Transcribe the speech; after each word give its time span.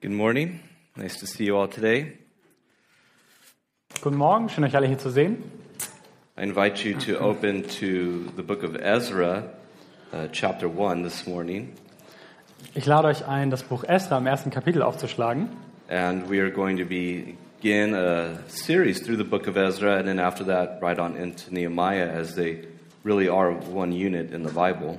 Good 0.00 0.12
morning. 0.12 0.60
Nice 0.94 1.18
to 1.18 1.26
see 1.26 1.46
you 1.46 1.56
all 1.56 1.66
today. 1.66 2.12
Guten 4.00 4.16
Morgen, 4.16 4.48
schön 4.48 4.62
euch 4.62 4.76
alle 4.76 4.86
hier 4.86 4.98
zu 4.98 5.10
sehen. 5.10 5.42
I 6.36 6.44
invite 6.44 6.84
you 6.84 6.96
to 7.00 7.18
open 7.18 7.64
to 7.80 8.30
the 8.36 8.44
book 8.44 8.62
of 8.62 8.76
Ezra, 8.76 9.42
uh, 10.12 10.28
chapter 10.30 10.68
1 10.68 11.02
this 11.02 11.26
morning. 11.26 11.72
Ich 12.76 12.86
lade 12.86 13.08
euch 13.08 13.26
ein, 13.26 13.50
das 13.50 13.64
Buch 13.64 13.82
Esra 13.82 14.18
im 14.18 14.28
ersten 14.28 14.50
Kapitel 14.50 14.82
aufzuschlagen. 14.82 15.48
And 15.88 16.30
we 16.30 16.40
are 16.40 16.52
going 16.52 16.78
to 16.78 16.84
begin 16.84 17.92
a 17.96 18.38
series 18.46 19.02
through 19.02 19.16
the 19.16 19.28
book 19.28 19.48
of 19.48 19.56
Ezra, 19.56 19.96
and 19.96 20.06
then 20.06 20.20
after 20.20 20.44
that, 20.46 20.80
right 20.80 21.00
on 21.00 21.16
into 21.16 21.52
Nehemiah, 21.52 22.08
as 22.08 22.36
they 22.36 22.68
really 23.02 23.28
are 23.28 23.50
one 23.74 23.90
unit 23.90 24.32
in 24.32 24.46
the 24.46 24.54
Bible. 24.54 24.96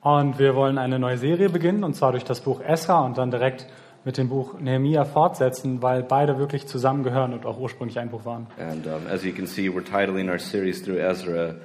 Und 0.00 0.40
wir 0.40 0.56
wollen 0.56 0.76
eine 0.76 0.98
neue 0.98 1.18
Serie 1.18 1.50
beginnen, 1.50 1.84
und 1.84 1.94
zwar 1.94 2.10
durch 2.10 2.24
das 2.24 2.40
Buch 2.40 2.60
Esra 2.62 3.04
und 3.04 3.16
dann 3.16 3.30
direkt 3.30 3.68
mit 4.04 4.16
dem 4.16 4.28
Buch 4.28 4.58
Nehemia 4.58 5.04
fortsetzen, 5.04 5.82
weil 5.82 6.02
beide 6.02 6.38
wirklich 6.38 6.66
zusammengehören 6.66 7.32
und 7.32 7.44
auch 7.44 7.58
ursprünglich 7.58 7.98
ein 7.98 8.10
Buch 8.10 8.24
waren. 8.24 8.46
And 8.58 8.86
um, 8.86 9.06
as 9.06 9.24
you 9.24 9.32
can 9.32 9.46
see, 9.46 9.68
we're 9.68 9.84
titling 9.84 10.28
our 10.28 10.38
series 10.38 10.82
through 10.82 10.98
Ezra 10.98 11.56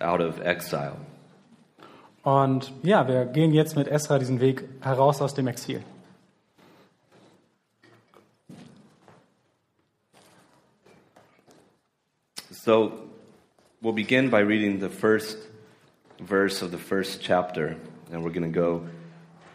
Out 0.00 0.20
of 0.20 0.40
Exile. 0.40 0.96
Und 2.22 2.72
ja, 2.82 3.06
wir 3.06 3.26
gehen 3.26 3.52
jetzt 3.52 3.76
mit 3.76 3.86
Esra 3.86 4.18
diesen 4.18 4.40
Weg 4.40 4.64
heraus 4.80 5.20
aus 5.20 5.34
dem 5.34 5.46
Exil. 5.46 5.82
So 12.50 12.92
we'll 13.82 13.92
begin 13.92 14.30
by 14.30 14.40
reading 14.40 14.80
the 14.80 14.88
first 14.88 15.36
verse 16.18 16.64
of 16.64 16.70
the 16.70 16.78
first 16.78 17.20
chapter, 17.20 17.76
and 18.10 18.24
we're 18.24 18.32
going 18.32 18.50
to 18.50 18.60
go 18.60 18.86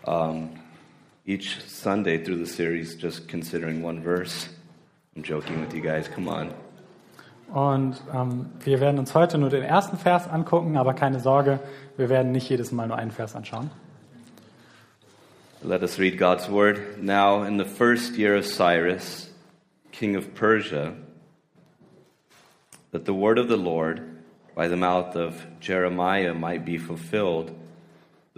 um, 0.06 0.59
each 1.30 1.62
Sunday 1.68 2.18
through 2.18 2.44
the 2.44 2.52
series 2.52 2.96
just 2.96 3.28
considering 3.28 3.84
one 3.84 4.02
verse. 4.02 4.50
I'm 5.16 5.22
joking 5.22 5.62
with 5.62 5.76
you 5.76 5.82
guys, 5.82 6.08
come 6.08 6.28
on. 6.28 6.52
Und 7.54 8.02
ähm, 8.14 8.48
wir 8.64 8.80
werden 8.80 9.00
uns 9.00 9.14
heute 9.14 9.38
nur 9.38 9.50
den 9.50 9.64
ersten 9.64 9.98
Vers 9.98 10.28
angucken, 10.28 10.76
aber 10.76 10.94
keine 10.94 11.20
Sorge, 11.20 11.60
wir 11.98 12.10
werden 12.10 12.32
nicht 12.32 12.50
jedes 12.50 12.72
Mal 12.72 12.88
nur 12.88 12.98
einen 12.98 13.12
Vers 13.12 13.36
anschauen. 13.36 13.70
Let 15.64 15.84
us 15.84 16.00
read 16.00 16.18
God's 16.18 16.50
word. 16.50 17.02
Now, 17.02 17.44
in 17.44 17.60
the 17.60 17.66
first 17.66 18.18
year 18.18 18.36
of 18.36 18.46
Cyrus, 18.46 19.30
king 19.92 20.16
of 20.16 20.34
Persia, 20.34 20.94
that 22.92 23.06
the 23.06 23.14
word 23.14 23.38
of 23.38 23.50
the 23.50 23.58
Lord 23.58 24.02
by 24.56 24.68
the 24.68 24.78
mouth 24.78 25.16
of 25.16 25.46
Jeremiah 25.60 26.34
might 26.34 26.66
be 26.66 26.78
fulfilled, 26.78 27.52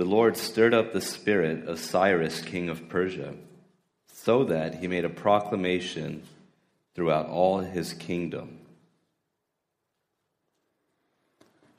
the 0.01 0.07
Lord 0.07 0.35
stirred 0.35 0.73
up 0.73 0.93
the 0.93 0.99
spirit 0.99 1.67
of 1.67 1.77
Cyrus, 1.77 2.41
king 2.41 2.69
of 2.69 2.89
Persia, 2.89 3.35
so 4.11 4.43
that 4.45 4.73
he 4.81 4.87
made 4.87 5.05
a 5.05 5.09
proclamation 5.09 6.23
throughout 6.95 7.27
all 7.27 7.59
his 7.59 7.93
kingdom. 7.93 8.57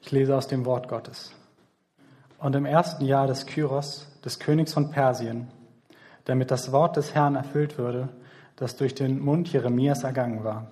Ich 0.00 0.12
lese 0.12 0.36
aus 0.36 0.46
dem 0.46 0.64
Wort 0.64 0.86
Gottes. 0.86 1.32
Und 2.38 2.54
im 2.54 2.64
ersten 2.64 3.04
Jahr 3.04 3.26
des 3.26 3.44
Kyros, 3.44 4.06
des 4.24 4.38
Königs 4.38 4.72
von 4.72 4.92
Persien, 4.92 5.48
damit 6.24 6.52
das 6.52 6.70
Wort 6.70 6.96
des 6.96 7.16
Herrn 7.16 7.34
erfüllt 7.34 7.76
würde, 7.76 8.08
das 8.54 8.76
durch 8.76 8.94
den 8.94 9.18
Mund 9.18 9.52
Jeremias 9.52 10.04
ergangen 10.04 10.44
war. 10.44 10.70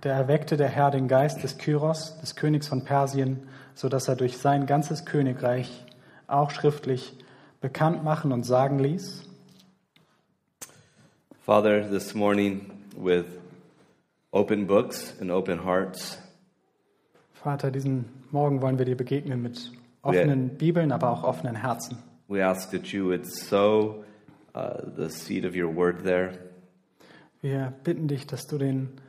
Da 0.00 0.08
erweckte 0.08 0.56
der 0.56 0.68
Herr 0.68 0.90
den 0.90 1.08
Geist 1.08 1.42
des 1.42 1.58
Kyros, 1.58 2.18
des 2.22 2.36
Königs 2.36 2.68
von 2.68 2.84
Persien, 2.84 3.46
so 3.74 3.90
dass 3.90 4.08
er 4.08 4.16
durch 4.16 4.38
sein 4.38 4.64
ganzes 4.64 5.04
Königreich 5.04 5.84
auch 6.28 6.50
schriftlich 6.50 7.14
bekannt 7.60 8.04
machen 8.04 8.30
und 8.32 8.44
sagen 8.44 8.78
ließ. 8.78 9.24
Father, 11.44 11.88
this 11.88 12.14
morning, 12.14 12.70
with 12.96 13.24
open 14.30 14.66
books 14.66 15.14
and 15.20 15.30
open 15.30 15.64
hearts, 15.64 16.18
Vater, 17.32 17.70
diesen 17.70 18.04
Morgen 18.30 18.60
wollen 18.60 18.78
wir 18.78 18.84
dir 18.84 18.96
begegnen 18.96 19.40
mit 19.40 19.72
offenen 20.02 20.58
Bibeln, 20.58 20.92
aber 20.92 21.10
auch 21.10 21.22
offenen 21.24 21.56
Herzen. 21.56 21.98
we 22.28 22.42
ask 22.42 22.70
that 22.72 22.92
you 22.92 23.06
would 23.06 23.26
sow 23.26 24.04
uh, 24.54 24.82
the 24.96 25.08
seed 25.08 25.44
of 25.44 25.56
your 25.56 25.68
word 25.74 26.04
there. 26.04 26.32
Wir 27.40 27.72
bitten 27.84 28.08
dich, 28.08 28.26
dass 28.26 28.46
du 28.46 28.58
den 28.58 29.00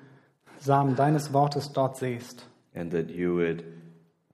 Samen 0.59 0.95
deines 0.95 1.33
Wortes 1.33 1.73
dort 1.73 1.97
sähst 1.97 2.45
and 2.73 2.91
that 2.91 3.09
you 3.09 3.35
would 3.35 3.63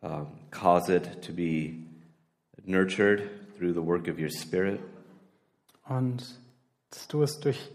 um, 0.01 0.27
cause 0.51 0.89
it 0.89 1.21
to 1.21 1.33
be 1.33 1.84
nurtured 2.65 3.29
through 3.57 3.73
the 3.73 3.85
work 3.85 4.07
of 4.07 4.19
your 4.19 4.29
Spirit, 4.29 4.79
und 5.87 6.23
dass 6.89 7.07
du 7.07 7.21
es 7.21 7.39
durch 7.39 7.71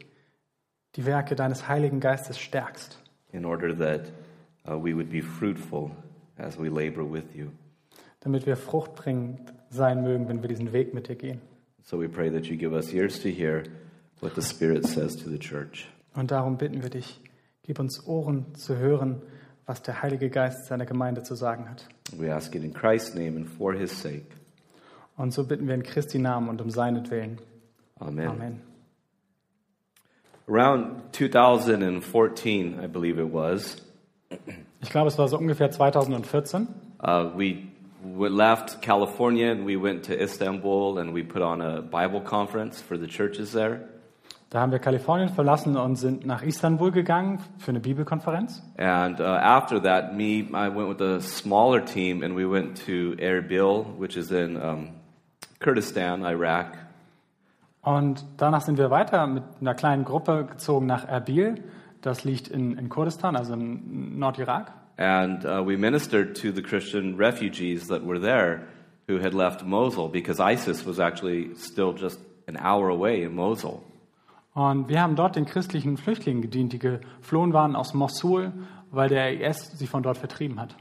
die 0.97 1.06
Werke 1.06 1.37
deines 1.37 1.69
Heiligen 1.69 2.01
Geistes 2.01 2.39
stärkst, 2.39 2.99
in 3.33 3.45
order 3.45 3.77
that 3.77 4.12
uh, 4.67 4.77
we 4.77 4.95
would 4.95 5.11
be 5.11 5.23
fruitful 5.23 5.91
as 6.37 6.59
we 6.59 6.69
labor 6.69 7.05
with 7.05 7.25
you. 7.34 7.50
damit 8.21 8.47
wir 8.47 8.56
fruchtbringend 8.56 9.53
sein 9.71 10.03
mögen, 10.03 10.29
wenn 10.29 10.43
wir 10.43 10.49
diesen 10.49 10.73
Weg 10.73 10.93
mit 10.95 11.09
dir 11.09 11.17
gehen. 11.17 11.41
So 11.83 11.99
we 11.99 12.09
pray 12.09 12.31
that 12.31 12.47
you 12.47 12.56
give 12.56 12.75
us 12.75 12.93
ears 12.93 13.21
to 13.23 13.29
hear 13.29 13.65
what 14.21 14.34
the 14.34 14.43
Spirit 14.43 14.87
says 14.87 15.17
to 15.17 15.31
the 15.31 15.39
church. 15.39 15.89
Und 16.15 16.31
darum 16.31 16.59
bitten 16.59 16.83
wir 16.83 16.91
dich, 16.91 17.21
gib 17.62 17.79
uns 17.79 18.06
Ohren 18.06 18.55
zu 18.55 18.77
hören, 18.77 19.23
was 19.65 19.83
der 19.83 20.03
Heilige 20.03 20.29
Geist 20.29 20.67
seiner 20.67 20.84
Gemeinde 20.84 21.23
zu 21.23 21.34
sagen 21.34 21.71
hat. 21.71 21.87
We 22.17 22.34
ask 22.34 22.55
it 22.55 22.65
in 22.65 22.75
Christ's 22.75 23.15
name 23.15 23.37
and 23.37 23.49
for 23.49 23.73
his 23.73 23.91
sake. 24.03 24.27
Und 25.20 25.34
so 25.34 25.44
bitten 25.44 25.69
wir 25.69 25.75
in 25.75 25.82
Christi 25.82 26.19
Namen 26.19 26.48
und 26.48 26.62
um 26.62 26.70
seinetwillen. 26.70 27.36
Amen. 27.98 28.26
Amen. 28.26 28.60
Around 30.48 31.12
2014, 31.12 32.81
I 32.82 32.86
believe 32.86 33.20
it 33.20 33.31
was, 33.31 33.76
Ich 34.81 34.88
glaube, 34.88 35.08
es 35.08 35.19
war 35.19 35.28
so 35.28 35.36
ungefähr 35.36 35.70
2014. 35.70 36.69
uh, 37.03 37.36
we 37.36 37.69
left 38.31 38.81
California 38.81 39.50
and 39.50 39.66
we 39.66 39.76
went 39.76 40.06
to 40.06 40.14
Istanbul 40.14 40.98
and 40.98 41.14
we 41.14 41.22
put 41.22 41.42
on 41.42 41.60
a 41.60 41.82
Bible 41.82 42.22
conference 42.22 42.81
for 42.81 42.97
the 42.97 43.06
churches 43.06 43.52
there. 43.52 43.81
Da 44.48 44.60
haben 44.60 44.72
wir 44.72 44.78
Kalifornien 44.78 45.28
verlassen 45.28 45.76
und 45.76 45.97
sind 45.97 46.25
nach 46.25 46.42
Istanbul 46.42 46.92
gegangen 46.92 47.41
für 47.58 47.72
eine 47.72 47.81
Bibelkonferenz. 47.81 48.62
And 48.78 49.20
uh, 49.20 49.25
after 49.25 49.82
that, 49.82 50.14
me, 50.14 50.48
I 50.54 50.75
went 50.75 50.88
with 50.88 51.02
a 51.02 51.20
smaller 51.20 51.84
team 51.84 52.22
and 52.22 52.34
we 52.34 52.50
went 52.50 52.82
to 52.87 53.14
Erbil, 53.19 53.84
which 53.98 54.16
is 54.16 54.32
in 54.32 54.56
um, 54.56 55.00
Kurdistan, 55.60 56.25
Iraq. 56.25 56.78
Und 57.82 58.25
danach 58.38 58.62
sind 58.62 58.78
wir 58.78 58.91
weiter 58.91 59.26
mit 59.26 59.43
einer 59.60 59.75
kleinen 59.75 60.04
Gruppe 60.04 60.47
gezogen 60.47 60.87
nach 60.87 61.06
Erbil. 61.06 61.62
Das 62.00 62.25
liegt 62.25 62.48
in, 62.48 62.78
in 62.78 62.88
Kurdistan, 62.88 63.37
also 63.37 63.53
im 63.53 64.19
Nordirak. 64.19 64.72
And 64.97 65.44
uh, 65.44 65.62
we 65.65 65.76
ministered 65.76 66.34
to 66.41 66.53
the 66.53 66.62
Christian 66.62 67.16
refugees 67.16 67.88
that 67.88 68.03
were 68.04 68.20
there 68.20 68.66
who 69.06 69.19
had 69.19 69.34
left 69.34 69.65
Mosul 69.65 70.09
because 70.09 70.41
ISIS 70.41 70.87
was 70.87 70.99
actually 70.99 71.54
still 71.56 71.94
just 71.94 72.20
an 72.47 72.56
hour 72.59 72.91
away 72.91 73.22
in 73.22 73.34
Mosul. 73.34 73.82
Und 74.54 74.88
wir 74.88 75.00
haben 75.00 75.15
dort 75.15 75.37
den 75.37 75.47
christlichen 75.47 75.97
Flüchtlingen 75.97 76.43
gedient, 76.43 76.72
die 76.72 76.78
geflohen 76.78 77.53
waren 77.53 77.76
aus 77.76 77.94
Mosul, 77.94 78.53
weil 78.91 79.09
der 79.09 79.41
IS 79.41 79.78
sie 79.78 79.87
von 79.87 80.03
dort 80.03 80.19
vertrieben 80.19 80.59
hat. 80.59 80.75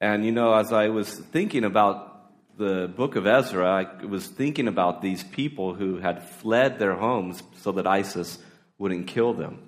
And 0.00 0.24
you 0.24 0.32
know, 0.32 0.52
as 0.52 0.70
I 0.70 0.88
was 0.88 1.22
thinking 1.30 1.64
about 1.64 2.11
the 2.56 2.88
book 2.88 3.16
of 3.16 3.26
Ezra, 3.26 3.86
I 4.02 4.04
was 4.06 4.26
thinking 4.26 4.68
about 4.68 5.02
these 5.02 5.24
people 5.24 5.74
who 5.74 5.98
had 5.98 6.22
fled 6.22 6.78
their 6.78 6.94
homes 6.94 7.42
so 7.56 7.72
that 7.72 7.86
ISIS 7.86 8.38
wouldn't 8.78 9.06
kill 9.06 9.34
them. 9.34 9.58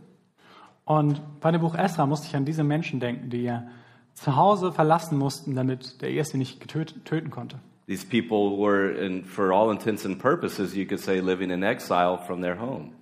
Und 0.85 1.21
bei 1.41 1.51
dem 1.51 1.63
Buch 1.63 1.75
Esra 1.75 2.07
musste 2.07 2.27
ich 2.29 2.37
an 2.37 2.45
diese 2.45 2.63
Menschen 2.63 3.01
denken, 3.01 3.31
die 3.31 3.45
ihr 3.45 3.67
Zuhause 4.13 4.71
verlassen 4.71 5.19
mussten, 5.19 5.55
damit 5.55 6.03
der 6.03 6.25
sie 6.25 6.37
nicht 6.37 6.61
getötet, 6.61 7.05
töten 7.05 7.31
konnte. 7.31 7.59
These 7.87 8.07
people 8.07 8.57
were, 8.59 8.91
in, 8.91 9.25
for 9.25 9.53
all 9.53 9.71
intents 9.71 10.07
and 10.07 10.19
purposes, 10.19 10.75
you 10.75 10.87
could 10.87 11.01
say, 11.01 11.21
living 11.21 11.51
in 11.51 11.63
exile 11.63 12.19
from 12.19 12.41
their 12.41 12.59
home. 12.59 12.93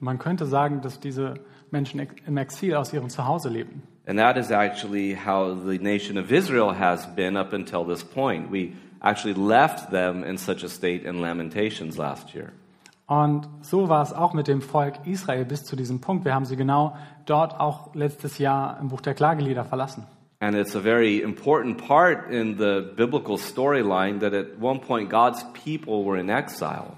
Man 0.00 0.18
könnte 0.18 0.46
sagen, 0.46 0.80
dass 0.80 1.00
diese 1.00 1.34
Menschen 1.70 2.00
im 2.26 2.36
Exil 2.36 2.74
aus 2.74 2.92
ihrem 2.92 3.10
Zuhause 3.10 3.48
lebten. 3.48 3.82
And 4.06 4.18
that 4.18 4.36
is 4.36 4.50
actually 4.50 5.14
how 5.14 5.54
the 5.54 5.78
nation 5.78 6.16
of 6.16 6.32
Israel 6.32 6.72
has 6.72 7.06
been 7.14 7.36
up 7.36 7.52
until 7.52 7.84
this 7.84 8.02
point. 8.02 8.50
We 8.50 8.72
actually 9.00 9.34
left 9.34 9.90
them 9.90 10.24
in 10.24 10.38
such 10.38 10.64
a 10.64 10.68
state 10.68 11.04
in 11.04 11.20
Lamentations 11.20 11.96
last 11.96 12.34
year. 12.34 12.52
Und 13.06 13.48
so 13.62 13.88
war 13.88 14.02
es 14.02 14.12
auch 14.12 14.34
mit 14.34 14.48
dem 14.48 14.60
Volk 14.60 15.06
Israel 15.06 15.46
bis 15.46 15.64
zu 15.64 15.76
diesem 15.76 16.00
Punkt. 16.00 16.26
Wir 16.26 16.34
haben 16.34 16.44
sie 16.44 16.56
genau 16.56 16.94
dort 17.24 17.58
auch 17.58 17.94
letztes 17.94 18.38
Jahr 18.38 18.78
im 18.80 18.88
Buch 18.88 19.00
der 19.00 19.14
Klagelieder 19.14 19.64
verlassen. 19.64 20.06
And 20.40 20.54
it's 20.54 20.76
a 20.76 20.80
very 20.80 21.20
important 21.20 21.78
part 21.78 22.30
in 22.30 22.58
the 22.58 22.92
biblical 22.94 23.38
storyline 23.38 24.20
that 24.20 24.34
at 24.34 24.60
one 24.60 24.78
point 24.78 25.10
God's 25.10 25.44
people 25.52 26.04
were 26.04 26.20
in 26.20 26.28
exile. 26.28 26.92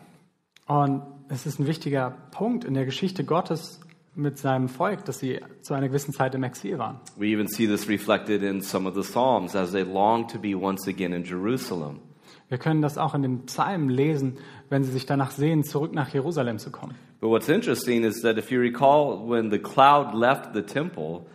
Und 0.66 1.02
es 1.28 1.46
ist 1.46 1.58
ein 1.60 1.66
wichtiger 1.66 2.12
Punkt 2.32 2.64
in 2.64 2.74
der 2.74 2.84
Geschichte 2.84 3.24
Gottes 3.24 3.80
mit 4.14 4.38
seinem 4.38 4.68
Volk, 4.68 5.04
dass 5.04 5.18
sie 5.20 5.40
zu 5.62 5.74
einer 5.74 5.88
gewissen 5.88 6.12
Zeit 6.12 6.34
im 6.34 6.42
Exil 6.42 6.78
waren. 6.78 7.00
We 7.16 7.26
even 7.26 7.46
see 7.46 7.66
this 7.66 7.88
reflected 7.88 8.42
in 8.42 8.60
some 8.60 8.88
of 8.88 8.94
the 8.94 9.02
Psalms 9.02 9.54
as 9.54 9.72
they 9.72 9.82
long 9.82 10.26
to 10.28 10.38
be 10.38 10.54
once 10.54 10.88
again 10.88 11.12
in 11.12 11.24
Jerusalem. 11.24 12.00
Wir 12.48 12.58
können 12.58 12.82
das 12.82 12.98
auch 12.98 13.14
in 13.14 13.22
den 13.22 13.46
Psalmen 13.46 13.88
lesen, 13.88 14.38
wenn 14.68 14.82
sie 14.82 14.90
sich 14.90 15.06
danach 15.06 15.30
sehen, 15.30 15.62
zurück 15.62 15.94
nach 15.94 16.08
Jerusalem 16.12 16.58
zu 16.58 16.70
kommen. 16.72 16.94
But 17.20 17.30
what's 17.30 17.48
interesting 17.48 18.02
is 18.02 18.22
that 18.22 18.38
if 18.38 18.50
you 18.50 18.58
recall, 18.60 19.28
when 19.28 19.50
the 19.50 19.58
cloud 19.58 20.14
left 20.14 20.54
the 20.54 20.62
temple, 20.62 21.26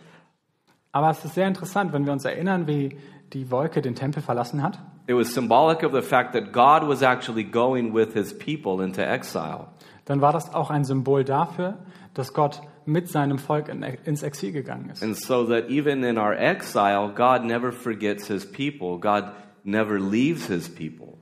Aber 0.92 1.10
es 1.10 1.24
ist 1.24 1.34
sehr 1.34 1.46
interessant, 1.46 1.92
wenn 1.92 2.04
wir 2.06 2.12
uns 2.12 2.24
erinnern, 2.24 2.66
wie 2.66 2.96
die 3.32 3.50
Wolke 3.50 3.82
den 3.82 3.94
Tempel 3.94 4.22
verlassen 4.22 4.62
hat. 4.62 4.78
it 5.08 5.14
was 5.14 5.32
symbolic 5.32 5.82
of 5.84 5.92
the 5.92 6.02
fact 6.02 6.32
that 6.32 6.52
God 6.52 6.86
was 6.88 7.00
actually 7.02 7.44
going 7.44 7.94
with 7.94 8.12
his 8.12 8.36
people 8.36 8.84
into 8.84 9.00
exile. 9.02 9.68
Dann 10.04 10.20
war 10.20 10.32
das 10.32 10.52
auch 10.54 10.68
ein 10.70 10.84
Symbol 10.84 11.24
dafür, 11.24 11.78
dass 12.16 12.32
Gott 12.32 12.62
mit 12.86 13.08
seinem 13.08 13.38
Volk 13.38 13.68
in, 13.68 13.82
ins 13.82 14.22
Exil 14.22 14.52
gegangen 14.52 14.90
ist. 14.90 15.02
And 15.02 15.16
so 15.16 15.44
that 15.46 15.68
even 15.68 16.02
in 16.02 16.18
our 16.18 16.32
exile, 16.32 17.12
God 17.14 17.44
never 17.44 17.72
forgets 17.72 18.26
his 18.28 18.44
people. 18.50 18.98
God 18.98 19.32
never 19.64 19.98
leaves 19.98 20.46
his 20.46 20.68
people. 20.68 21.18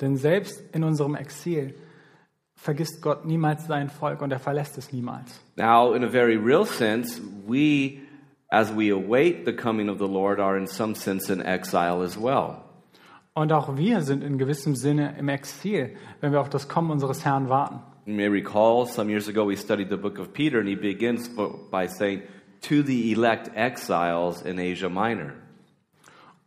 Denn 0.00 0.16
selbst 0.16 0.62
in 0.72 0.84
unserem 0.84 1.14
Exil 1.14 1.74
vergisst 2.54 3.02
Gott 3.02 3.24
niemals 3.24 3.66
sein 3.66 3.88
Volk 3.90 4.22
und 4.22 4.32
er 4.32 4.40
verlässt 4.40 4.78
es 4.78 4.92
niemals. 4.92 5.40
Now, 5.56 5.92
in 5.94 6.02
a 6.02 6.08
very 6.08 6.36
real 6.36 6.64
sense, 6.64 7.20
we, 7.46 8.00
as 8.50 8.72
we 8.74 8.90
await 8.90 9.44
the 9.44 9.52
coming 9.52 9.88
of 9.90 9.98
the 9.98 10.08
Lord, 10.08 10.40
are 10.40 10.56
in 10.56 10.66
some 10.66 10.94
sense 10.94 11.30
in 11.30 11.42
exile 11.42 12.02
as 12.02 12.16
well. 12.16 12.64
Und 13.34 13.52
auch 13.52 13.76
wir 13.76 14.02
sind 14.02 14.24
in 14.24 14.38
gewissem 14.38 14.74
Sinne 14.74 15.14
im 15.16 15.28
Exil, 15.28 15.94
wenn 16.20 16.32
wir 16.32 16.40
auf 16.40 16.48
das 16.48 16.68
Kommen 16.68 16.90
unseres 16.90 17.24
Herrn 17.24 17.48
warten. 17.48 17.80
You 18.08 18.14
may 18.14 18.30
recall 18.30 18.86
some 18.86 19.10
years 19.10 19.28
ago 19.28 19.44
we 19.44 19.54
studied 19.54 19.90
the 19.90 19.98
book 19.98 20.18
of 20.18 20.32
Peter, 20.32 20.58
and 20.58 20.66
he 20.66 20.76
begins 20.76 21.28
by 21.70 21.88
saying, 21.88 22.22
To 22.62 22.82
the 22.82 23.12
elect 23.12 23.50
exiles 23.54 24.40
in 24.46 24.58
Asia 24.58 24.88
Minor. 24.88 25.34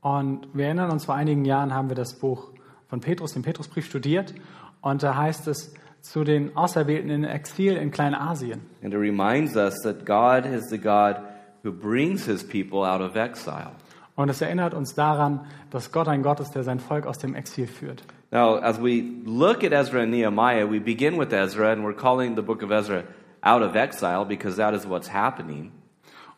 Und 0.01 0.47
wir 0.55 0.65
erinnern 0.65 0.89
uns, 0.89 1.05
vor 1.05 1.13
einigen 1.13 1.45
Jahren 1.45 1.71
haben 1.71 1.89
wir 1.89 1.95
das 1.95 2.15
Buch 2.15 2.49
von 2.87 2.99
Petrus, 2.99 3.33
den 3.33 3.43
Petrusbrief, 3.43 3.85
studiert. 3.85 4.33
Und 4.81 5.03
da 5.03 5.15
heißt 5.15 5.47
es 5.49 5.71
zu 6.01 6.23
den 6.23 6.57
Auserwählten 6.57 7.11
in 7.11 7.25
Exil 7.25 7.77
in 7.77 7.91
Kleinasien. 7.91 8.61
And 8.81 8.91
it 8.91 8.99
reminds 8.99 9.55
us 9.55 9.83
that 9.83 10.03
God 10.03 10.51
is 10.51 10.67
the 10.71 10.79
God 10.79 11.17
who 11.63 11.71
brings 11.71 12.25
his 12.25 12.43
people 12.43 12.79
out 12.79 13.01
of 13.01 13.15
exile. 13.15 13.73
Und 14.15 14.29
es 14.29 14.41
erinnert 14.41 14.73
uns 14.73 14.95
daran, 14.95 15.41
dass 15.69 15.91
Gott 15.91 16.07
ein 16.07 16.23
Gott 16.23 16.39
ist, 16.39 16.53
der 16.55 16.63
sein 16.63 16.79
Volk 16.79 17.05
aus 17.05 17.19
dem 17.19 17.35
Exil 17.35 17.67
führt. 17.67 18.03
Now, 18.31 18.60
as 18.60 18.80
we 18.80 19.01
look 19.25 19.62
at 19.66 19.74
Ezra 19.74 20.04
and 20.04 20.12
Nehemiah, 20.12 20.66
we 20.66 20.80
begin 20.80 21.18
with 21.18 21.33
Ezra, 21.33 21.74
and 21.74 21.83
we're 21.83 21.94
calling 21.94 22.36
the 22.36 22.42
book 22.42 22.62
of 22.62 22.72
Ezra 22.72 23.04
out 23.44 23.62
of 23.62 23.75
exile 23.75 24.24
because 24.24 24.56
that 24.56 24.74
is 24.74 24.86
what's 24.86 25.10
happening. 25.10 25.74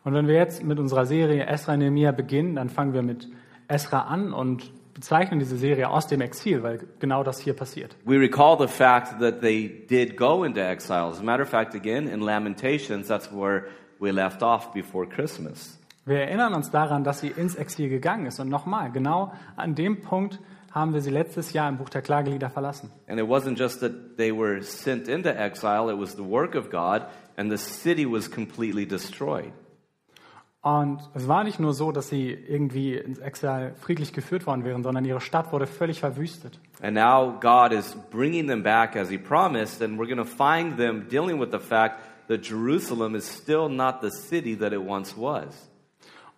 Und 0.02 0.12
wenn 0.12 0.26
wir 0.26 0.34
jetzt 0.34 0.64
mit 0.64 0.80
unserer 0.80 1.06
Serie 1.06 1.46
Esra 1.46 1.74
und 1.74 1.78
Nehemiah 1.78 2.10
beginnen, 2.10 2.56
dann 2.56 2.68
fangen 2.68 2.94
wir 2.94 3.02
mit 3.02 3.28
Esra 3.68 4.00
an 4.00 4.32
und 4.32 4.72
bezeichnen 4.92 5.38
diese 5.38 5.56
Serie 5.56 5.88
aus 5.88 6.08
dem 6.08 6.20
Exil, 6.20 6.64
weil 6.64 6.80
genau 6.98 7.22
das 7.22 7.38
hier 7.38 7.54
passiert. 7.54 7.94
We 8.04 8.18
recall 8.18 8.58
the 8.58 8.66
fact 8.66 9.20
that 9.20 9.40
they 9.40 9.68
did 9.88 10.16
go 10.16 10.42
into 10.42 10.60
exile. 10.60 11.10
As 11.10 11.20
a 11.20 11.22
matter 11.22 11.44
of 11.44 11.48
fact, 11.48 11.76
again, 11.76 12.08
in 12.08 12.20
Lamentations, 12.20 13.06
that's 13.06 13.30
where 13.32 13.66
we 14.00 14.10
left 14.10 14.42
off 14.42 14.72
before 14.72 15.06
Christmas. 15.08 15.78
Wir 16.06 16.22
erinnern 16.22 16.54
uns 16.54 16.72
daran, 16.72 17.04
dass 17.04 17.20
sie 17.20 17.28
ins 17.28 17.54
Exil 17.54 17.88
gegangen 17.88 18.26
ist. 18.26 18.40
Und 18.40 18.48
nochmal, 18.48 18.90
genau 18.90 19.32
an 19.54 19.76
dem 19.76 20.02
Punkt 20.02 20.40
haben 20.74 20.92
wir 20.92 21.00
sie 21.00 21.10
letztes 21.10 21.52
Jahr 21.52 21.68
im 21.68 21.76
Buch 21.78 21.88
der 21.88 22.02
Klagelieder 22.02 22.50
verlassen. 22.50 22.90
And 23.06 23.20
it 23.20 23.26
wasn't 23.26 23.58
just 23.58 23.80
that 23.80 24.16
they 24.16 24.36
were 24.36 24.60
sent 24.62 25.06
into 25.06 25.30
exile, 25.30 25.88
it 25.88 25.98
was 25.98 26.16
the 26.16 26.24
work 26.24 26.56
of 26.56 26.68
God, 26.70 27.06
and 27.36 27.50
the 27.50 27.56
city 27.56 28.04
was 28.04 28.28
completely 28.28 28.84
destroyed. 28.84 29.52
Und 30.62 30.98
es 31.12 31.28
war 31.28 31.44
nicht 31.44 31.60
nur 31.60 31.74
so, 31.74 31.92
dass 31.92 32.08
sie 32.08 32.30
irgendwie 32.30 32.96
ins 32.96 33.18
Exil 33.18 33.74
friedlich 33.82 34.14
geführt 34.14 34.46
worden 34.46 34.64
wären, 34.64 34.82
sondern 34.82 35.04
ihre 35.04 35.20
Stadt 35.20 35.52
wurde 35.52 35.66
völlig 35.66 36.00
verwüstet. 36.00 36.58
And 36.82 36.94
now 36.94 37.38
God 37.38 37.70
is 37.70 37.94
bringing 38.10 38.48
them 38.48 38.62
back 38.62 38.96
as 38.96 39.10
He 39.10 39.18
promised, 39.18 39.82
and 39.82 39.98
we're 39.98 40.06
going 40.06 40.16
to 40.16 40.24
find 40.24 40.78
them 40.78 41.06
dealing 41.08 41.38
with 41.38 41.50
the 41.52 41.60
fact 41.60 42.00
that 42.28 42.42
Jerusalem 42.42 43.14
is 43.14 43.24
still 43.24 43.68
not 43.68 44.00
the 44.00 44.10
city 44.10 44.58
that 44.58 44.72
it 44.72 44.82
once 44.82 45.14
was. 45.16 45.68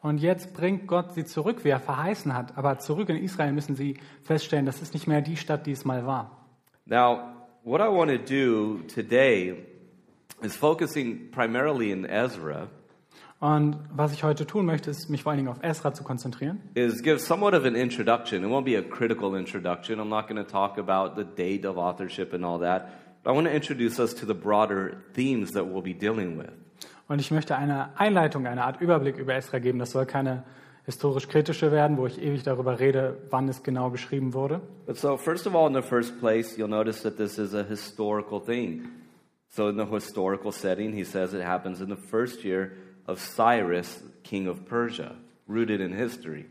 Und 0.02 0.19
jetzt 0.19 0.54
bringt 0.54 0.87
Gott 0.87 1.14
sie 1.14 1.25
zurück, 1.25 1.64
wie 1.64 1.70
er 1.70 1.81
verheißen 1.81 2.34
hat. 2.34 2.56
Aber 2.56 2.78
zurück 2.78 3.08
in 3.08 3.16
Israel 3.16 3.52
müssen 3.52 3.75
sie 3.75 3.98
feststellen, 4.22 4.66
das 4.66 4.81
ist 4.82 4.94
nicht 4.94 5.06
mehr 5.06 5.20
die 5.20 5.37
Stadt, 5.37 5.66
die 5.66 5.72
es 5.72 5.84
mal 5.84 6.06
war. 6.06 6.31
Now, 6.87 7.32
what 7.64 7.81
I 7.81 7.88
want 7.93 8.10
to 8.10 8.19
do 8.19 8.81
today 8.94 9.64
is 10.43 10.54
focusing 10.54 11.31
primarily 11.32 11.90
in 11.90 12.04
Ezra, 12.04 12.69
Und 13.38 13.76
was 13.93 14.12
ich 14.14 14.25
heute 14.25 14.46
tun 14.46 14.64
möchte, 14.64 14.90
ist 14.90 15.10
mich 15.10 15.22
vor 15.22 15.31
allen 15.31 15.38
Dingen 15.38 15.48
auf 15.50 15.62
Esra 15.62 15.93
zu 15.93 16.02
konzentrieren. 16.04 16.60
is 16.75 17.02
give 17.02 17.19
somewhat 17.19 17.52
of 17.52 17.64
an 17.66 17.75
introduction. 17.75 18.43
It 18.44 18.48
won't 18.50 18.64
be 18.64 18.76
a 18.78 18.82
critical 18.82 19.34
introduction. 19.37 20.00
I'm 20.00 20.08
not 20.08 20.26
going 20.26 20.43
to 20.43 20.50
talk 20.50 20.78
about 20.78 21.16
the 21.16 21.25
date 21.25 21.66
of 21.66 21.76
authorship 21.76 22.32
and 22.32 22.44
all 22.44 22.58
that. 22.60 22.88
But 23.22 23.32
I 23.32 23.34
want 23.34 23.46
to 23.46 23.52
introduce 23.52 23.98
us 24.00 24.14
to 24.20 24.26
the 24.26 24.34
broader 24.34 25.02
themes 25.12 25.50
that 25.52 25.66
we'll 25.66 25.82
be 25.82 25.93
dealing 25.93 26.38
with. 26.38 26.52
Und 27.08 27.20
ich 27.20 27.31
möchte 27.31 27.56
eine 27.56 27.99
Einleitung, 27.99 28.47
eine 28.47 28.64
Art 28.64 28.81
Überblick 28.81 29.19
über 29.19 29.35
Esra 29.35 29.58
geben. 29.58 29.79
Das 29.79 29.93
soll 29.93 30.06
keine 30.06 30.44
historisch-kritische 30.87 31.73
werden, 31.73 31.97
wo 31.97 32.06
ich 32.06 32.20
ewig 32.20 32.43
darüber 32.43 32.79
rede, 32.79 33.17
wann 33.31 33.49
es 33.49 33.62
genau 33.62 33.91
geschrieben 33.91 34.35
wurde. 34.35 34.61
But 34.87 34.97
so, 34.97 35.17
first 35.17 35.47
of 35.47 35.55
all, 35.55 35.67
in 35.67 35.75
the 35.75 35.87
first 35.87 36.19
place, 36.20 36.56
you'll 36.56 36.69
notice 36.69 37.03
that 37.03 37.17
this 37.17 37.38
is 37.38 37.55
a 37.55 37.64
historical 37.64 38.41
thing. 38.41 38.88
So, 39.49 39.69
in 39.69 39.76
the 39.76 39.87
historical 39.87 40.53
setting, 40.53 40.93
he 40.93 41.05
says 41.05 41.32
it 41.32 41.43
happens 41.43 41.81
in 41.81 41.88
the 41.88 41.97
first 41.97 42.44
year 42.44 42.73
of 43.06 43.20
Cyrus, 43.20 44.03
king 44.23 44.49
of 44.49 44.64
Persia, 44.64 45.17
rooted 45.49 45.81
in 45.81 45.93
history. 45.93 46.47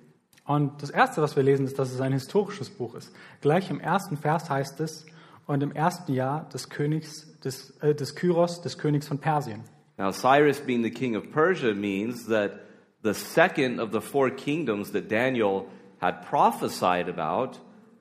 Und 0.45 0.81
das 0.81 0.91
Erste, 0.91 1.21
was 1.21 1.35
wir 1.35 1.43
lesen, 1.43 1.65
ist, 1.65 1.79
dass 1.79 1.91
es 1.91 2.01
ein 2.01 2.13
historisches 2.13 2.69
Buch 2.69 2.95
ist. 2.95 3.11
Gleich 3.41 3.69
im 3.69 3.79
ersten 3.79 4.15
Vers 4.15 4.49
heißt 4.49 4.79
es, 4.79 5.05
und 5.47 5.63
im 5.63 5.71
ersten 5.71 6.13
Jahr 6.13 6.49
des 6.49 6.69
Königs, 6.69 7.39
des, 7.39 7.71
äh, 7.81 7.93
des 7.93 8.15
Kyros, 8.15 8.61
des 8.61 8.77
Königs 8.77 9.07
von 9.07 9.19
Persien. 9.19 9.63
Now, 9.97 10.11
Cyrus 10.11 10.59
being 10.59 10.83
the 10.83 10.91
king 10.91 11.15
of 11.15 11.31
Persia 11.31 11.73
means 11.73 12.27
that 12.27 12.65
the 13.01 13.13
second 13.13 13.79
of 13.79 13.91
the 13.91 14.01
four 14.01 14.29
kingdoms 14.29 14.91
that 14.91 15.07
Daniel 15.07 15.69
had 15.99 16.25
prophesied 16.25 17.07
about 17.07 17.59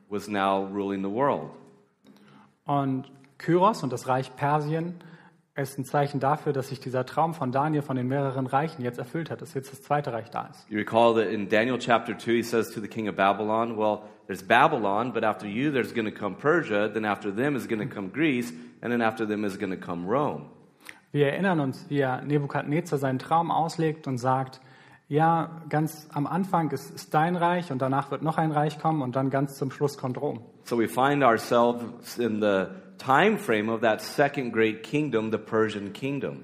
was 0.09 0.29
now 0.29 0.65
ruling 0.65 1.03
the 1.03 1.11
world. 1.11 1.51
Und 2.67 3.05
Kyros 3.39 3.83
und 3.83 3.93
das 3.93 4.09
Reich 4.09 4.35
Persien 4.37 4.95
ist 5.57 5.79
ein 5.79 5.85
Zeichen 5.85 6.19
dafür, 6.19 6.53
dass 6.53 6.69
sich 6.69 6.81
dieser 6.81 7.07
Traum 7.07 7.33
von 7.35 7.53
Daniel 7.53 7.83
von 7.83 7.97
den 7.97 8.09
mehreren 8.09 8.47
Reichen 8.47 8.83
jetzt 8.83 8.99
erfüllt 8.99 9.31
hat, 9.31 9.41
dass 9.41 9.55
jetzt 9.55 9.71
das 9.71 9.83
zweite 9.83 10.13
Reich 10.13 10.31
da 10.31 10.47
ist. 10.47 10.69
You 10.69 10.79
recall 10.79 11.15
that 11.15 11.33
in 11.33 11.49
Daniel 11.49 11.79
chapter 11.79 12.17
2, 12.19 12.33
he 12.33 12.43
says 12.43 12.71
to 12.73 12.81
the 12.81 12.89
king 12.89 13.09
of 13.09 13.15
Babylon, 13.15 13.77
Well, 13.77 14.03
there's 14.27 14.43
Babylon, 14.43 15.13
but 15.13 15.23
after 15.23 15.47
you 15.47 15.71
there's 15.71 15.93
going 15.95 16.07
to 16.07 16.11
come 16.11 16.35
Persia, 16.35 16.89
then 16.89 17.05
after 17.05 17.31
them 17.31 17.55
is 17.55 17.69
going 17.69 17.87
to 17.87 17.95
come 17.95 18.09
Greece, 18.09 18.53
and 18.83 18.91
then 18.91 19.01
after 19.01 19.25
them 19.25 19.45
is 19.45 19.57
going 19.57 19.71
to 19.71 19.77
come 19.77 20.07
Rome. 20.07 20.49
Wir 21.15 21.29
erinnern 21.29 21.61
uns, 21.61 21.89
wie 21.91 22.01
er 22.01 22.23
Nebukadnezar 22.23 22.99
seinen 22.99 23.21
Traum 23.21 23.53
auslegt 23.53 24.09
und 24.09 24.19
sagt, 24.19 24.61
ja, 25.07 25.63
ganz 25.69 26.09
am 26.13 26.27
Anfang 26.27 26.73
ist, 26.73 26.91
ist 26.91 27.15
dein 27.15 27.37
Reich 27.37 27.71
und 27.71 27.81
danach 27.81 28.11
wird 28.11 28.23
noch 28.23 28.37
ein 28.37 28.51
Reich 28.51 28.81
kommen 28.81 29.01
und 29.01 29.15
dann 29.15 29.31
ganz 29.31 29.57
zum 29.57 29.71
Schluss 29.71 29.97
kommt 29.97 30.21
Rom. 30.21 30.41
So 30.65 30.77
we 30.77 30.89
find 30.89 31.23
ourselves 31.23 32.19
in 32.19 32.41
the 32.41 32.65
time 32.99 33.39
frame 33.39 33.69
of 33.69 33.81
that 33.83 34.01
second 34.01 34.53
great 34.53 34.83
kingdom, 34.83 35.31
the 35.31 35.39
Persian 35.39 35.93
kingdom. 35.93 36.43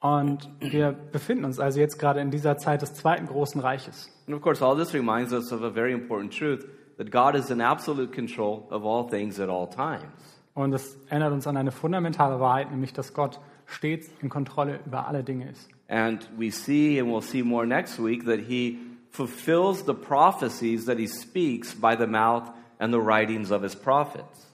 Und 0.00 0.48
wir 0.60 0.92
befinden 0.92 1.44
uns 1.44 1.60
also 1.60 1.78
jetzt 1.78 1.98
gerade 1.98 2.20
in 2.20 2.30
dieser 2.30 2.56
Zeit 2.56 2.80
des 2.80 2.94
zweiten 2.94 3.26
großen 3.26 3.60
Reiches. 3.60 4.10
And 4.26 4.34
of 4.34 4.40
course, 4.40 4.64
all 4.64 4.74
this 4.74 4.94
reminds 4.94 5.34
us 5.34 5.52
of 5.52 5.62
a 5.62 5.70
very 5.70 5.92
important 5.92 6.32
truth 6.32 6.64
that 6.96 7.10
God 7.10 7.34
is 7.34 7.50
in 7.50 7.60
absolute 7.60 8.10
control 8.10 8.66
of 8.70 8.86
all 8.86 9.06
things 9.06 9.38
at 9.38 9.50
all 9.50 9.68
times. 9.68 10.40
Und 10.54 10.72
es 10.72 10.96
erinnert 11.10 11.34
uns 11.34 11.46
an 11.46 11.58
eine 11.58 11.72
fundamentale 11.72 12.40
Wahrheit, 12.40 12.70
nämlich 12.70 12.94
dass 12.94 13.12
Gott 13.12 13.38
stets 13.72 14.08
in 14.20 14.28
Kontrolle 14.28 14.80
über 14.86 15.06
alle 15.06 15.22
Dinge 15.22 15.50
ist. 15.50 15.68
And 15.88 16.26
we 16.38 16.50
see, 16.50 16.98
and 16.98 17.10
we'll 17.10 17.22
see 17.22 17.42
more 17.42 17.66
next 17.66 17.98
week, 17.98 18.24
that 18.24 18.40
he 18.40 18.78
fulfills 19.10 19.84
the 19.84 19.94
prophecies 19.94 20.86
that 20.86 20.98
he 20.98 21.06
speaks 21.06 21.74
by 21.74 21.94
the 21.96 22.06
mouth 22.06 22.50
and 22.78 22.92
the 22.92 23.00
writings 23.00 23.50
of 23.50 23.62
his 23.62 23.76
prophets. 23.76 24.48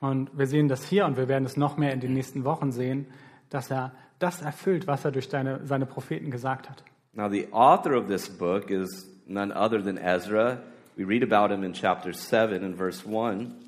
Und 0.00 0.30
wir 0.38 0.46
sehen 0.46 0.68
das 0.68 0.84
hier 0.84 1.04
und 1.04 1.16
wir 1.16 1.26
werden 1.26 1.44
es 1.44 1.56
noch 1.56 1.76
mehr 1.76 1.92
in 1.92 2.00
den 2.00 2.12
nächsten 2.12 2.44
Wochen 2.44 2.70
sehen, 2.70 3.06
dass 3.50 3.70
er 3.70 3.92
das 4.20 4.42
erfüllt, 4.42 4.86
was 4.86 5.04
er 5.04 5.10
durch 5.10 5.28
seine, 5.28 5.66
seine 5.66 5.86
Propheten 5.86 6.30
gesagt 6.30 6.70
hat. 6.70 6.84
Now, 7.14 7.28
the 7.28 7.48
author 7.52 7.94
of 7.94 8.06
this 8.06 8.28
book 8.28 8.70
is 8.70 9.08
none 9.26 9.52
other 9.52 9.82
than 9.82 9.98
Ezra. 9.98 10.62
We 10.96 11.04
read 11.04 11.22
about 11.22 11.52
him 11.52 11.64
in 11.64 11.72
chapter 11.72 12.12
7 12.12 12.62
and 12.62 12.76
verse 12.76 13.04
1. 13.04 13.67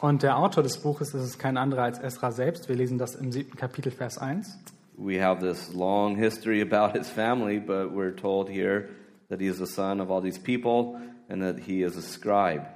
Und 0.00 0.22
der 0.22 0.38
Autor 0.38 0.62
des 0.62 0.78
Buches 0.78 1.12
ist 1.14 1.22
es 1.22 1.38
kein 1.38 1.56
anderer 1.56 1.82
als 1.82 1.98
Esra 1.98 2.32
selbst. 2.32 2.68
Wir 2.68 2.76
lesen 2.76 2.96
das 2.98 3.14
im 3.14 3.32
siebten 3.32 3.56
Kapitel, 3.56 3.92
Vers 3.92 4.18
1. 4.18 4.58
We 4.96 5.22
have 5.22 5.40
this 5.40 5.72
long 5.74 6.16
history 6.16 6.60
about 6.62 6.96
his 6.98 7.08
family, 7.08 7.58
but 7.58 7.90
we're 7.94 8.14
told 8.14 8.48
here 8.48 8.88
that 9.28 9.40
he 9.40 9.46
is 9.46 9.58
the 9.58 9.66
son 9.66 10.00
of 10.00 10.10
all 10.10 10.22
these 10.22 10.38
people 10.38 10.98
and 11.28 11.42
that 11.42 11.58
he 11.66 11.82
is 11.82 11.96
a 11.96 12.02
scribe. 12.02 12.66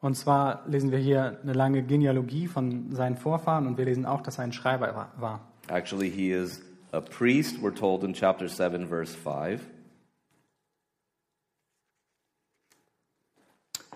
Und 0.00 0.16
zwar 0.16 0.62
lesen 0.68 0.92
wir 0.92 0.98
hier 0.98 1.38
eine 1.42 1.52
lange 1.52 1.82
Genealogie 1.82 2.46
von 2.46 2.92
seinen 2.94 3.16
Vorfahren 3.16 3.66
und 3.66 3.78
wir 3.78 3.84
lesen 3.84 4.06
auch, 4.06 4.20
dass 4.22 4.38
er 4.38 4.44
ein 4.44 4.52
Schreiber 4.52 4.94
wa- 4.94 5.08
war. 5.18 5.40
Actually, 5.68 6.08
he 6.10 6.30
is 6.32 6.62
a 6.92 7.00
priest, 7.00 7.56
we're 7.60 7.74
told 7.74 8.04
in 8.04 8.12
chapter 8.12 8.48
7, 8.48 8.86
verse 8.88 9.12
5. 9.16 9.60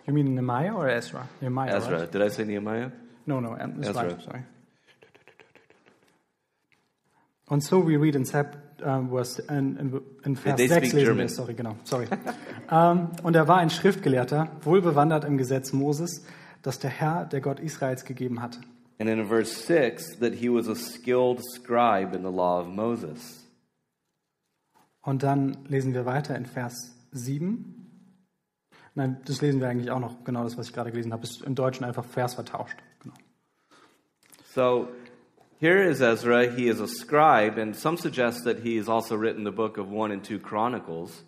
You 0.06 0.12
mean 0.14 0.34
Nehemiah 0.34 0.74
or 0.74 0.88
Ezra? 0.88 1.28
Nehemiah, 1.40 1.76
Ezra. 1.76 2.00
right? 2.00 2.10
Did 2.10 2.22
I 2.22 2.28
say 2.28 2.44
Nehemiah? 2.44 2.90
No, 3.26 3.40
no, 3.40 3.54
Ezra. 3.54 4.02
right, 4.08 4.20
sorry. 4.22 4.42
Und 7.48 7.62
so 7.62 7.86
we 7.86 7.96
read 7.96 8.14
in, 8.14 8.24
Sep, 8.24 8.56
um, 8.82 9.10
verse, 9.10 9.38
in, 9.38 9.76
in, 9.76 10.00
in 10.24 10.36
Vers 10.36 10.56
They 10.56 10.68
6 10.68 10.88
speak 10.88 10.92
lesen 10.94 11.04
German. 11.04 11.18
wir, 11.18 11.28
sorry, 11.28 11.54
genau, 11.54 11.76
sorry. 11.84 12.06
ähm, 12.70 13.10
und 13.22 13.36
er 13.36 13.46
war 13.46 13.58
ein 13.58 13.70
Schriftgelehrter, 13.70 14.48
wohlbewandert 14.62 15.24
im 15.24 15.36
Gesetz 15.36 15.72
Moses, 15.72 16.24
das 16.62 16.78
der 16.78 16.90
Herr, 16.90 17.26
der 17.26 17.40
Gott 17.40 17.60
Israels, 17.60 18.04
gegeben 18.04 18.40
hatte. 18.40 18.60
And 18.98 19.08
in 19.10 19.26
verse 19.26 19.52
6, 19.66 20.18
that 20.20 20.32
he 20.34 20.48
was 20.48 20.68
a 20.68 20.74
skilled 20.74 21.40
scribe 21.44 22.14
in 22.16 22.22
the 22.22 22.30
law 22.30 22.60
of 22.60 22.68
Moses. 22.68 23.44
Und 25.02 25.22
dann 25.22 25.58
lesen 25.68 25.92
wir 25.92 26.06
weiter 26.06 26.36
in 26.36 26.46
Vers 26.46 26.94
7. 27.10 27.81
Nein, 28.94 29.20
das 29.24 29.40
lesen 29.40 29.60
wir 29.60 29.68
eigentlich 29.68 29.90
auch 29.90 30.00
noch, 30.00 30.22
genau 30.24 30.42
das, 30.44 30.58
was 30.58 30.68
ich 30.68 30.74
gerade 30.74 30.90
gelesen 30.90 31.12
habe. 31.12 31.22
Ist 31.22 31.42
im 31.42 31.54
Deutschen 31.54 31.84
einfach 31.84 32.04
Vers 32.04 32.34
vertauscht. 32.34 32.76
Genau. 33.02 33.14
So 34.54 34.88
here 35.58 35.82
is 35.82 36.00
Ezra. 36.00 36.42
He 36.42 36.68
is 36.68 36.80
a 36.80 36.86
scribe, 36.86 37.60
and 37.60 37.74
some 37.74 37.96
suggest 37.96 38.44
that 38.44 38.58
he 38.62 38.78
has 38.78 38.88
also 38.88 39.16
written 39.16 39.44
the 39.44 39.50
book 39.50 39.78
of 39.78 39.88
1 39.88 40.12
and 40.12 40.24
2 40.24 40.38
Chronicles. 40.38 41.24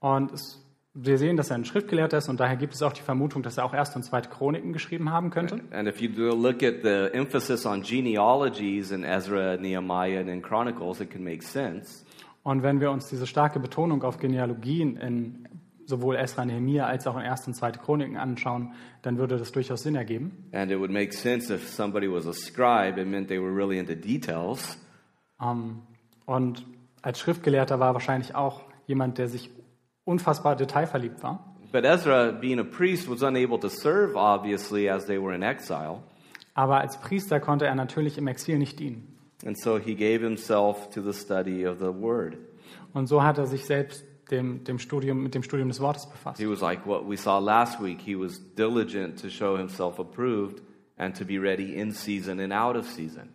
Und 0.00 0.32
es, 0.32 0.64
wir 0.94 1.18
sehen, 1.18 1.36
dass 1.36 1.50
er 1.50 1.56
ein 1.56 1.66
Schriftgelehrter 1.66 2.16
ist 2.16 2.30
und 2.30 2.40
daher 2.40 2.56
gibt 2.56 2.72
es 2.72 2.82
auch 2.82 2.94
die 2.94 3.02
Vermutung, 3.02 3.42
dass 3.42 3.58
er 3.58 3.66
auch 3.66 3.74
erste 3.74 3.98
und 3.98 4.04
zweite 4.04 4.30
Chroniken 4.30 4.72
geschrieben 4.72 5.10
haben 5.10 5.28
könnte. 5.28 5.60
And 5.72 5.86
if 5.86 6.00
you 6.00 6.08
look 6.08 6.62
at 6.62 6.76
the 6.82 7.10
emphasis 7.12 7.66
on 7.66 7.82
genealogies 7.82 8.90
in 8.90 9.04
Ezra, 9.04 9.58
Nehemiah, 9.58 10.20
and 10.20 10.30
in 10.30 10.40
Chronicles, 10.40 11.00
it 11.00 11.10
can 11.10 11.22
make 11.22 11.42
sense. 11.42 12.06
Und 12.42 12.62
wenn 12.62 12.80
wir 12.80 12.90
uns 12.92 13.08
diese 13.08 13.26
starke 13.26 13.58
Betonung 13.60 14.02
auf 14.04 14.18
Genealogien 14.18 14.96
in 14.96 15.48
sowohl 15.86 16.16
Esra, 16.16 16.44
Nehemiah 16.44 16.86
als 16.86 17.06
auch 17.06 17.16
in 17.16 17.22
erste 17.22 17.48
und 17.48 17.54
zweite 17.54 17.78
Chroniken 17.78 18.16
anschauen, 18.16 18.74
dann 19.02 19.18
würde 19.18 19.38
das 19.38 19.52
durchaus 19.52 19.82
Sinn 19.82 19.94
ergeben. 19.94 20.48
And 20.52 20.70
it 20.70 20.78
would 20.78 20.90
make 20.90 21.12
sense 21.12 21.52
if 21.52 21.68
somebody 21.68 22.10
was 22.10 22.26
a 22.26 22.32
scribe, 22.32 23.00
it 23.00 23.06
meant 23.06 23.28
they 23.28 23.40
were 23.40 23.54
really 23.54 23.78
into 23.78 23.94
details. 23.94 24.78
Ähm, 25.40 25.82
und 26.26 26.64
als 27.02 27.20
Schriftgelehrter 27.20 27.78
war 27.80 27.94
wahrscheinlich 27.94 28.34
auch 28.34 28.62
jemand, 28.86 29.18
der 29.18 29.28
sich 29.28 29.50
unfassbar 30.04 30.56
detailverliebt 30.56 31.22
war. 31.22 31.56
But 31.72 31.84
Ezra, 31.84 32.30
being 32.30 32.58
a 32.58 32.64
priest, 32.64 33.10
was 33.10 33.22
unable 33.22 33.58
to 33.58 33.68
serve, 33.68 34.16
obviously, 34.16 34.88
as 34.88 35.06
they 35.06 35.20
were 35.20 35.34
in 35.34 35.42
exile. 35.42 36.02
Aber 36.54 36.80
als 36.80 36.98
Priester 36.98 37.38
konnte 37.38 37.66
er 37.66 37.74
natürlich 37.74 38.16
im 38.16 38.28
Exil 38.28 38.58
nicht 38.58 38.78
dienen. 38.78 39.16
And 39.44 39.58
so 39.58 39.78
he 39.78 39.94
gave 39.94 40.24
himself 40.24 40.88
to 40.90 41.02
the 41.02 41.12
study 41.12 41.66
of 41.66 41.78
the 41.78 41.92
word. 41.92 42.38
Und 42.94 43.08
so 43.08 43.22
hat 43.22 43.36
er 43.36 43.46
sich 43.46 43.66
selbst 43.66 44.04
dem, 44.30 44.64
dem 44.64 44.78
Studium, 44.78 45.22
mit 45.22 45.34
dem 45.34 45.42
Studium 45.42 45.68
des 45.68 45.80
Wortes 45.80 46.06
befasst. 46.06 46.40
He 46.40 46.48
was 46.48 46.60
like 46.60 46.86
what 46.86 47.08
we 47.08 47.16
saw 47.16 47.38
last 47.38 47.80
week. 47.80 48.00
He 48.00 48.18
was 48.18 48.40
diligent 48.54 49.20
to 49.20 49.28
show 49.28 49.56
himself 49.56 49.98
approved 49.98 50.62
and 50.96 51.14
to 51.16 51.24
be 51.24 51.38
ready 51.38 51.76
in 51.76 51.92
season 51.92 52.40
and 52.40 52.52
out 52.52 52.76
of 52.76 52.86
season. 52.86 53.30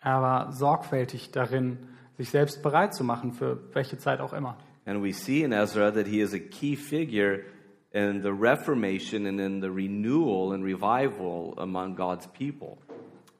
Er 0.00 0.20
war 0.20 0.52
sorgfältig 0.52 1.32
darin, 1.32 1.78
sich 2.16 2.30
selbst 2.30 2.62
bereit 2.62 2.94
zu 2.94 3.04
machen 3.04 3.32
für 3.32 3.58
welche 3.74 3.98
Zeit 3.98 4.20
auch 4.20 4.32
immer. 4.32 4.56
And 4.84 5.02
we 5.02 5.12
see 5.12 5.42
in 5.42 5.52
Ezra 5.52 5.90
that 5.90 6.06
he 6.06 6.20
is 6.20 6.32
a 6.32 6.38
key 6.38 6.76
figure 6.76 7.44
in 7.92 8.22
the 8.22 8.30
reformation 8.30 9.26
and 9.26 9.40
in 9.40 9.60
the 9.60 9.68
renewal 9.68 10.52
and 10.52 10.62
revival 10.62 11.54
among 11.58 11.96
God's 11.96 12.28
people. 12.28 12.76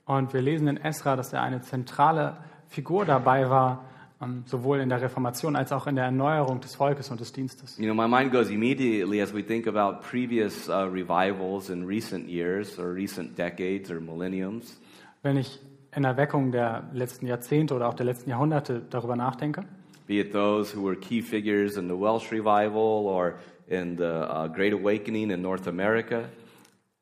Und 0.07 0.33
wir 0.33 0.41
lesen 0.41 0.69
in 0.69 0.77
Esra, 0.77 1.17
dass 1.17 1.33
er 1.33 1.43
eine 1.43 1.61
zentrale 1.61 2.37
Figur 2.69 3.05
dabei 3.05 3.51
war, 3.51 3.85
ähm, 4.21 4.45
sowohl 4.47 4.81
in 4.81 4.89
der 4.89 5.01
Reformation 5.03 5.57
als 5.57 5.73
auch 5.73 5.87
in 5.87 5.95
der 5.97 6.07
Erneuerung 6.07 6.61
des 6.61 6.75
Volkes 6.75 7.11
und 7.11 7.21
des 7.21 7.33
Dienstes. 7.33 7.79
You 7.79 7.85
know, 7.85 7.95
my 7.95 8.09
mind 8.09 8.33
goes 8.33 8.51
immediately 8.51 9.21
as 9.21 9.35
we 9.35 9.43
think 9.45 9.67
about 9.67 10.01
previous 10.01 10.69
uh, 10.69 10.89
revivals 10.91 11.69
in 11.71 11.85
recent 11.87 12.29
years 12.29 12.79
or 12.79 12.95
recent 12.95 13.37
decades 13.39 13.91
or 13.91 14.01
millenniums. 14.01 14.81
Wenn 15.23 15.37
ich 15.37 15.61
in 15.95 16.03
der 16.03 16.17
Weckung 16.17 16.53
der 16.53 16.85
letzten 16.93 17.27
Jahrzehnte 17.27 17.75
oder 17.75 17.89
auch 17.89 17.95
der 17.95 18.07
letzten 18.07 18.31
Jahrhunderte 18.31 18.83
darüber 18.89 19.17
nachdenke, 19.17 19.65
be 20.07 20.21
it 20.21 20.33
those 20.33 20.75
who 20.77 20.83
were 20.87 20.97
key 20.97 21.21
figures 21.21 21.77
in 21.77 21.89
the 21.89 21.95
Welsh 21.95 22.31
revival 22.31 23.07
or 23.07 23.35
in 23.69 23.97
the 23.97 24.05
uh, 24.05 24.47
Great 24.49 24.73
Awakening 24.73 25.31
in 25.31 25.43
North 25.43 25.67
America. 25.67 26.25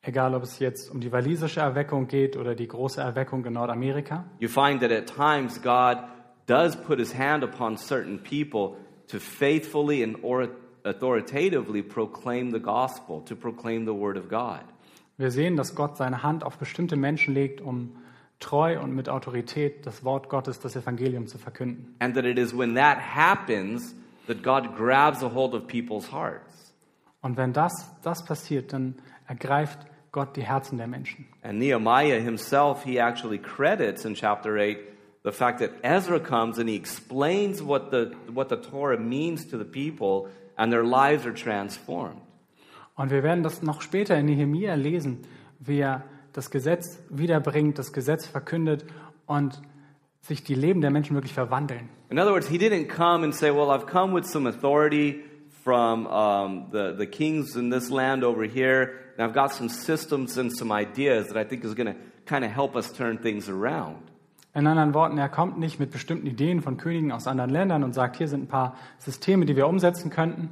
egal 0.03 0.35
ob 0.35 0.43
es 0.43 0.59
jetzt 0.59 0.91
um 0.91 1.01
die 1.01 1.11
walisische 1.13 1.61
Erweckung 1.61 2.09
geht 2.09 2.37
oder 2.37 2.55
die 2.55 2.69
große 2.69 3.01
Erweckung 3.01 3.45
in 3.45 3.53
Nordamerika, 3.55 4.25
You 4.39 4.49
find 4.49 4.81
that 4.81 4.91
at 4.91 5.07
times 5.07 5.61
God 5.63 5.99
does 6.47 6.77
put 6.77 6.99
his 6.99 7.13
hand 7.13 7.43
upon 7.43 7.77
certain 7.77 8.19
people 8.19 8.77
to 9.09 9.19
faithfully 9.19 10.03
and 10.03 10.17
or- 10.23 10.49
authoritatively 10.85 11.83
proclaim 11.83 12.51
the 12.51 12.61
gospel, 12.61 13.23
to 13.23 13.35
proclaim 13.35 13.85
the 13.87 13.95
word 13.95 14.17
of 14.17 14.29
God. 14.29 14.61
wir 15.17 15.31
sehen, 15.31 15.57
dass 15.57 15.75
Gott 15.75 15.97
seine 15.97 16.23
Hand 16.23 16.43
auf 16.45 16.59
bestimmte 16.59 16.97
Menschen 16.97 17.35
legt, 17.35 17.61
um 17.61 17.97
treu 18.41 18.81
und 18.81 18.95
mit 18.95 19.09
Autorität 19.09 19.87
das 19.87 20.05
Wort 20.05 20.29
Gottes, 20.29 20.59
das 20.61 20.77
Evangelium 20.77 21.27
zu 21.27 21.39
verkünden. 21.39 21.95
And 22.01 22.15
that 22.15 22.25
it 22.25 22.39
is 22.39 22.57
when 22.57 22.75
that 22.75 22.99
happens 22.99 23.95
that 24.27 24.43
God 24.43 24.77
grabs 24.77 25.23
a 25.23 25.33
hold 25.33 25.55
of 25.55 25.67
people's 25.67 26.11
hearts. 26.13 26.75
Und 27.23 27.37
wenn 27.37 27.53
das, 27.53 27.73
das 28.03 28.25
passiert, 28.25 28.73
dann 28.73 28.97
ergreift 29.27 29.79
Gott 30.13 30.37
die 30.37 30.43
Herzen 30.43 30.79
der 30.79 30.89
Menschen. 30.89 31.27
And 31.43 31.59
Nehemiah 31.59 32.21
himself, 32.21 32.85
he 32.85 32.99
actually 32.99 33.39
credits 33.39 34.05
in 34.05 34.15
chapter 34.15 34.57
8 34.59 34.79
the 35.25 35.33
fact 35.33 35.59
that 35.59 35.73
Ezra 35.83 36.21
comes 36.21 36.59
and 36.59 36.69
he 36.69 36.77
explains 36.77 37.63
what 37.63 37.91
the, 37.91 38.15
what 38.33 38.51
the 38.51 38.57
Torah 38.57 38.99
means 38.99 39.47
to 39.47 39.57
the 39.57 39.65
people 39.65 40.29
and 40.57 40.73
their 40.73 40.85
lives 40.85 41.27
are 41.27 41.35
transformed. 41.35 42.21
Und 42.97 43.11
wir 43.11 43.25
werden 43.25 43.43
das 43.43 43.63
noch 43.63 43.83
später 43.83 44.17
in 44.17 44.27
Nehemia 44.27 44.75
lesen, 44.75 45.23
wie 45.59 45.81
er 45.81 46.05
das 46.33 46.51
Gesetz 46.51 47.01
wiederbringt, 47.09 47.79
das 47.79 47.93
Gesetz 47.93 48.27
verkündet 48.27 48.85
und 49.27 49.61
sich 50.21 50.45
die 50.45 50.55
Leben 50.55 50.81
der 50.81 50.91
Menschen 50.91 51.15
wirklich 51.15 51.33
verwandeln. 51.33 51.89
In 52.11 52.19
other 52.19 52.33
words, 52.33 52.47
he 52.47 52.59
didn't 52.59 52.89
come 52.89 53.25
and 53.25 53.35
say, 53.35 53.51
Well, 53.51 53.71
I've 53.71 53.87
come 53.87 54.15
with 54.15 54.27
some 54.27 54.47
authority 54.47 55.25
from 55.65 56.07
um, 56.07 56.69
the, 56.71 56.95
the 56.97 57.07
kings 57.07 57.57
in 57.57 57.71
this 57.71 57.91
land 57.91 58.23
over 58.23 58.45
here, 58.45 58.93
and 59.17 59.27
I've 59.27 59.35
got 59.35 59.53
some 59.53 59.69
systems 59.69 60.39
and 60.39 60.53
some 60.53 60.71
ideas 60.71 61.29
that 61.29 61.37
I 61.37 61.45
think 61.45 61.65
is 61.65 61.75
going 61.75 61.93
to 61.93 61.97
kind 62.27 62.45
of 62.45 62.53
help 62.53 62.77
us 62.77 62.93
turn 62.93 63.19
things 63.19 63.49
around. 63.49 64.11
In 64.55 64.67
anderen 64.69 64.95
Worten, 64.95 65.19
er 65.19 65.29
kommt 65.29 65.59
nicht 65.59 65.81
mit 65.81 65.91
bestimmten 65.91 66.27
Ideen 66.27 66.63
von 66.63 66.77
Königen 66.77 67.11
aus 67.11 67.27
anderen 67.27 67.51
Ländern 67.51 67.83
und 67.83 67.93
sagt, 67.93 68.17
hier 68.17 68.29
sind 68.29 68.45
ein 68.45 68.49
paar 68.49 68.77
Systeme, 68.99 69.47
die 69.47 69.57
wir 69.57 69.67
umsetzen 69.67 70.11
könnten, 70.11 70.49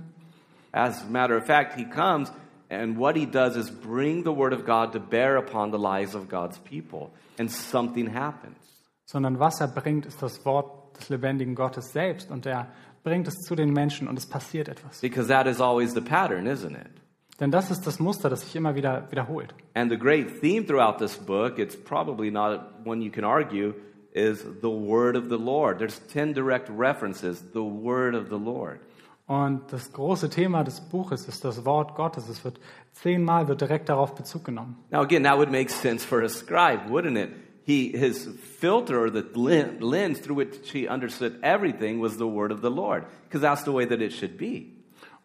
As 0.75 1.05
a 1.05 1.11
matter 1.11 1.37
of 1.37 1.45
fact, 1.45 1.75
he 1.75 1.85
comes, 1.85 2.33
and 2.71 2.99
what 2.99 3.15
he 3.15 3.27
does 3.27 3.57
is 3.57 3.71
bring 3.71 4.25
the 4.25 4.35
word 4.35 4.55
of 4.55 4.65
God 4.65 4.93
to 4.93 4.99
bear 4.99 5.37
upon 5.37 5.71
the 5.71 5.79
lives 5.79 6.15
of 6.15 6.29
God's 6.31 6.59
people, 6.59 7.11
and 7.39 7.51
something 7.51 8.13
happens. 8.13 8.57
sondern 9.05 9.39
was 9.39 9.61
er 9.61 9.69
bringt, 9.69 10.07
ist 10.07 10.23
das 10.23 10.45
Wort 10.47 10.97
des 10.99 11.11
lebendigen 11.11 11.55
Gottes 11.55 11.93
selbst 11.93 12.31
und 12.31 12.47
er 12.47 12.69
bringt 13.05 13.29
es 13.29 13.35
zu 13.41 13.55
den 13.55 13.73
Menschen 13.73 14.09
und 14.09 14.17
es 14.17 14.27
passiert 14.27 14.69
etwas. 14.69 15.01
Because 15.03 15.29
that 15.29 15.47
is 15.47 15.61
always 15.61 15.93
the 15.93 16.01
pattern, 16.01 16.47
isn't 16.47 16.73
it? 16.73 16.91
Denn 17.39 17.51
das 17.51 17.71
ist 17.71 17.87
das 17.87 17.99
Muster, 17.99 18.31
das 18.31 18.41
sich 18.43 18.57
immer 18.57 18.75
wieder 18.75 19.11
wiederholt. 19.11 19.55
And 19.75 19.91
the 19.91 19.99
great 19.99 20.41
theme 20.41 20.65
throughout 20.65 20.97
this 20.99 21.19
book, 21.19 21.59
it's 21.59 21.77
probably 21.77 22.31
not 22.31 22.61
one 22.87 23.03
you 23.05 23.11
can 23.11 23.25
argue, 23.25 23.75
is 24.13 24.45
the 24.61 24.71
word 24.71 25.17
of 25.17 25.29
the 25.29 25.39
Lord. 25.39 25.79
There's 25.79 25.99
10 26.09 26.35
direct 26.35 26.69
references, 26.69 27.43
the 27.53 27.63
word 27.63 28.15
of 28.15 28.29
the 28.29 28.39
Lord. 28.39 28.81
Und 29.27 29.73
das 29.73 29.93
große 29.93 30.29
Thema 30.29 30.65
des 30.65 30.81
Buches 30.81 31.27
ist 31.27 31.45
das 31.45 31.65
Wort 31.65 31.95
Gottes. 31.95 32.29
Es 32.29 32.45
wird 32.45 32.61
zehnmal 32.93 33.49
wird 33.49 33.61
direkt 33.61 33.89
darauf 33.89 34.15
Bezug 34.15 34.45
genommen. 34.45 34.77
Now 34.91 35.01
again, 35.01 35.23
that 35.23 35.39
would 35.39 35.51
make 35.51 35.71
sense 35.71 36.05
for 36.05 36.23
a 36.23 36.29
scribe, 36.29 36.91
wouldn't 36.91 37.17
it? 37.17 37.31
He, 37.65 37.97
his 37.97 38.29
filter 38.59 39.01
or 39.01 39.11
the 39.11 39.23
lens 39.81 40.21
through 40.21 40.37
which 40.37 40.73
he 40.73 40.89
understood 40.89 41.39
everything 41.43 42.01
was 42.01 42.17
the 42.17 42.27
word 42.27 42.51
of 42.51 42.61
the 42.61 42.71
Lord, 42.71 43.05
because 43.25 43.41
that's 43.41 43.63
the 43.63 43.71
way 43.71 43.87
that 43.87 44.03
it 44.03 44.13
should 44.13 44.37
be. 44.37 44.73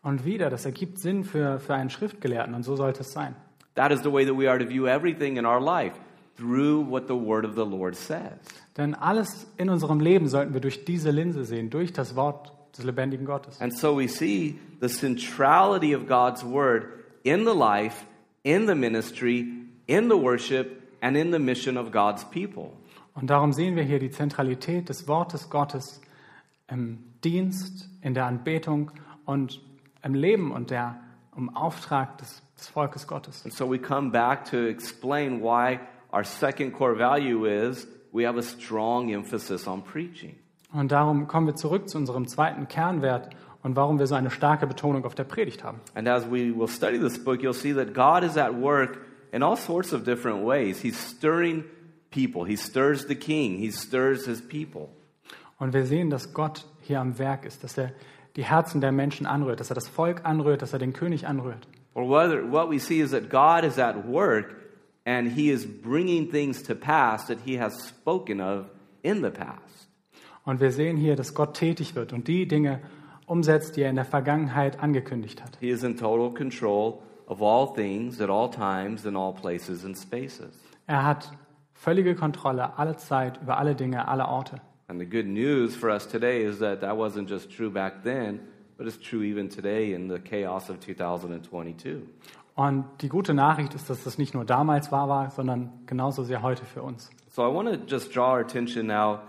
Und 0.03 0.23
wieder, 0.23 0.49
das 0.49 0.65
ergibt 0.65 0.99
Sinn 0.99 1.23
für, 1.23 1.59
für 1.59 1.73
einen 1.73 1.89
Schriftgelehrten 1.89 2.53
und 2.53 2.63
so 2.63 2.75
sollte 2.75 3.01
es 3.01 3.11
sein. 3.11 3.35
That 3.73 3.91
is 3.91 4.01
the 4.03 4.11
way 4.11 4.25
that 4.25 4.37
we 4.37 4.47
are 4.49 4.59
to 4.59 4.65
view 4.65 4.87
everything 4.87 5.37
in 5.37 5.45
our 5.45 5.59
life, 5.59 5.95
through 6.37 6.87
what 6.89 7.07
the 7.07 7.15
word 7.15 7.45
of 7.45 7.55
the 7.55 7.65
Lord 7.65 7.95
says. 7.95 8.39
Denn 8.77 8.93
alles 8.93 9.47
in 9.57 9.69
unserem 9.69 9.99
Leben 9.99 10.27
sollten 10.27 10.53
wir 10.53 10.61
durch 10.61 10.85
diese 10.85 11.11
Linse 11.11 11.43
sehen, 11.43 11.69
durch 11.69 11.91
das 11.93 12.15
Wort 12.15 12.53
des 12.77 12.85
lebendigen 12.85 13.25
Gottes. 13.25 13.59
And 13.59 13.73
so 13.73 13.97
we 13.97 14.07
see 14.07 14.59
the 14.79 14.87
centrality 14.87 15.95
of 15.95 16.07
God's 16.07 16.43
word 16.43 16.85
in 17.23 17.45
the 17.45 17.53
life, 17.53 18.05
in 18.43 18.67
the 18.67 18.75
ministry, 18.75 19.47
in 19.87 20.09
the 20.09 20.15
worship, 20.15 20.83
and 21.01 21.17
in 21.17 21.31
the 21.31 21.39
mission 21.39 21.77
of 21.77 21.91
God's 21.91 22.23
people. 22.25 22.71
Und 23.15 23.31
darum 23.31 23.51
sehen 23.51 23.75
wir 23.75 23.83
hier 23.83 23.99
die 23.99 24.11
Zentralität 24.11 24.89
des 24.89 25.07
Wortes 25.07 25.49
Gottes 25.49 26.01
im 26.69 26.99
Dienst, 27.23 27.89
in 28.01 28.13
der 28.13 28.25
Anbetung 28.25 28.91
und 29.25 29.59
im 30.03 30.13
Leben 30.13 30.51
und 30.51 30.69
der, 30.69 30.99
im 31.35 31.55
Auftrag 31.55 32.19
des, 32.19 32.43
des 32.57 32.67
Volkes 32.67 33.07
Gottes. 33.07 33.43
And 33.43 33.53
so 33.53 33.69
we 33.69 33.79
come 33.79 34.11
back 34.11 34.45
to 34.51 34.67
explain 34.67 35.41
why 35.41 35.79
our 36.13 36.23
second 36.23 36.73
core 36.73 36.95
value 36.95 37.45
is 37.45 37.87
we 38.11 38.25
have 38.25 38.37
a 38.37 38.43
strong 38.43 39.11
emphasis 39.11 39.67
on 39.67 39.83
preaching. 39.83 40.35
Und 40.73 40.91
darum 40.91 41.27
kommen 41.27 41.47
wir 41.47 41.55
zurück 41.55 41.89
zu 41.89 41.97
unserem 41.97 42.27
zweiten 42.27 42.67
Kernwert 42.67 43.29
und 43.63 43.75
warum 43.75 43.99
wir 43.99 44.07
so 44.07 44.15
eine 44.15 44.29
starke 44.29 44.67
Betonung 44.67 45.05
auf 45.05 45.15
der 45.15 45.23
Predigt 45.23 45.63
haben. 45.63 45.79
And 45.95 46.07
as 46.07 46.25
we 46.29 46.53
will 46.55 46.67
study 46.67 46.99
this 46.99 47.23
book, 47.23 47.41
you'll 47.41 47.53
see 47.53 47.73
that 47.73 47.93
God 47.93 48.23
is 48.23 48.37
at 48.37 48.53
work 48.53 48.99
in 49.31 49.43
all 49.43 49.55
sorts 49.55 49.93
of 49.93 50.03
different 50.03 50.45
ways. 50.45 50.81
He's 50.81 50.97
stirring 50.97 51.63
people, 52.11 52.45
He 52.45 52.57
stirs 52.57 53.07
the 53.07 53.15
king, 53.15 53.57
He 53.57 53.71
stirs 53.71 54.25
His 54.25 54.41
people. 54.41 54.89
Und 55.59 55.73
wir 55.73 55.85
sehen, 55.85 56.09
dass 56.09 56.33
Gott 56.33 56.65
hier 56.81 56.99
am 56.99 57.17
Werk 57.17 57.45
ist, 57.45 57.63
dass 57.63 57.77
er 57.77 57.91
die 58.35 58.43
Herzen 58.43 58.81
der 58.81 58.91
Menschen 58.91 59.25
anrührt, 59.25 59.59
dass 59.59 59.71
er 59.71 59.75
das 59.75 59.87
Volk 59.87 60.23
anrührt, 60.23 60.61
dass 60.61 60.73
er 60.73 60.79
den 60.79 60.93
König 60.93 61.27
anrührt. 61.27 61.67
Or 61.95 62.07
whether, 62.07 62.43
what 62.51 62.69
we 62.69 62.79
see 62.79 62.99
is 62.99 63.11
that 63.11 63.29
God 63.29 63.63
is 63.63 63.79
at 63.79 64.07
work 64.07 64.55
and 65.07 65.31
He 65.31 65.49
is 65.49 65.65
bringing 65.65 66.29
things 66.29 66.61
to 66.63 66.75
pass 66.75 67.27
that 67.27 67.39
He 67.45 67.57
has 67.57 67.73
spoken 67.87 68.41
of 68.41 68.65
in 69.03 69.23
the 69.23 69.31
past. 69.31 69.87
Und 70.43 70.59
wir 70.59 70.71
sehen 70.71 70.97
hier, 70.97 71.15
dass 71.15 71.33
Gott 71.33 71.55
tätig 71.55 71.95
wird 71.95 72.13
und 72.13 72.27
die 72.27 72.45
Dinge 72.47 72.81
umsetzt, 73.25 73.77
die 73.77 73.81
er 73.81 73.89
in 73.89 73.95
der 73.95 74.05
Vergangenheit 74.05 74.79
angekündigt 74.79 75.41
hat. 75.41 75.57
He 75.59 75.69
is 75.69 75.83
in 75.83 75.97
total 75.97 76.33
control 76.33 77.01
of 77.27 77.41
all 77.41 77.73
things 77.73 78.19
at 78.21 78.29
all 78.29 78.49
times 78.49 79.05
in 79.05 79.15
all 79.15 79.33
places 79.33 79.85
and 79.85 79.97
spaces. 79.97 80.53
Er 80.87 81.05
hat 81.05 81.31
völlige 81.73 82.15
Kontrolle 82.15 82.77
alle 82.77 82.97
Zeit 82.97 83.41
über 83.41 83.57
alle 83.57 83.75
Dinge, 83.75 84.07
alle 84.07 84.27
Orte. 84.27 84.61
And 84.89 84.99
the 84.99 85.05
good 85.05 85.25
news 85.25 85.75
for 85.75 85.89
us 85.89 86.07
today 86.07 86.43
is 86.43 86.59
that 86.59 86.81
that 86.81 86.97
wasn't 86.97 87.29
just 87.29 87.49
true 87.51 87.69
back 87.69 88.03
then, 88.03 88.39
but 88.77 88.87
it's 88.87 88.99
true 88.99 89.23
even 89.23 89.49
today 89.49 89.93
in 89.93 90.09
the 90.09 90.19
chaos 90.19 90.69
of 90.69 90.79
2022. 90.79 92.07
Und 92.57 92.85
die 93.01 93.07
gute 93.07 93.35
Nachricht 93.35 93.75
ist, 93.75 93.87
dass 93.87 94.03
das 94.03 94.17
nicht 94.17 94.33
nur 94.33 94.43
damals 94.43 94.91
wahr 94.91 95.07
war, 95.07 95.29
sondern 95.29 95.69
genauso 95.85 96.23
sehr 96.23 96.41
heute 96.41 96.65
für 96.65 96.81
uns. 96.81 97.11
So 97.29 97.43
I 97.43 97.53
want 97.53 97.69
to 97.69 97.77
just 97.87 98.15
draw 98.15 98.31
our 98.31 98.39
attention 98.39 98.87
now 98.87 99.19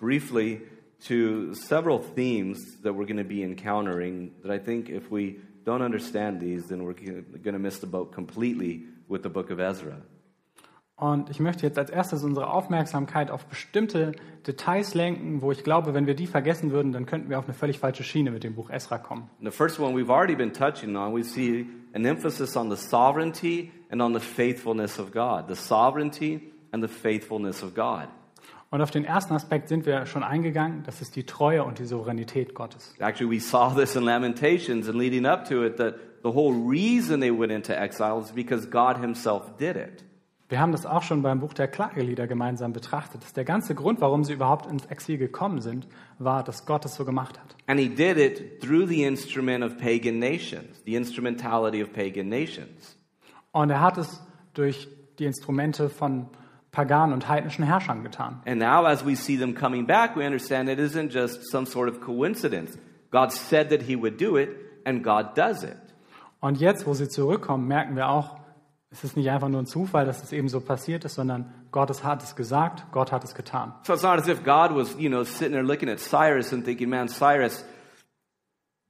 briefly 0.00 0.60
to 1.06 1.54
several 1.54 2.00
themes 2.00 2.58
that 2.82 2.92
we're 2.92 3.06
going 3.06 3.18
to 3.18 3.24
be 3.24 3.44
encountering 3.44 4.32
that 4.42 4.50
I 4.50 4.58
think 4.58 4.88
if 4.88 5.12
we 5.12 5.36
don't 5.64 5.80
understand 5.80 6.40
these, 6.40 6.66
then 6.66 6.82
we're 6.82 6.94
going 6.94 7.54
to 7.54 7.60
miss 7.60 7.78
the 7.78 7.86
boat 7.86 8.12
completely 8.12 8.82
with 9.06 9.22
the 9.22 9.30
book 9.30 9.50
of 9.50 9.60
Ezra. 9.60 10.02
Und 11.00 11.30
ich 11.30 11.40
möchte 11.40 11.66
jetzt 11.66 11.78
als 11.78 11.88
erstes 11.88 12.22
unsere 12.24 12.52
Aufmerksamkeit 12.52 13.30
auf 13.30 13.46
bestimmte 13.46 14.12
Details 14.46 14.92
lenken, 14.92 15.40
wo 15.40 15.50
ich 15.50 15.64
glaube, 15.64 15.94
wenn 15.94 16.06
wir 16.06 16.14
die 16.14 16.26
vergessen 16.26 16.72
würden, 16.72 16.92
dann 16.92 17.06
könnten 17.06 17.30
wir 17.30 17.38
auf 17.38 17.46
eine 17.46 17.54
völlig 17.54 17.78
falsche 17.78 18.04
Schiene 18.04 18.30
mit 18.30 18.44
dem 18.44 18.54
Buch 18.54 18.68
Esra 18.68 18.98
kommen. 18.98 19.30
The 19.40 19.50
first 19.50 19.80
one 19.80 19.94
we've 19.94 20.12
already 20.12 20.36
been 20.36 20.52
touching 20.52 20.94
on, 20.96 21.16
we 21.16 21.22
see 21.22 21.66
an 21.94 22.04
emphasis 22.04 22.54
on 22.54 22.68
the 22.70 22.76
sovereignty 22.76 23.72
and 23.88 24.02
on 24.02 24.12
the 24.12 24.20
faithfulness 24.20 24.98
of 24.98 25.10
God. 25.10 25.48
The 25.48 25.54
sovereignty 25.54 26.52
and 26.70 26.86
the 26.86 26.88
faithfulness 26.88 27.62
of 27.62 27.74
God. 27.74 28.08
Und 28.68 28.82
auf 28.82 28.90
den 28.90 29.06
ersten 29.06 29.32
Aspekt 29.32 29.68
sind 29.68 29.86
wir 29.86 30.04
schon 30.04 30.22
eingegangen, 30.22 30.82
das 30.84 31.00
ist 31.00 31.16
die 31.16 31.24
Treue 31.24 31.64
und 31.64 31.78
die 31.78 31.86
Souveränität 31.86 32.54
Gottes. 32.54 32.94
Actually, 32.98 33.38
we 33.38 33.40
saw 33.40 33.74
this 33.74 33.96
in 33.96 34.02
Lamentations 34.02 34.86
and 34.86 34.98
leading 34.98 35.24
up 35.24 35.48
to 35.48 35.64
it 35.64 35.78
that 35.78 35.94
the 36.22 36.28
whole 36.28 36.52
reason 36.52 37.20
they 37.20 37.32
went 37.32 37.50
into 37.50 37.72
exile 37.74 38.20
is 38.20 38.30
because 38.32 38.68
God 38.68 38.98
Himself 38.98 39.56
did 39.56 39.76
it. 39.76 40.04
Wir 40.50 40.58
haben 40.58 40.72
das 40.72 40.84
auch 40.84 41.04
schon 41.04 41.22
beim 41.22 41.38
Buch 41.38 41.54
der 41.54 41.68
Klagelieder 41.68 42.26
gemeinsam 42.26 42.72
betrachtet. 42.72 43.22
Dass 43.22 43.32
der 43.32 43.44
ganze 43.44 43.76
Grund, 43.76 44.00
warum 44.00 44.24
sie 44.24 44.32
überhaupt 44.32 44.66
ins 44.66 44.84
Exil 44.86 45.16
gekommen 45.16 45.60
sind, 45.60 45.86
war, 46.18 46.42
dass 46.42 46.66
Gott 46.66 46.84
es 46.84 46.96
so 46.96 47.04
gemacht 47.04 47.38
hat. 47.38 47.54
And 47.68 47.78
He 47.78 47.88
did 47.88 48.18
it 48.18 48.60
through 48.60 48.88
the 48.88 49.04
instrument 49.04 49.64
of 49.64 49.78
pagan 49.78 50.18
nations, 50.18 50.82
the 50.84 50.96
instrumentality 50.96 51.80
of 51.80 51.92
pagan 51.92 52.28
nations. 52.28 52.98
Und 53.52 53.70
er 53.70 53.80
hat 53.80 53.96
es 53.96 54.20
durch 54.54 54.88
die 55.20 55.26
Instrumente 55.26 55.88
von 55.88 56.26
paganen 56.72 57.14
und 57.14 57.28
heidnischen 57.28 57.64
Herrschern 57.64 58.02
getan. 58.02 58.42
And 58.44 58.58
now, 58.58 58.84
as 58.84 59.06
we 59.06 59.14
see 59.14 59.38
them 59.38 59.54
coming 59.54 59.86
back, 59.86 60.16
we 60.16 60.26
understand 60.26 60.68
it 60.68 60.80
isn't 60.80 61.12
just 61.12 61.48
some 61.48 61.64
sort 61.64 61.88
of 61.88 62.00
coincidence. 62.00 62.76
God 63.12 63.30
said 63.30 63.70
that 63.70 63.82
He 63.82 63.94
would 63.94 64.20
do 64.20 64.36
it, 64.36 64.50
and 64.84 65.04
God 65.04 65.36
does 65.36 65.62
it. 65.62 65.76
Und 66.40 66.58
jetzt, 66.58 66.88
wo 66.88 66.94
sie 66.94 67.08
zurückkommen, 67.08 67.68
merken 67.68 67.94
wir 67.94 68.08
auch, 68.08 68.39
es 68.92 69.04
ist 69.04 69.16
nicht 69.16 69.30
einfach 69.30 69.48
nur 69.48 69.62
ein 69.62 69.66
Zufall, 69.66 70.04
dass 70.04 70.22
es 70.22 70.32
eben 70.32 70.48
so 70.48 70.60
passiert 70.60 71.04
ist, 71.04 71.14
sondern 71.14 71.52
Gott 71.70 72.02
hat 72.02 72.22
es 72.22 72.34
gesagt, 72.34 72.90
Gott 72.90 73.12
hat 73.12 73.22
es 73.22 73.34
getan. 73.34 73.72
So 73.84 73.92
it's 73.92 74.02
not 74.02 74.18
as 74.18 74.26
if 74.26 74.42
God 74.42 74.74
was, 74.74 74.96
you 74.98 75.08
know, 75.08 75.22
sitting 75.22 75.52
there 75.52 75.62
looking 75.62 75.88
at 75.88 76.00
Cyrus 76.00 76.52
and 76.52 76.64
thinking, 76.64 76.88
man, 76.88 77.08
Cyrus, 77.08 77.64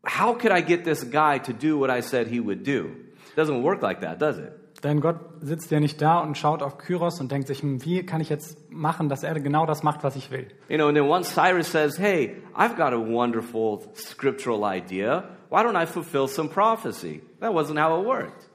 how 0.06 0.32
could 0.32 0.52
I 0.52 0.62
get 0.62 0.84
this 0.84 1.04
guy 1.04 1.38
to 1.38 1.52
do 1.52 1.78
what 1.78 1.90
I 1.90 2.00
said 2.00 2.28
he 2.28 2.40
would 2.40 2.64
do? 2.64 2.96
It 3.32 3.36
doesn't 3.36 3.62
work 3.62 3.82
like 3.82 4.00
that, 4.00 4.18
does 4.18 4.38
it? 4.38 4.52
Denn 4.82 5.02
Gott 5.02 5.16
sitzt 5.40 5.70
ja 5.70 5.78
nicht 5.78 6.00
da 6.00 6.20
und 6.20 6.38
schaut 6.38 6.62
auf 6.62 6.78
Kyros 6.78 7.20
und 7.20 7.30
denkt 7.30 7.48
sich, 7.48 7.60
hm, 7.60 7.84
wie 7.84 8.06
kann 8.06 8.22
ich 8.22 8.30
jetzt 8.30 8.56
machen, 8.70 9.10
dass 9.10 9.22
er 9.22 9.38
genau 9.38 9.66
das 9.66 9.82
macht, 9.82 10.02
was 10.02 10.16
ich 10.16 10.30
will. 10.30 10.48
You 10.70 10.78
know, 10.78 10.88
and 10.88 10.96
then 10.96 11.06
once 11.06 11.34
Cyrus 11.34 11.70
says, 11.70 11.98
hey, 11.98 12.36
I've 12.56 12.76
got 12.76 12.94
a 12.94 12.98
wonderful 12.98 13.92
scriptural 13.94 14.64
idea, 14.64 15.28
why 15.50 15.62
don't 15.62 15.76
I 15.76 15.84
fulfill 15.84 16.26
some 16.26 16.48
prophecy? 16.48 17.20
That 17.40 17.52
wasn't 17.52 17.78
how 17.78 18.00
it 18.00 18.06
worked. 18.06 18.49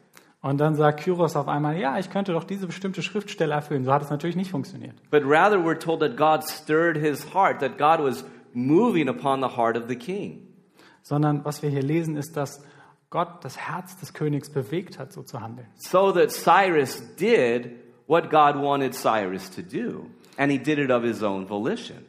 Und 0.46 0.60
dann 0.60 0.76
sagt 0.76 1.00
Kyros 1.00 1.36
auf 1.36 1.48
einmal, 1.48 1.76
ja, 1.80 1.98
ich 1.98 2.12
könnte 2.12 2.32
doch 2.32 2.44
diese 2.44 2.68
bestimmte 2.68 3.02
Schriftstelle 3.02 3.52
erfüllen. 3.52 3.84
So 3.84 3.92
hat 3.92 4.04
es 4.04 4.12
natürlich 4.12 4.36
nicht 4.36 4.52
funktioniert. 4.52 4.94
But 5.10 5.24
rather, 5.26 5.58
we're 5.58 5.80
told 5.80 6.02
that 6.02 6.18
God 6.18 6.48
stirred 6.48 6.96
his 6.96 7.34
heart, 7.34 7.62
that 7.62 7.80
God 7.80 8.06
was 8.06 8.24
moving 8.54 9.10
upon 9.10 9.42
the 9.42 9.58
heart 9.58 9.76
of 9.76 9.86
the 9.88 9.96
king. 9.96 10.48
Sondern 11.02 11.44
was 11.44 11.64
wir 11.64 11.72
hier 11.72 11.82
lesen, 11.82 12.16
ist, 12.16 12.38
dass 12.38 12.64
Gott 13.10 13.44
das 13.44 13.58
Herz 13.58 13.98
des 13.98 14.14
Königs 14.14 14.52
bewegt 14.52 15.00
hat, 15.00 15.14
so 15.14 15.24
zu 15.24 15.42
handeln. 15.42 15.66
So 15.78 16.12
that 16.12 16.30
Cyrus 16.32 17.02
did 17.16 17.72
what 18.06 18.30
God 18.30 18.62
wanted 18.62 18.94
Cyrus 18.94 19.50
to 19.50 19.64
do, 19.64 20.12
and 20.38 20.52
he 20.52 20.60
did 20.60 20.78
it 20.78 20.92
of 20.92 21.02
his 21.02 21.24
own 21.24 21.50
volition. 21.50 22.06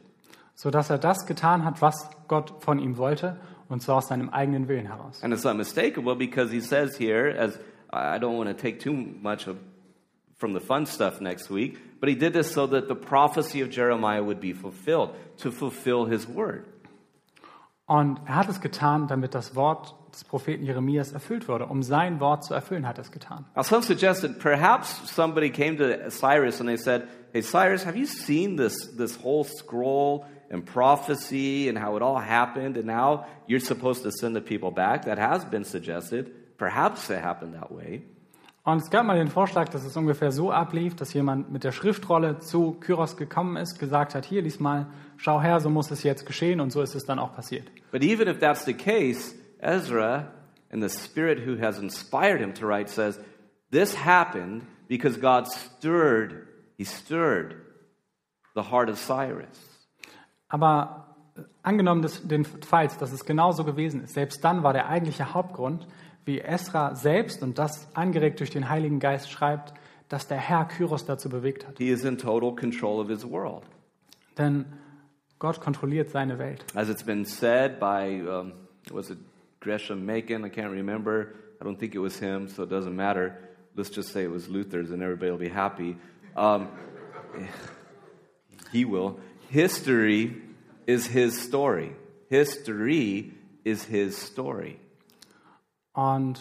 So 0.53 0.69
dass 0.69 0.91
er 0.91 0.99
das 0.99 1.25
getan 1.25 1.65
hat, 1.65 1.81
was 1.81 2.07
Gott 2.27 2.53
von 2.59 2.77
ihm 2.77 2.97
wollte, 2.97 3.37
und 3.67 3.81
zwar 3.81 3.95
aus 3.95 4.09
seinem 4.09 4.29
eigenen 4.29 4.67
Willen 4.67 4.85
heraus. 4.85 5.23
And 5.23 5.33
it's 5.33 5.43
unmistakable 5.43 6.15
because 6.15 6.53
he 6.53 6.61
says 6.61 6.99
here, 6.99 7.35
as 7.35 7.57
I 7.97 8.17
don't 8.17 8.37
want 8.37 8.49
to 8.49 8.53
take 8.53 8.79
too 8.79 8.93
much 8.93 9.47
of, 9.47 9.57
from 10.37 10.53
the 10.53 10.59
fun 10.59 10.85
stuff 10.85 11.19
next 11.21 11.49
week, 11.49 11.77
but 11.99 12.09
he 12.09 12.15
did 12.15 12.33
this 12.33 12.51
so 12.51 12.67
that 12.67 12.87
the 12.87 12.95
prophecy 12.95 13.61
of 13.61 13.69
Jeremiah 13.69 14.23
would 14.23 14.39
be 14.39 14.53
fulfilled, 14.53 15.15
to 15.37 15.51
fulfill 15.51 16.05
his 16.05 16.27
word. 16.27 16.65
Und 17.87 18.19
er 18.25 18.35
hat 18.35 18.49
es 18.49 18.59
getan, 18.59 19.07
damit 19.07 19.33
das 19.33 19.55
Wort 19.55 19.95
des 20.11 20.25
Propheten 20.25 20.65
Jeremias 20.65 21.13
erfüllt 21.13 21.47
wurde. 21.47 21.67
Um 21.67 21.83
sein 21.83 22.19
Wort 22.19 22.43
zu 22.43 22.53
erfüllen, 22.53 22.85
hat 22.85 22.97
er 22.97 23.03
es 23.03 23.11
getan. 23.11 23.45
Now, 23.55 23.61
some 23.63 23.81
suggested 23.81 24.39
perhaps 24.39 25.09
somebody 25.09 25.49
came 25.49 25.77
to 25.77 26.09
Cyrus 26.11 26.59
and 26.59 26.67
they 26.67 26.75
said, 26.75 27.07
Hey, 27.31 27.41
Cyrus, 27.41 27.85
have 27.85 27.95
you 27.95 28.05
seen 28.05 28.57
this, 28.57 28.87
this 28.97 29.15
whole 29.15 29.45
scroll 29.45 30.25
and 30.49 30.65
prophecy 30.65 31.69
and 31.69 31.77
how 31.77 31.95
it 31.95 32.01
all 32.01 32.19
happened 32.19 32.75
and 32.75 32.85
now 32.85 33.25
you're 33.47 33.61
supposed 33.61 34.03
to 34.03 34.11
send 34.11 34.35
the 34.35 34.41
people 34.41 34.71
back? 34.71 35.05
That 35.05 35.17
has 35.17 35.45
been 35.45 35.63
suggested. 35.63 36.33
Perhaps 36.57 37.09
it 37.09 37.23
happened 37.23 37.53
that 37.53 37.71
way. 37.71 38.03
Und 38.63 38.81
es 38.81 38.89
gab 38.89 39.05
mal 39.05 39.17
den 39.17 39.29
Vorschlag, 39.29 39.69
dass 39.69 39.85
es 39.85 39.95
ungefähr 39.95 40.33
so 40.33 40.51
ablief, 40.51 40.93
dass 40.93 41.13
jemand 41.13 41.49
mit 41.49 41.63
der 41.63 41.71
Schriftrolle 41.71 42.39
zu 42.39 42.73
Kyros 42.73 43.15
gekommen 43.15 43.55
ist, 43.55 43.79
gesagt 43.79 44.13
hat, 44.13 44.25
hier, 44.25 44.41
lies 44.41 44.59
mal, 44.59 44.87
schau 45.15 45.41
her, 45.41 45.61
so 45.61 45.69
muss 45.69 45.89
es 45.89 46.03
jetzt 46.03 46.25
geschehen 46.25 46.59
und 46.59 46.71
so 46.71 46.81
ist 46.81 46.93
es 46.93 47.05
dann 47.05 47.17
auch 47.17 47.33
passiert. 47.33 47.69
But 47.93 48.03
even 48.03 48.27
if 48.27 48.39
that's 48.39 48.65
the 48.65 48.73
case, 48.73 49.33
Ezra 49.61 50.33
and 50.69 50.83
the 50.83 50.89
spirit 50.89 51.47
who 51.47 51.57
has 51.61 51.79
inspired 51.79 52.41
him 52.41 52.53
to 52.55 52.67
write 52.67 52.89
says, 52.89 53.17
This 53.71 53.95
happened 54.05 54.63
because 54.89 55.17
God 55.17 55.47
stirred, 55.47 56.47
he 56.77 56.83
stirred 56.83 57.55
the 58.53 58.63
heart 58.69 58.89
of 58.89 58.97
Cyrus. 58.97 59.47
Aber 60.49 61.15
angenommen 61.63 62.01
des, 62.01 62.27
den 62.27 62.43
Falls, 62.43 62.97
dass 62.97 63.11
es 63.11 63.25
genauso 63.25 63.63
gewesen 63.63 64.03
ist, 64.03 64.13
selbst 64.13 64.43
dann 64.43 64.63
war 64.63 64.73
der 64.73 64.89
eigentliche 64.89 65.33
Hauptgrund, 65.33 65.87
wie 66.27 66.39
Esra 66.39 66.95
selbst 66.95 67.41
und 67.41 67.57
das 67.57 67.87
angeregt 67.95 68.39
durch 68.39 68.49
den 68.49 68.69
Heiligen 68.69 68.99
Geist 68.99 69.31
schreibt, 69.31 69.73
dass 70.09 70.27
der 70.27 70.37
Herr 70.37 70.65
Kyros 70.65 71.05
dazu 71.05 71.29
bewegt 71.29 71.67
hat. 71.67 71.77
He 71.77 71.89
is 71.89 72.03
in 72.03 72.17
total 72.17 72.55
control 72.55 72.99
of 72.99 73.09
his 73.09 73.23
world. 73.23 73.63
Denn 74.37 74.65
Gott 75.39 75.59
kontrolliert 75.59 76.09
seine 76.09 76.37
Welt. 76.39 76.65
As 76.75 76.89
it's 76.89 77.03
been 77.03 77.25
said 77.25 77.79
by, 77.79 78.21
um, 78.21 78.53
was 78.91 79.09
it 79.09 79.17
Gresham 79.59 80.05
Macon? 80.05 80.45
I 80.45 80.49
can't 80.49 80.71
remember. 80.71 81.33
I 81.59 81.63
don't 81.63 81.77
think 81.77 81.95
it 81.95 81.99
was 81.99 82.19
him, 82.19 82.47
so 82.47 82.63
it 82.63 82.69
doesn't 82.69 82.95
matter. 82.95 83.37
Let's 83.75 83.89
just 83.89 84.11
say 84.11 84.23
it 84.23 84.31
was 84.31 84.47
Luther's 84.47 84.91
and 84.91 85.01
everybody 85.03 85.31
will 85.31 85.37
be 85.37 85.49
happy. 85.49 85.97
Um, 86.35 86.69
he 88.71 88.85
will. 88.85 89.19
History 89.49 90.41
is 90.85 91.07
his 91.07 91.39
story. 91.39 91.95
History 92.29 93.33
is 93.63 93.83
his 93.83 94.17
story. 94.17 94.79
Und 95.97 96.39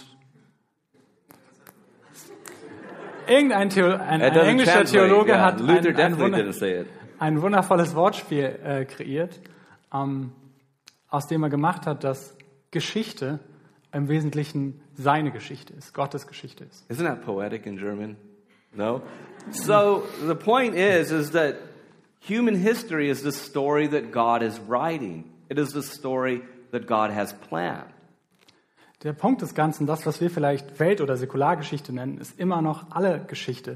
irgendein 3.26 3.70
Theo 3.70 3.86
ein, 3.86 4.20
ein 4.20 4.36
englischer 4.36 4.84
Theologe 4.84 5.30
yeah. 5.30 5.40
hat 5.46 5.62
ein, 5.62 5.70
ein, 5.96 6.50
it. 6.50 6.86
ein 7.18 7.40
wundervolles 7.40 7.94
Wortspiel 7.94 8.58
äh, 8.62 8.84
kreiert, 8.84 9.40
ähm, 9.94 10.32
aus 11.08 11.26
dem 11.26 11.42
er 11.42 11.48
gemacht 11.48 11.86
hat, 11.86 12.04
dass 12.04 12.36
Geschichte 12.70 13.38
im 13.92 14.10
Wesentlichen 14.10 14.78
seine 14.92 15.30
Geschichte 15.30 15.72
ist, 15.72 15.94
Gottes 15.94 16.26
Geschichte 16.26 16.64
ist. 16.64 16.84
Isn't 16.90 17.06
that 17.06 17.24
poetic 17.24 17.64
in 17.64 17.78
German? 17.78 18.18
No? 18.74 19.00
So 19.52 20.02
the 20.26 20.34
point 20.34 20.74
is 20.74 21.10
is 21.10 21.30
that 21.30 21.54
human 22.20 22.56
history 22.56 23.08
is 23.08 23.22
the 23.22 23.32
story 23.32 23.88
that 23.88 24.12
God 24.12 24.42
is 24.42 24.60
writing. 24.68 25.24
It 25.48 25.58
is 25.58 25.70
the 25.70 25.82
story 25.82 26.42
that 26.72 26.86
God 26.86 27.10
has 27.10 27.32
planned. 27.32 27.95
Der 29.06 29.12
Punkt 29.12 29.40
des 29.40 29.54
Ganzen, 29.54 29.86
das, 29.86 30.04
was 30.04 30.20
wir 30.20 30.30
vielleicht 30.30 30.80
Welt- 30.80 31.00
oder 31.00 31.16
Säkulargeschichte 31.16 31.92
nennen, 31.92 32.18
ist 32.18 32.40
immer 32.40 32.60
noch 32.60 32.90
alle 32.90 33.24
Geschichte, 33.24 33.74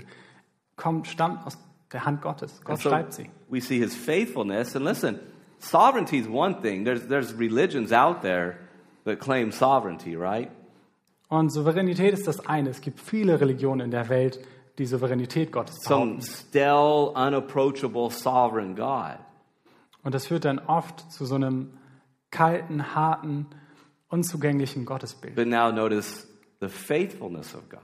kommt, 0.75 1.07
stammt 1.07 1.47
aus 1.47 1.57
der 1.93 2.05
Hand 2.05 2.21
Gottes. 2.21 2.61
Gott 2.65 2.81
so 2.81 2.89
schreibt 2.89 3.13
sie. 3.13 3.31
we 3.49 3.61
see 3.61 3.79
his 3.79 3.95
faithfulness. 3.95 4.75
And 4.75 4.85
listen, 4.85 5.21
sovereignty 5.61 6.19
is 6.19 6.27
one 6.27 6.61
thing. 6.61 6.85
There's, 6.85 7.07
there's 7.07 7.33
religions 7.39 7.93
out 7.93 8.23
there 8.23 8.57
that 9.05 9.21
claim 9.21 9.53
sovereignty, 9.53 10.17
right? 10.17 10.49
Und 11.29 11.53
Souveränität 11.53 12.13
ist 12.13 12.27
das 12.27 12.45
eine. 12.49 12.71
Es 12.71 12.81
gibt 12.81 12.99
viele 12.99 13.41
Religionen 13.41 13.83
in 13.83 13.91
der 13.93 14.09
Welt, 14.09 14.41
die 14.79 14.87
Souveränität 14.87 15.53
Gottes 15.53 15.77
Some 15.77 16.17
behaupten. 16.17 16.23
still, 16.23 17.13
unapproachable, 17.15 18.11
sovereign 18.11 18.75
God. 18.75 19.21
Und 20.03 20.13
das 20.13 20.27
führt 20.27 20.45
dann 20.45 20.59
oft 20.59 21.13
zu 21.13 21.25
so 21.25 21.37
einem 21.37 21.75
kalten, 22.33 22.97
harten, 22.97 23.47
unzugänglichen 24.11 24.85
Gottesbild. 24.85 25.35
But 25.35 25.47
now 25.47 25.71
notice 25.73 26.27
the 26.61 26.69
faithfulness 26.69 27.55
of 27.55 27.69
God. 27.69 27.81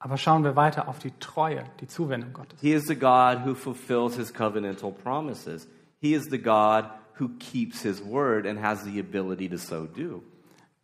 Aber 0.00 0.16
schauen 0.16 0.44
wir 0.44 0.54
weiter 0.54 0.86
auf 0.86 1.00
die 1.00 1.10
Treue, 1.18 1.64
die 1.80 1.88
Zuwendung 1.88 2.32
Gottes. 2.32 2.60
He 2.60 2.72
is 2.72 2.86
the 2.86 2.94
God 2.94 3.44
who 3.44 3.54
fulfills 3.54 4.16
his 4.16 4.32
covenantal 4.32 4.92
promises. 4.92 5.66
He 6.00 6.14
is 6.14 6.28
the 6.30 6.38
God 6.38 6.84
who 7.18 7.30
keeps 7.40 7.82
his 7.82 8.00
word 8.04 8.46
and 8.46 8.60
has 8.60 8.84
the 8.84 9.00
ability 9.00 9.48
to 9.48 9.56
so 9.56 9.86
do. 9.86 10.22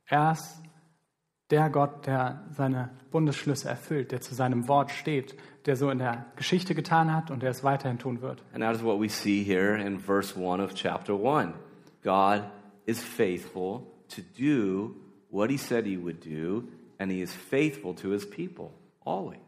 Er 0.07 0.33
ist 0.33 0.61
der 1.51 1.71
Gott, 1.71 2.07
der 2.07 2.43
seine 2.51 2.91
Bundesschlüsse 3.13 3.69
erfüllt, 3.69 4.11
der 4.11 4.21
zu 4.21 4.35
seinem 4.35 4.67
Wort 4.67 4.91
steht, 4.91 5.37
der 5.67 5.77
so 5.77 5.91
in 5.91 5.99
der 5.99 6.27
Geschichte 6.35 6.75
getan 6.75 7.15
hat 7.15 7.31
und 7.31 7.43
der 7.43 7.51
es 7.51 7.63
weiterhin 7.63 7.99
tun 7.99 8.21
wird. 8.21 8.43
And 8.53 8.63
that 8.63 8.75
is 8.75 8.83
what 8.83 9.01
we 9.01 9.09
see 9.09 9.45
here 9.45 9.77
in 9.77 10.01
verse 10.01 10.35
1 10.35 10.61
of 10.61 10.75
chapter 10.75 11.15
1. 11.15 11.55
God 12.03 12.51
is 12.87 13.01
faithful 13.01 13.94
to 14.15 14.23
do 14.23 14.95
what 15.31 15.51
he 15.51 15.57
said 15.57 15.87
he 15.87 15.97
would 15.97 16.21
do, 16.21 16.69
and 16.99 17.11
he 17.11 17.21
is 17.21 17.33
faithful 17.33 17.95
to 17.95 18.11
his 18.11 18.25
people, 18.29 18.71
always. 19.05 19.39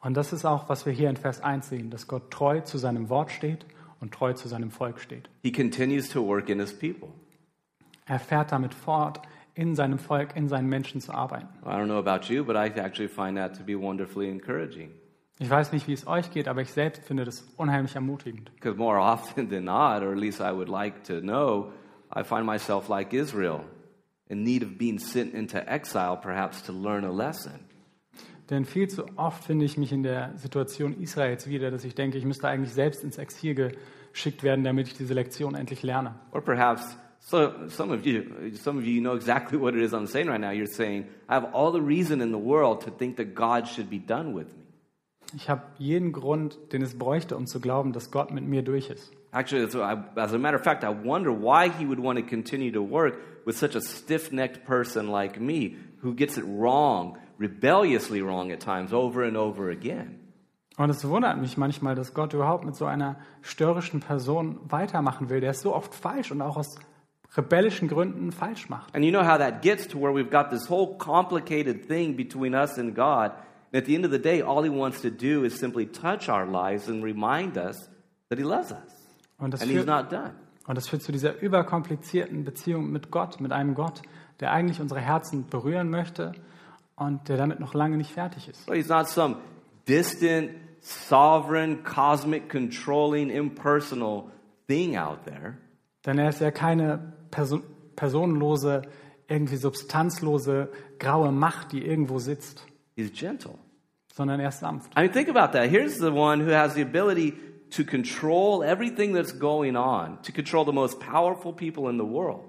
Und 0.00 0.16
das 0.16 0.32
ist 0.32 0.44
auch, 0.44 0.68
was 0.68 0.86
wir 0.86 0.92
hier 0.92 1.10
in 1.10 1.16
Vers 1.16 1.40
1 1.40 1.68
sehen, 1.68 1.90
dass 1.90 2.06
Gott 2.06 2.30
treu 2.30 2.60
zu 2.60 2.78
seinem 2.78 3.08
Wort 3.08 3.32
steht 3.32 3.66
und 4.00 4.14
treu 4.14 4.32
zu 4.32 4.46
seinem 4.48 4.70
Volk 4.70 5.00
steht. 5.00 5.28
He 5.42 5.50
continues 5.50 6.08
to 6.10 6.24
work 6.24 6.48
in 6.48 6.60
his 6.60 6.72
people. 6.72 7.08
Er 8.06 8.20
fährt 8.20 8.52
damit 8.52 8.74
fort, 8.74 9.20
in 9.54 9.74
seinem 9.74 9.98
Volk, 9.98 10.36
in 10.36 10.48
seinen 10.48 10.68
Menschen 10.68 11.00
zu 11.00 11.12
arbeiten. 11.12 11.48
I 11.64 11.70
don't 11.70 11.86
know 11.86 11.98
about 11.98 12.32
you, 12.32 12.44
but 12.44 12.54
I 12.54 12.68
actually 12.78 13.08
find 13.08 13.36
that 13.36 13.56
to 13.58 13.64
be 13.64 13.74
wonderfully 13.74 14.30
encouraging. 14.30 14.92
Ich 15.40 15.50
weiß 15.50 15.72
nicht, 15.72 15.86
wie 15.88 15.92
es 15.92 16.06
euch 16.06 16.30
geht, 16.32 16.48
aber 16.48 16.62
ich 16.62 16.70
selbst 16.70 17.04
finde 17.04 17.24
das 17.24 17.46
unheimlich 17.56 17.94
ermutigend. 17.94 18.52
Because 18.54 18.76
more 18.76 18.98
often 19.00 19.48
than 19.50 19.64
not, 19.64 20.02
or 20.02 20.12
at 20.12 20.18
least 20.18 20.40
I 20.40 20.52
would 20.52 20.68
like 20.68 21.02
to 21.04 21.20
know, 21.20 21.72
I 22.12 22.22
find 22.22 22.46
myself 22.46 22.88
like 22.88 23.12
Israel, 23.12 23.64
in 24.28 24.44
need 24.44 24.62
of 24.62 24.78
being 24.78 24.98
sent 24.98 25.34
into 25.34 25.58
exile, 25.70 26.16
perhaps 26.16 26.62
to 26.62 26.72
learn 26.72 27.04
a 27.04 27.10
lesson. 27.10 27.64
Denn 28.50 28.64
viel 28.64 28.88
zu 28.88 29.04
oft 29.16 29.44
finde 29.44 29.66
ich 29.66 29.76
mich 29.76 29.92
in 29.92 30.02
der 30.02 30.32
Situation 30.36 30.94
Israels 30.98 31.48
wieder, 31.48 31.70
dass 31.70 31.84
ich 31.84 31.94
denke, 31.94 32.16
ich 32.16 32.24
müsste 32.24 32.48
eigentlich 32.48 32.72
selbst 32.72 33.04
ins 33.04 33.18
Exil 33.18 33.74
geschickt 34.12 34.42
werden, 34.42 34.64
damit 34.64 34.88
ich 34.88 34.94
diese 34.94 35.12
Lektion 35.12 35.54
endlich 35.54 35.82
lerne. 35.82 36.14
Or 36.32 36.40
perhaps 36.40 36.96
so, 37.20 37.68
some 37.68 37.92
of 37.92 38.06
you, 38.06 38.52
some 38.54 38.78
of 38.78 38.86
you 38.86 39.00
know 39.02 39.14
exactly 39.14 39.58
what 39.60 39.74
it 39.74 39.82
is 39.82 39.92
I'm 39.92 40.06
saying 40.06 40.28
right 40.28 40.40
now. 40.40 40.50
You're 40.50 40.66
saying, 40.66 41.06
I 41.28 41.34
have 41.34 41.52
all 41.52 41.72
the 41.72 41.82
reason 41.82 42.22
in 42.22 42.30
the 42.30 42.38
world 42.38 42.82
to 42.84 42.90
think 42.90 43.16
that 43.16 43.34
God 43.34 43.68
should 43.68 43.90
be 43.90 43.98
done 43.98 44.32
with 44.32 44.56
me. 44.56 44.67
Ich 45.34 45.50
habe 45.50 45.62
jeden 45.76 46.12
Grund, 46.12 46.58
den 46.72 46.82
es 46.82 46.98
bräuchte, 46.98 47.36
um 47.36 47.46
zu 47.46 47.60
glauben, 47.60 47.92
dass 47.92 48.10
Gott 48.10 48.30
mit 48.30 48.44
mir 48.44 48.62
durch 48.62 48.88
ist. 48.90 49.12
Actually, 49.30 49.70
so 49.70 49.80
I, 49.80 49.96
as 50.16 50.32
a 50.32 50.38
matter 50.38 50.56
of 50.56 50.62
fact, 50.62 50.84
I 50.84 50.88
wonder 50.88 51.30
why 51.30 51.70
he 51.70 51.86
would 51.86 52.02
want 52.02 52.18
to 52.18 52.24
continue 52.24 52.72
to 52.72 52.80
work 52.80 53.18
with 53.44 53.58
such 53.58 53.76
a 53.76 53.80
stiff 53.80 54.32
necked 54.32 54.64
person 54.64 55.08
like 55.08 55.38
me 55.38 55.76
who 56.02 56.14
gets 56.14 56.38
it 56.38 56.44
wrong, 56.46 57.18
rebelliously 57.38 58.22
wrong 58.22 58.50
at 58.52 58.60
times, 58.60 58.92
over 58.92 59.22
and 59.24 59.36
over 59.36 59.70
again. 59.70 60.18
Und 60.78 60.90
es 60.90 61.06
wundert 61.06 61.38
mich 61.38 61.58
manchmal, 61.58 61.94
dass 61.94 62.14
Gott 62.14 62.32
überhaupt 62.32 62.64
mit 62.64 62.76
so 62.76 62.86
einer 62.86 63.16
störrischen 63.42 64.00
Person 64.00 64.60
weitermachen 64.68 65.28
will, 65.28 65.40
der 65.40 65.50
es 65.50 65.60
so 65.60 65.74
oft 65.74 65.94
falsch 65.94 66.30
und 66.30 66.40
auch 66.40 66.56
aus 66.56 66.76
rebellischen 67.36 67.88
Gründen 67.88 68.32
falsch 68.32 68.68
macht. 68.68 68.94
And 68.94 69.04
you 69.04 69.10
know 69.10 69.26
how 69.26 69.36
that 69.38 69.60
gets 69.60 69.88
to 69.88 70.00
where 70.00 70.14
we've 70.14 70.30
got 70.30 70.50
this 70.50 70.70
whole 70.70 70.96
complicated 70.96 71.86
thing 71.86 72.16
between 72.16 72.54
us 72.54 72.78
and 72.78 72.94
God. 72.94 73.32
And 73.72 73.82
at 73.82 73.86
the 73.86 73.94
end 73.94 74.04
of 74.04 74.10
the 74.12 74.18
day, 74.18 74.42
all 74.42 74.62
he 74.64 74.70
wants 74.70 75.02
to 75.02 75.10
do 75.10 75.44
is 75.44 75.58
simply 75.58 75.86
touch 75.86 76.28
our 76.28 76.46
lives 76.46 76.88
and 76.88 77.02
remind 77.04 77.56
us 77.58 77.88
that 78.30 78.38
he 78.38 78.44
loves 78.44 78.72
us. 78.72 78.78
Und 79.38 79.52
das, 79.52 79.60
And 79.62 79.70
he's 79.70 79.80
führt, 79.84 79.86
not 79.86 80.10
done. 80.10 80.32
und 80.66 80.76
das 80.76 80.88
führt 80.88 81.02
zu 81.02 81.12
dieser 81.12 81.40
überkomplizierten 81.40 82.44
Beziehung 82.44 82.90
mit 82.90 83.10
Gott, 83.10 83.40
mit 83.40 83.52
einem 83.52 83.74
Gott, 83.74 84.02
der 84.40 84.52
eigentlich 84.52 84.80
unsere 84.80 85.00
Herzen 85.00 85.46
berühren 85.48 85.90
möchte 85.90 86.32
und 86.96 87.28
der 87.28 87.36
damit 87.36 87.60
noch 87.60 87.74
lange 87.74 87.96
nicht 87.96 88.10
fertig 88.12 88.48
ist. 88.48 88.64
So 88.66 88.72
he's 88.72 88.88
not 88.88 89.06
some 89.08 89.36
distant, 89.86 90.50
sovereign, 90.80 91.82
cosmic, 91.84 92.48
controlling, 92.48 93.30
impersonal 93.30 94.24
thing 94.66 94.96
out 94.96 95.24
there. 95.24 95.56
Denn 96.06 96.18
er 96.18 96.28
ist 96.30 96.40
ja 96.40 96.50
keine 96.50 97.12
Person, 97.30 97.62
personenlose, 97.96 98.82
irgendwie 99.28 99.56
substanzlose, 99.56 100.70
graue 100.98 101.32
Macht, 101.32 101.72
die 101.72 101.84
irgendwo 101.84 102.18
sitzt, 102.18 102.66
He's 102.98 103.12
gentle. 103.12 103.58
sondern 104.18 104.40
er 104.40 104.48
ist 104.48 104.58
sanft. 104.58 104.92
I 104.96 105.02
mean, 105.02 105.12
think 105.12 105.28
about 105.28 105.52
that. 105.52 105.70
Here's 105.70 105.98
the 105.98 106.12
one 106.12 106.44
who 106.44 106.52
has 106.52 106.74
the 106.74 106.82
ability 106.82 107.34
to 107.70 107.84
control 107.84 108.64
everything 108.64 109.14
that's 109.14 109.38
going 109.38 109.76
on, 109.76 110.20
to 110.22 110.32
control 110.32 110.64
the 110.64 110.72
most 110.72 110.98
powerful 110.98 111.52
people 111.52 111.88
in 111.88 111.98
the 111.98 112.04
world. 112.04 112.44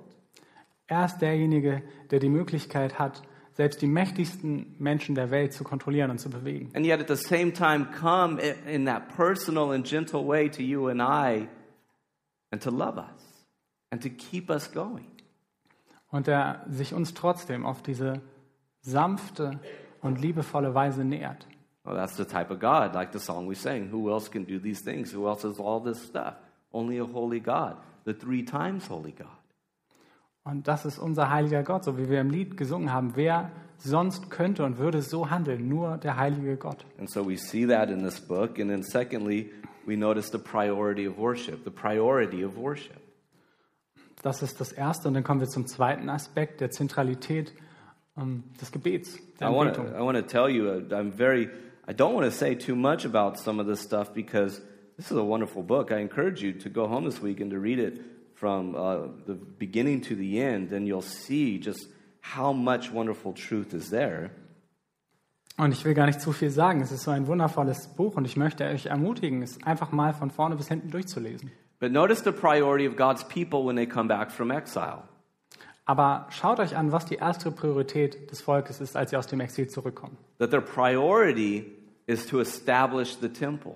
Er 0.88 1.06
ist 1.06 1.20
derjenige, 1.20 1.84
der 2.10 2.20
die 2.20 2.30
Möglichkeit 2.30 2.98
hat, 2.98 3.22
selbst 3.54 3.84
die 3.84 3.88
mächtigsten 3.88 4.76
Menschen 4.80 5.14
der 5.14 5.30
Welt 5.30 5.54
zu 5.54 5.64
kontrollieren 5.64 6.10
und 6.10 6.18
zu 6.18 6.32
bewegen. 6.32 6.72
And 6.74 6.86
yet 6.86 7.00
at 7.00 7.08
the 7.08 7.16
same 7.16 7.54
time 7.54 7.86
come 8.00 8.42
in 8.66 8.88
that 8.88 9.16
personal 9.16 9.72
and 9.72 9.86
gentle 9.86 10.28
way 10.28 10.50
to 10.50 10.64
you 10.64 10.88
and 10.88 11.00
I 11.02 11.48
and 12.50 12.64
to 12.64 12.72
love 12.72 12.98
us 12.98 13.46
and 13.92 14.02
to 14.02 14.10
keep 14.10 14.50
us 14.50 14.72
going. 14.72 15.06
Und 16.10 16.28
er 16.28 16.66
sich 16.68 16.96
uns 16.96 17.14
trotzdem 17.14 17.68
auf 17.68 17.84
diese 17.84 18.22
sanfte 18.82 19.60
und 20.02 20.22
liebevolle 20.22 20.74
Weise 20.74 21.04
nähert. 21.04 21.48
Well, 21.84 21.96
that's 21.96 22.18
the 22.18 22.26
type 22.26 22.52
of 22.52 22.60
God, 22.60 22.94
like 22.94 23.12
the 23.14 23.20
song 23.20 23.48
we 23.48 23.56
sang. 23.56 23.90
Who 23.92 24.12
else 24.12 24.30
can 24.30 24.46
do 24.46 24.60
these 24.60 24.84
things? 24.84 25.14
Who 25.14 25.28
else 25.28 25.44
has 25.48 25.60
all 25.60 25.82
this 25.82 26.04
stuff? 26.06 26.36
Only 26.72 27.00
a 27.00 27.06
holy 27.06 27.40
God, 27.40 27.78
the 28.06 28.14
three 28.14 28.44
times 28.44 28.90
holy 28.90 29.12
God. 29.12 29.28
Und 30.44 30.68
das 30.68 30.86
ist 30.86 31.00
unser 31.00 31.30
heiliger 31.30 31.64
Gott, 31.64 31.84
so 31.84 31.98
wie 31.98 32.10
wir 32.10 32.22
im 32.22 32.30
Lied 32.30 32.58
gesungen 32.58 32.92
haben. 32.92 33.16
Wer 33.16 33.52
sonst 33.78 34.30
könnte 34.30 34.66
und 34.66 34.78
würde 34.78 35.02
so 35.02 35.30
handeln? 35.30 35.68
Nur 35.68 35.98
der 35.98 36.18
heilige 36.18 36.58
Gott. 36.58 36.86
And 36.98 37.10
so 37.10 37.28
we 37.28 37.38
see 37.38 37.68
that 37.68 37.90
in 37.90 38.04
this 38.04 38.20
book. 38.20 38.60
And 38.60 38.70
then, 38.70 38.84
secondly, 38.84 39.52
we 39.86 39.96
notice 39.96 40.32
the 40.32 40.38
priority 40.38 41.08
of 41.08 41.18
worship, 41.18 41.64
the 41.64 41.72
priority 41.72 42.44
of 42.44 42.56
worship. 42.56 43.00
Das 44.22 44.42
ist 44.42 44.60
das 44.60 44.72
Erste. 44.72 45.08
Und 45.08 45.14
dann 45.14 45.24
kommen 45.24 45.40
wir 45.40 45.48
zum 45.48 45.66
zweiten 45.66 46.10
Aspekt, 46.10 46.62
der 46.62 46.72
Zentralität 46.72 47.54
ähm, 48.18 48.44
des 48.62 48.72
Gebets, 48.72 49.18
der 49.40 49.50
I 49.50 49.54
want 49.54 49.74
to 49.74 49.82
Anbetung. 49.82 50.00
I 50.00 50.04
want 50.04 50.18
to 50.18 50.24
tell 50.24 50.50
you 50.50 50.70
uh, 50.70 50.96
I'm 50.96 51.12
very 51.12 51.50
I 51.88 51.94
don't 51.94 52.14
want 52.14 52.26
to 52.26 52.32
say 52.32 52.56
too 52.56 52.76
much 52.76 53.06
about 53.06 53.40
some 53.40 53.60
of 53.60 53.68
this 53.68 53.80
stuff 53.80 54.14
because 54.14 54.62
this 54.98 55.12
is 55.12 55.18
a 55.18 55.24
wonderful 55.24 55.64
book. 55.64 55.92
I 55.92 56.00
encourage 56.00 56.42
you 56.42 56.54
to 56.60 56.70
go 56.70 56.88
home 56.88 57.06
this 57.06 57.22
week 57.22 57.40
and 57.42 57.50
to 57.52 57.60
read 57.60 57.80
it 57.80 58.00
from 58.36 58.76
uh, 58.76 59.08
the 59.26 59.34
beginning 59.34 60.02
to 60.02 60.16
the 60.16 60.42
end, 60.42 60.72
and 60.72 60.88
you'll 60.88 61.02
see 61.02 61.58
just 61.58 61.88
how 62.22 62.54
much 62.54 62.92
wonderful 62.92 63.34
truth 63.34 63.74
is 63.74 63.90
there. 63.90 64.32
Und 65.58 65.74
ich 65.74 65.84
will 65.84 65.94
gar 65.94 66.06
nicht 66.06 66.22
zu 66.22 66.32
viel 66.32 66.52
sagen. 66.52 66.82
Es 66.82 66.92
ist 66.92 67.04
so 67.04 67.12
ein 67.12 67.28
wundervolles 67.28 67.90
Buch 67.96 68.16
und 68.16 68.26
ich 68.26 68.38
möchte 68.38 68.66
euch 68.66 68.86
ermutigen, 68.86 69.42
es 69.42 69.62
einfach 69.64 69.92
mal 69.92 70.14
von 70.14 70.32
vorne 70.32 70.56
bis 70.56 70.70
hinten 70.70 70.90
durchzulesen. 70.90 71.52
But 71.80 71.92
notice 71.92 72.24
the 72.24 72.32
priority 72.32 72.88
of 72.88 72.96
God's 72.96 73.24
people 73.24 73.66
when 73.66 73.76
they 73.76 73.86
come 73.86 74.08
back 74.08 74.32
from 74.32 74.52
exile. 74.52 75.04
Aber 75.90 76.28
schaut 76.30 76.60
euch 76.60 76.78
an, 76.78 76.92
was 76.92 77.08
die 77.08 77.16
erste 77.16 77.50
Priorität 77.50 78.30
des 78.30 78.42
Volkes 78.42 78.80
ist, 78.80 78.96
als 78.96 79.10
sie 79.10 79.18
aus 79.18 79.26
dem 79.26 79.40
Exil 79.40 79.70
zurückkommen. 79.70 80.20
That 80.38 80.52
their 80.52 80.62
priority 80.62 81.66
is 82.06 82.28
to 82.28 82.40
establish 82.40 83.18
the 83.20 83.28
temple. 83.28 83.74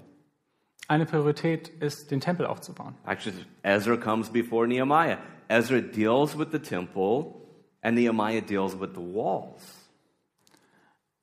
Eine 0.87 1.07
Priorität 1.07 1.69
ist, 1.69 2.11
den 2.11 2.21
Tempel 2.21 2.45
aufzubauen. 2.45 2.93
Actually, 3.07 3.47
Ezra 3.63 3.97
comes 3.97 4.29
before 4.29 4.67
Nehemiah. 4.67 5.17
Ezra 5.47 5.81
deals 5.81 6.37
with 6.37 6.49
the 6.51 6.59
temple, 6.59 7.33
and 7.81 7.95
Nehemiah 7.95 8.41
deals 8.41 8.79
with 8.79 8.91
the 8.93 9.01
walls. 9.01 9.89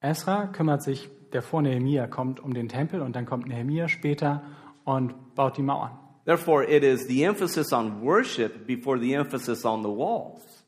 Esra 0.00 0.48
kümmert 0.48 0.82
sich, 0.82 1.08
der 1.32 1.42
vor 1.42 1.62
Nehemia 1.62 2.08
kommt, 2.08 2.40
um 2.40 2.52
den 2.52 2.68
Tempel 2.68 3.00
und 3.00 3.14
dann 3.14 3.26
kommt 3.26 3.46
Nehemia 3.46 3.86
später 3.86 4.42
und 4.82 5.36
baut 5.36 5.56
die 5.56 5.62
Mauern. 5.62 5.96
Therefore, 6.24 6.64
it 6.64 6.82
is 6.82 7.06
the 7.06 7.22
emphasis 7.22 7.72
on 7.72 8.02
worship 8.02 8.66
before 8.66 8.98
the 8.98 9.14
emphasis 9.14 9.64
on 9.64 9.84
the 9.84 9.88
walls. 9.88 10.59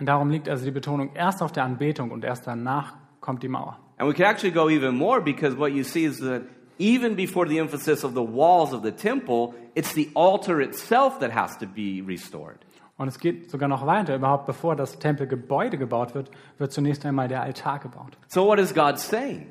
Und 0.00 0.06
darum 0.06 0.30
liegt 0.30 0.48
also 0.48 0.64
die 0.64 0.70
Betonung 0.70 1.10
erst 1.14 1.42
auf 1.42 1.52
der 1.52 1.64
Anbetung 1.64 2.10
und 2.10 2.24
erst 2.24 2.46
danach 2.46 2.94
kommt 3.20 3.42
die 3.42 3.48
Mauer. 3.48 3.78
And 3.98 4.08
we 4.08 4.14
can 4.14 4.24
actually 4.24 4.50
go 4.50 4.70
even 4.70 4.96
more 4.96 5.20
because 5.20 5.56
what 5.58 5.72
you 5.72 5.84
see 5.84 6.06
is 6.06 6.20
that 6.20 6.42
even 6.78 7.14
before 7.14 7.46
the 7.46 7.58
emphasis 7.58 8.02
of 8.02 8.14
the 8.14 8.22
walls 8.22 8.72
of 8.72 8.82
the 8.82 8.92
temple, 8.92 9.54
it's 9.74 9.92
the 9.92 10.10
altar 10.14 10.62
itself 10.62 11.18
that 11.18 11.34
has 11.34 11.56
to 11.58 11.66
be 11.66 12.02
restored. 12.06 12.58
Und 12.96 13.08
es 13.08 13.18
geht 13.18 13.50
sogar 13.50 13.68
noch 13.68 13.86
weiter. 13.86 14.14
Überhaupt 14.14 14.46
bevor 14.46 14.74
das 14.74 14.98
Tempelgebäude 14.98 15.76
gebaut 15.76 16.14
wird, 16.14 16.30
wird 16.56 16.72
zunächst 16.72 17.04
einmal 17.04 17.28
der 17.28 17.42
Altar 17.42 17.78
gebaut. 17.78 18.16
So, 18.28 18.46
what 18.46 18.58
is 18.58 18.74
God 18.74 18.98
saying? 18.98 19.48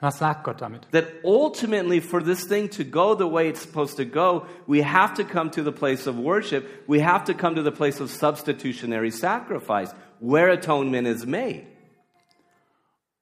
Was 0.00 0.18
sagt 0.18 0.44
Gott 0.44 0.60
damit? 0.60 0.86
That 0.92 1.06
ultimately, 1.24 2.00
for 2.00 2.22
this 2.22 2.46
thing 2.46 2.70
to 2.70 2.84
go 2.84 3.16
the 3.16 3.30
way 3.30 3.48
it's 3.48 3.62
supposed 3.62 3.96
to 3.96 4.04
go, 4.04 4.46
we 4.66 4.82
have 4.82 5.14
to 5.14 5.24
come 5.24 5.50
to 5.50 5.62
the 5.62 5.72
place 5.72 6.06
of 6.06 6.16
worship. 6.16 6.64
We 6.86 7.02
have 7.02 7.24
to 7.24 7.34
come 7.34 7.56
to 7.56 7.62
the 7.62 7.72
place 7.72 8.00
of 8.00 8.10
substitutionary 8.10 9.10
sacrifice, 9.10 9.92
where 10.20 10.50
atonement 10.50 11.08
is 11.08 11.26
made. 11.26 11.66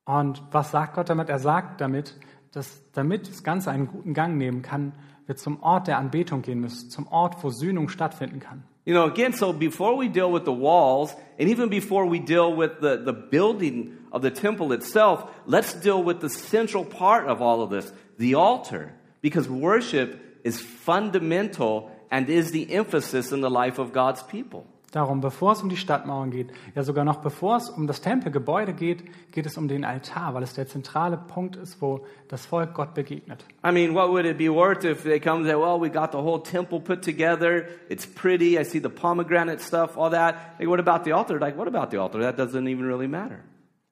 Und 0.05 0.43
was 0.53 0.71
sagt 0.71 0.95
Gott 0.95 1.09
damit? 1.09 1.31
Er 1.31 1.39
sagt 1.39 1.81
damit, 1.81 2.15
dass 2.53 2.83
damit 2.93 3.29
das 3.29 3.43
Ganze 3.43 3.71
einen 3.71 3.87
guten 3.87 4.13
Gang 4.13 4.37
nehmen 4.37 4.63
kann, 4.63 4.93
wir 5.27 5.37
zum 5.37 5.63
Ort 5.63 5.89
der 5.89 5.99
Anbetung 5.99 6.43
gehen 6.43 6.61
müssen, 6.61 6.91
zum 6.91 7.09
Ort, 7.09 7.43
wo 7.43 7.51
Sühnung 7.51 7.89
stattfinden 7.89 8.39
kann. 8.39 8.65
You 8.85 8.95
know, 8.95 9.05
again, 9.05 9.33
so 9.33 9.53
before 9.53 9.99
we 9.99 10.09
deal 10.09 10.33
with 10.33 10.45
the 10.45 10.53
walls, 10.53 11.17
and 11.41 11.49
even 11.49 11.69
before 11.69 12.09
we 12.09 12.21
deal 12.21 12.57
with 12.57 12.79
the, 12.81 13.03
the 13.05 13.13
building 13.13 13.95
of 14.17 14.23
the 14.23 14.31
temple 14.31 14.73
itself, 14.73 15.31
let's 15.45 15.75
deal 15.75 16.03
with 16.03 16.21
the 16.21 16.31
central 16.31 16.87
part 16.87 17.27
of 17.29 17.43
all 17.43 17.61
of 17.61 17.69
this, 17.69 17.93
the 18.17 18.35
altar. 18.35 18.95
Because 19.21 19.47
worship 19.47 20.41
is 20.43 20.59
fundamental 20.59 21.91
and 22.11 22.31
is 22.31 22.51
the 22.51 22.73
emphasis 22.73 23.31
in 23.31 23.43
the 23.43 23.51
life 23.51 23.79
of 23.79 23.93
God's 23.93 24.23
people. 24.23 24.67
Darum, 24.93 25.21
bevor 25.21 25.53
es 25.53 25.61
um 25.61 25.69
die 25.69 25.77
Stadtmauern 25.77 26.31
geht, 26.31 26.49
ja 26.75 26.83
sogar 26.83 27.05
noch 27.05 27.17
bevor 27.17 27.59
es 27.59 27.69
um 27.69 27.87
das 27.87 28.01
Tempelgebäude 28.01 28.73
geht, 28.73 29.05
geht 29.33 29.45
es 29.45 29.59
um 29.59 29.69
den 29.69 29.85
Altar, 29.85 30.33
weil 30.33 30.43
es 30.43 30.55
der 30.55 30.67
zentrale 30.67 31.19
Punkt 31.19 31.57
ist, 31.57 31.83
wo 31.83 32.07
das 32.29 32.47
Volk 32.47 32.73
Gott 32.73 32.95
begegnet. 32.95 33.45
I 33.63 33.73
mean, 33.73 33.95
what 33.95 34.09
would 34.09 34.25
it 34.25 34.39
be 34.39 34.49
worth 34.49 34.85
if 34.85 35.03
they 35.03 35.21
come 35.21 35.41
and 35.41 35.47
say, 35.47 35.57
well, 35.57 35.79
we 35.79 35.91
got 35.91 36.13
the 36.13 36.23
whole 36.23 36.41
temple 36.43 36.81
put 36.81 37.03
together. 37.03 37.67
It's 37.91 38.07
pretty. 38.07 38.59
I 38.59 38.65
see 38.65 38.81
the 38.81 38.89
pomegranate 38.89 39.61
stuff, 39.61 39.99
all 39.99 40.09
that. 40.11 40.55
Hey, 40.59 40.67
what 40.67 40.81
about 40.81 41.05
the 41.05 41.13
altar? 41.13 41.39
Like, 41.39 41.59
what 41.59 41.69
about 41.69 41.91
the 41.91 41.99
altar? 41.99 42.21
That 42.21 42.39
doesn't 42.39 42.67
even 42.67 42.87
really 42.87 43.09
matter. 43.09 43.43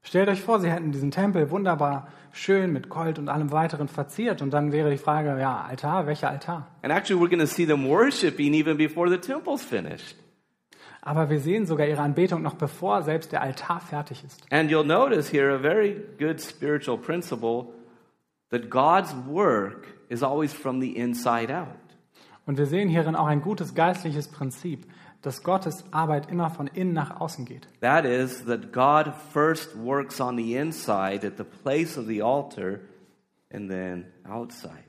Stellt 0.05 0.29
euch 0.29 0.43
vor, 0.43 0.61
sie 0.61 0.71
hätten 0.71 0.93
diesen 0.93 1.11
Tempel 1.11 1.51
wunderbar 1.51 2.09
schön 2.31 2.73
mit 2.73 2.91
Gold 2.91 3.19
und 3.19 3.31
allem 3.31 3.51
weiteren 3.53 3.89
verziert 3.89 4.43
und 4.43 4.53
dann 4.53 4.71
wäre 4.71 4.91
die 4.91 4.99
Frage, 4.99 5.41
ja, 5.41 5.63
Altar, 5.63 6.07
welcher 6.07 6.29
Altar? 6.29 6.69
And 6.83 6.93
actually, 6.93 7.21
we're 7.21 7.31
going 7.31 7.41
to 7.41 7.47
see 7.47 7.67
them 7.67 7.89
worshiping 7.89 8.53
even 8.53 8.77
before 8.77 9.09
the 9.09 9.17
temple's 9.17 9.63
finished. 9.63 10.17
Aber 11.01 11.31
wir 11.31 11.41
sehen 11.41 11.67
sogar 11.67 11.87
ihre 11.87 12.03
Anbetung 12.03 12.43
noch 12.43 12.55
bevor 12.55 13.03
selbst 13.03 13.33
der 13.33 13.43
Altar 13.43 13.81
fertig 13.81 14.23
ist. 14.25 14.43
And 14.51 14.71
you'll 14.71 14.87
notice 14.87 15.33
here 15.33 15.55
a 15.55 15.59
very 15.59 16.03
good 16.19 16.39
spiritual 16.39 16.99
principle 16.99 17.73
that 18.51 18.69
God's 18.69 19.15
work 19.27 19.87
is 20.11 20.23
always 20.23 20.53
from 20.53 20.81
the 20.81 20.97
inside 20.97 21.51
out. 21.51 21.69
Und 22.47 22.59
wir 22.59 22.67
sehen 22.67 22.91
hierin 22.91 23.17
auch 23.17 23.27
ein 23.27 23.41
gutes 23.41 23.75
geistliches 23.75 24.29
Prinzip, 24.29 24.87
dass 25.25 25.43
Gottes 25.43 25.85
Arbeit 25.91 26.31
immer 26.31 26.51
von 26.51 26.67
innen 26.67 26.93
nach 26.93 27.19
außen 27.21 27.47
geht. 27.47 27.67
That 27.81 28.05
is, 28.05 28.45
that 28.45 28.73
God 28.73 29.15
first 29.33 29.75
works 29.75 30.21
on 30.21 30.37
the 30.37 30.55
inside 30.55 31.27
at 31.27 31.39
the 31.39 31.45
place 31.45 31.97
of 31.97 32.07
the 32.07 32.21
altar 32.21 32.81
and 33.51 33.71
then 33.71 34.05
outside. 34.29 34.85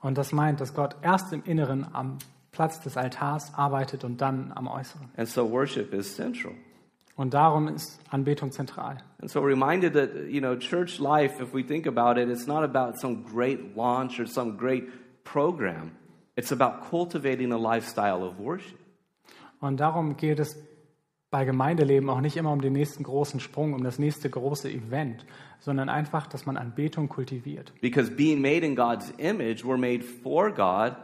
Und 0.00 0.18
das 0.18 0.32
meint, 0.32 0.60
dass 0.60 0.74
Gott 0.74 0.96
erst 1.02 1.32
im 1.32 1.44
Inneren 1.44 1.86
am 1.92 2.18
Platz 2.50 2.80
des 2.80 2.96
Altars 2.96 3.54
arbeitet 3.54 4.02
und 4.02 4.20
dann 4.20 4.52
am 4.52 4.66
Äußeren. 4.66 5.10
And 5.16 5.28
so 5.28 5.48
worship 5.48 5.94
is 5.94 6.14
central. 6.16 6.54
Und 7.14 7.34
darum 7.34 7.68
ist 7.68 8.00
Anbetung 8.10 8.50
zentral. 8.50 8.98
And 9.20 9.30
so 9.30 9.40
reminded 9.40 9.92
that, 9.94 10.28
you 10.28 10.40
know, 10.40 10.56
church 10.56 10.98
life, 10.98 11.40
if 11.40 11.52
we 11.52 11.64
think 11.64 11.86
about 11.86 12.20
it, 12.20 12.28
it's 12.28 12.46
not 12.46 12.64
about 12.64 12.98
some 12.98 13.22
great 13.22 13.76
launch 13.76 14.18
or 14.18 14.26
some 14.26 14.56
great 14.56 14.88
program. 15.24 15.92
It's 16.36 16.52
about 16.52 16.88
cultivating 16.90 17.52
a 17.52 17.58
lifestyle 17.58 18.24
of 18.24 18.38
worship. 18.38 18.78
Und 19.60 19.80
darum 19.80 20.16
geht 20.16 20.38
es 20.38 20.56
bei 21.30 21.44
Gemeindeleben 21.44 22.08
auch 22.08 22.20
nicht 22.20 22.36
immer 22.36 22.52
um 22.52 22.60
den 22.60 22.72
nächsten 22.72 23.02
großen 23.02 23.40
Sprung, 23.40 23.74
um 23.74 23.84
das 23.84 23.98
nächste 23.98 24.30
große 24.30 24.70
Event, 24.70 25.26
sondern 25.58 25.88
einfach, 25.88 26.26
dass 26.26 26.46
man 26.46 26.56
Anbetung 26.56 27.08
kultiviert. 27.08 27.72
Because 27.80 28.10
being 28.10 28.40
made 28.40 28.64
in 28.64 28.74
God's 28.74 29.10
image, 29.18 29.62
we're 29.64 29.76
made 29.76 30.02
for 30.02 30.50
God, 30.50 30.96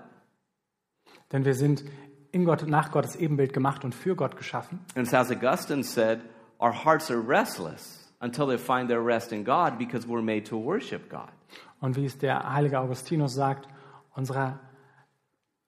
Denn 1.33 1.45
wir 1.45 1.55
sind 1.55 1.85
in 2.33 2.45
Gott, 2.45 2.67
nach 2.67 2.91
Gottes 2.91 3.17
Ebenbild 3.17 3.53
gemacht 3.53 3.85
und 3.85 3.95
für 3.95 4.15
Gott 4.17 4.37
geschaffen. 4.37 4.81
and 4.95 5.13
as 5.13 5.31
Augustine 5.31 5.83
said, 5.83 6.21
our 6.61 6.73
hearts 6.73 7.11
are 7.11 7.21
restless 7.21 8.13
until 8.21 8.47
they 8.47 8.57
find 8.59 8.89
their 8.89 9.05
rest 9.05 9.33
in 9.33 9.45
God 9.45 9.79
because 9.79 10.07
we're 10.09 10.23
made 10.23 10.45
to 10.45 10.57
worship 10.57 11.11
God. 11.11 11.29
Und 11.81 11.97
wie 11.97 12.07
es 12.07 12.17
der 12.17 12.51
heilige 12.51 12.81
Augustinus 12.81 13.35
sagt, 13.35 13.69
unsere 14.15 14.59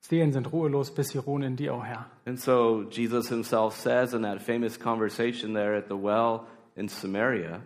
Seelen 0.08 0.32
sind 0.32 0.52
ruhelos, 0.52 0.94
bis 0.94 1.08
sie 1.08 1.18
ruhen 1.18 1.42
in 1.42 1.56
dir, 1.56 1.74
o 1.74 1.82
Herr. 1.82 2.06
And 2.26 2.38
so 2.38 2.84
Jesus 2.90 3.28
himself 3.28 3.74
says 3.76 4.14
in 4.14 4.22
that 4.22 4.40
famous 4.40 4.78
conversation 4.78 5.52
there 5.52 5.76
at 5.76 5.88
the 5.88 5.96
well 5.96 6.46
in 6.76 6.88
Samaria, 6.88 7.60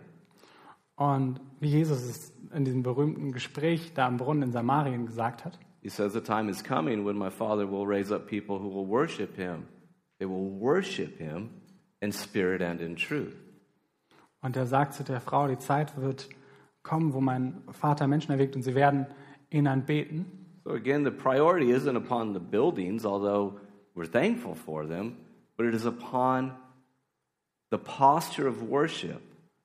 Und 0.95 1.39
wie 1.59 1.69
Jesus 1.69 2.01
es 2.03 2.33
in 2.53 2.65
diesem 2.65 2.83
berühmten 2.83 3.31
Gespräch 3.31 3.93
da 3.93 4.07
am 4.07 4.17
Brunnen 4.17 4.43
in 4.43 4.51
Samarien 4.51 5.05
gesagt 5.05 5.45
hat, 5.45 5.57
he 5.83 5.89
says, 5.89 6.13
The 6.13 6.21
time 6.21 6.49
is 6.49 6.63
coming 6.63 7.05
when 7.05 7.17
my 7.17 7.29
Father 7.29 7.69
will 7.69 7.85
raise 7.85 8.11
up 8.13 8.27
people 8.27 8.57
who 8.59 8.69
will 8.69 8.87
worship 8.87 9.35
him. 9.35 9.67
They 10.19 10.27
will 10.27 10.49
worship 10.59 11.17
him 11.19 11.49
in 12.01 12.11
spirit 12.11 12.61
and 12.61 12.81
in 12.81 12.95
truth. 12.95 13.35
und 14.41 14.57
er 14.57 14.65
sagt 14.65 14.93
zu 14.95 15.03
der 15.03 15.21
Frau, 15.21 15.47
die 15.47 15.59
Zeit 15.59 15.95
wird 16.01 16.27
kommen, 16.81 17.13
wo 17.13 17.21
mein 17.21 17.61
Vater 17.71 18.07
Menschen 18.07 18.31
erweckt 18.31 18.55
und 18.55 18.63
sie 18.63 18.73
werden 18.73 19.05
ihn 19.51 19.67
anbeten. 19.67 20.25
So 20.63 20.71
again, 20.71 21.03
the 21.03 21.11
priority 21.11 21.71
isn't 21.71 21.95
upon 21.95 22.33
the 22.33 22.39
buildings, 22.39 23.05
although 23.05 23.59
we're 23.95 24.05
thankful 24.05 24.55
for 24.55 24.85
them, 24.85 25.17
but 25.57 25.65
it 25.65 25.73
is 25.73 25.85
upon 25.85 26.53
the 27.71 27.77
posture 27.77 28.47
of 28.47 28.61
worship 28.69 29.21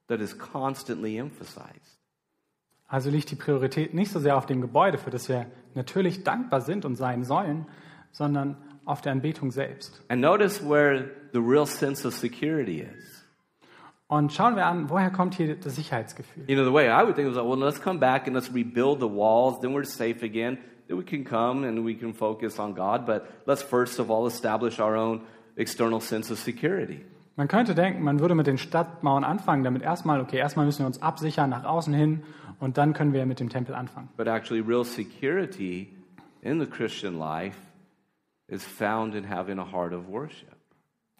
that 0.09 0.21
is 0.21 0.33
constantly 0.33 1.19
emphasized. 1.19 1.99
Also 2.89 3.11
liegt 3.11 3.31
die 3.31 3.37
Priorität 3.37 3.95
nicht 3.95 4.13
so 4.13 4.21
sehr 4.21 4.37
auf 4.37 4.47
dem 4.47 4.61
Gebäude, 4.61 4.97
für 4.97 5.11
das 5.11 5.29
wir 5.29 5.47
natürlich 5.75 6.23
dankbar 6.23 6.61
sind 6.61 6.85
und 6.85 6.95
sein 6.95 7.25
sollen, 7.25 7.67
sondern 8.13 8.57
auf 8.85 9.01
der 9.01 9.13
Anbetung 9.13 9.51
selbst. 9.51 10.01
And 10.09 10.21
notice 10.21 10.63
where 10.63 11.11
the 11.33 11.41
real 11.41 11.67
sense 11.67 12.07
of 12.07 12.15
security 12.15 12.83
is. 12.83 13.25
Und 14.09 14.33
schauen 14.33 14.55
wir 14.55 14.67
an, 14.67 14.89
woher 14.89 15.11
kommt 15.11 15.35
hier 15.35 15.57
das 15.57 15.75
Sicherheitsgefühl? 15.75 16.45
You 16.49 16.55
know, 16.55 16.65
the 16.65 16.73
way 16.73 16.87
I 16.89 17.03
would 17.03 17.17
think 17.17 17.29
was, 17.29 17.37
well, 17.37 17.59
let's 17.59 17.81
come 17.81 17.99
back 17.99 18.29
and 18.29 18.37
let's 18.37 18.55
rebuild 18.55 19.01
the 19.01 19.09
walls, 19.09 19.61
then 19.61 19.75
we're 19.75 19.85
safe 19.85 20.25
again. 20.25 20.59
We 20.89 21.03
can 21.03 21.25
come 21.25 21.67
and 21.67 21.85
we 21.85 21.95
can 21.95 22.15
focus 22.15 22.59
on 22.59 22.75
God, 22.75 23.07
but 23.07 23.27
let's 23.47 23.63
first 23.63 23.99
of 23.99 24.11
all 24.11 24.27
establish 24.27 24.79
our 24.79 24.97
own 24.97 25.23
external 25.57 26.01
sense 26.01 26.33
of 26.33 26.39
security. 26.39 27.05
Man 27.37 27.49
könnte 27.49 27.75
denken, 27.75 28.03
man 28.03 28.21
würde 28.21 28.35
mit 28.35 28.47
den 28.47 28.57
Stadtmauern 28.57 29.23
anfangen, 29.25 29.63
damit 29.63 29.83
erstmal, 29.83 30.21
okay, 30.21 30.39
erstmal 30.39 30.65
müssen 30.65 30.81
wir 30.81 30.87
uns 30.87 31.03
absichern 31.03 31.51
nach 31.51 31.65
außen 31.65 31.93
hin 31.93 32.23
und 32.61 32.79
dann 32.79 32.95
können 32.95 33.13
wir 33.13 33.27
mit 33.27 33.41
dem 33.41 33.51
Tempel 33.51 33.75
anfangen. 33.75 34.09
But 34.17 34.27
actually, 34.27 34.63
real 34.63 34.85
security 34.85 35.89
in 36.41 36.61
the 36.61 36.67
Christian 36.67 37.19
life 37.19 37.59
is 38.49 38.65
found 38.65 39.15
in 39.15 39.29
having 39.29 39.59
a 39.59 39.71
heart 39.71 39.93
of 39.93 40.09
worship. 40.09 40.57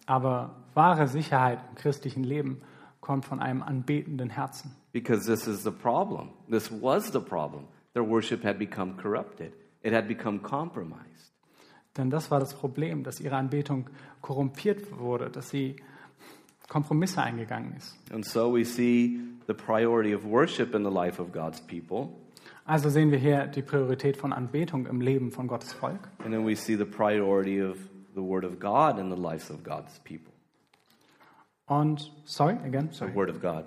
Aber 0.07 0.55
wahre 0.75 1.09
Sicherheit 1.09 1.59
im 1.69 1.75
christlichen 1.75 2.25
Leben 2.25 2.63
kommt 3.01 3.25
von 3.25 3.41
einem 3.41 3.63
anbetenden 3.63 4.31
Herzen. 4.31 4.71
Because 4.93 5.27
this 5.27 5.47
is 5.47 5.65
the 5.65 5.71
problem. 5.71 6.31
This 6.49 6.71
was 6.71 7.13
the 7.13 7.21
problem. 7.21 7.65
Their 7.97 8.07
worship 8.07 8.45
had 8.45 8.59
become 8.59 8.99
corrupted, 8.99 9.55
it 9.83 9.95
had 9.95 10.07
become 10.07 10.39
compromised. 10.43 11.33
Denn 11.97 12.11
das 12.11 12.31
war 12.31 12.41
das 12.41 12.53
Problem, 12.53 13.05
dass 13.05 13.21
ihre 13.21 13.37
Anbetung 13.37 13.89
korrumpiert 14.21 14.99
wurde, 14.99 15.31
dass 15.31 15.49
sie 15.49 15.77
Kompromisse 16.69 17.23
eingegangen 17.23 17.75
ist. 17.75 17.97
And 18.13 18.23
so 18.23 18.53
we 18.53 18.67
see 18.67 19.19
the 19.47 19.55
priority 19.55 20.15
of 20.15 20.27
worship 20.27 20.75
in 20.75 20.85
the 20.85 20.91
life 20.91 21.19
of 21.19 21.33
God's 21.33 21.63
people. 21.63 22.11
Also 22.67 22.91
sehen 22.91 23.11
wir 23.13 23.19
hier 23.19 23.47
die 23.47 23.63
Priorität 23.63 24.19
von 24.19 24.35
Anbetung 24.35 24.85
im 24.85 25.01
Leben 25.01 25.31
von 25.31 25.47
Gottes 25.47 25.73
Volk. 25.73 26.11
And 26.19 26.35
then 26.35 26.47
we 26.47 26.55
see 26.55 26.77
the 26.77 26.85
priority 26.85 27.63
of 27.63 27.79
the 28.15 28.21
Word 28.21 28.45
of 28.45 28.61
God 28.61 28.99
in 28.99 29.09
the 29.09 29.19
lives 29.19 29.51
of 29.51 29.65
God's 29.65 29.99
people. 30.01 30.35
Und, 31.65 32.13
sorry, 32.27 32.59
again, 32.63 32.91
The 32.91 32.95
sorry. 32.97 33.15
Word 33.15 33.31
of 33.31 33.41
God. 33.41 33.65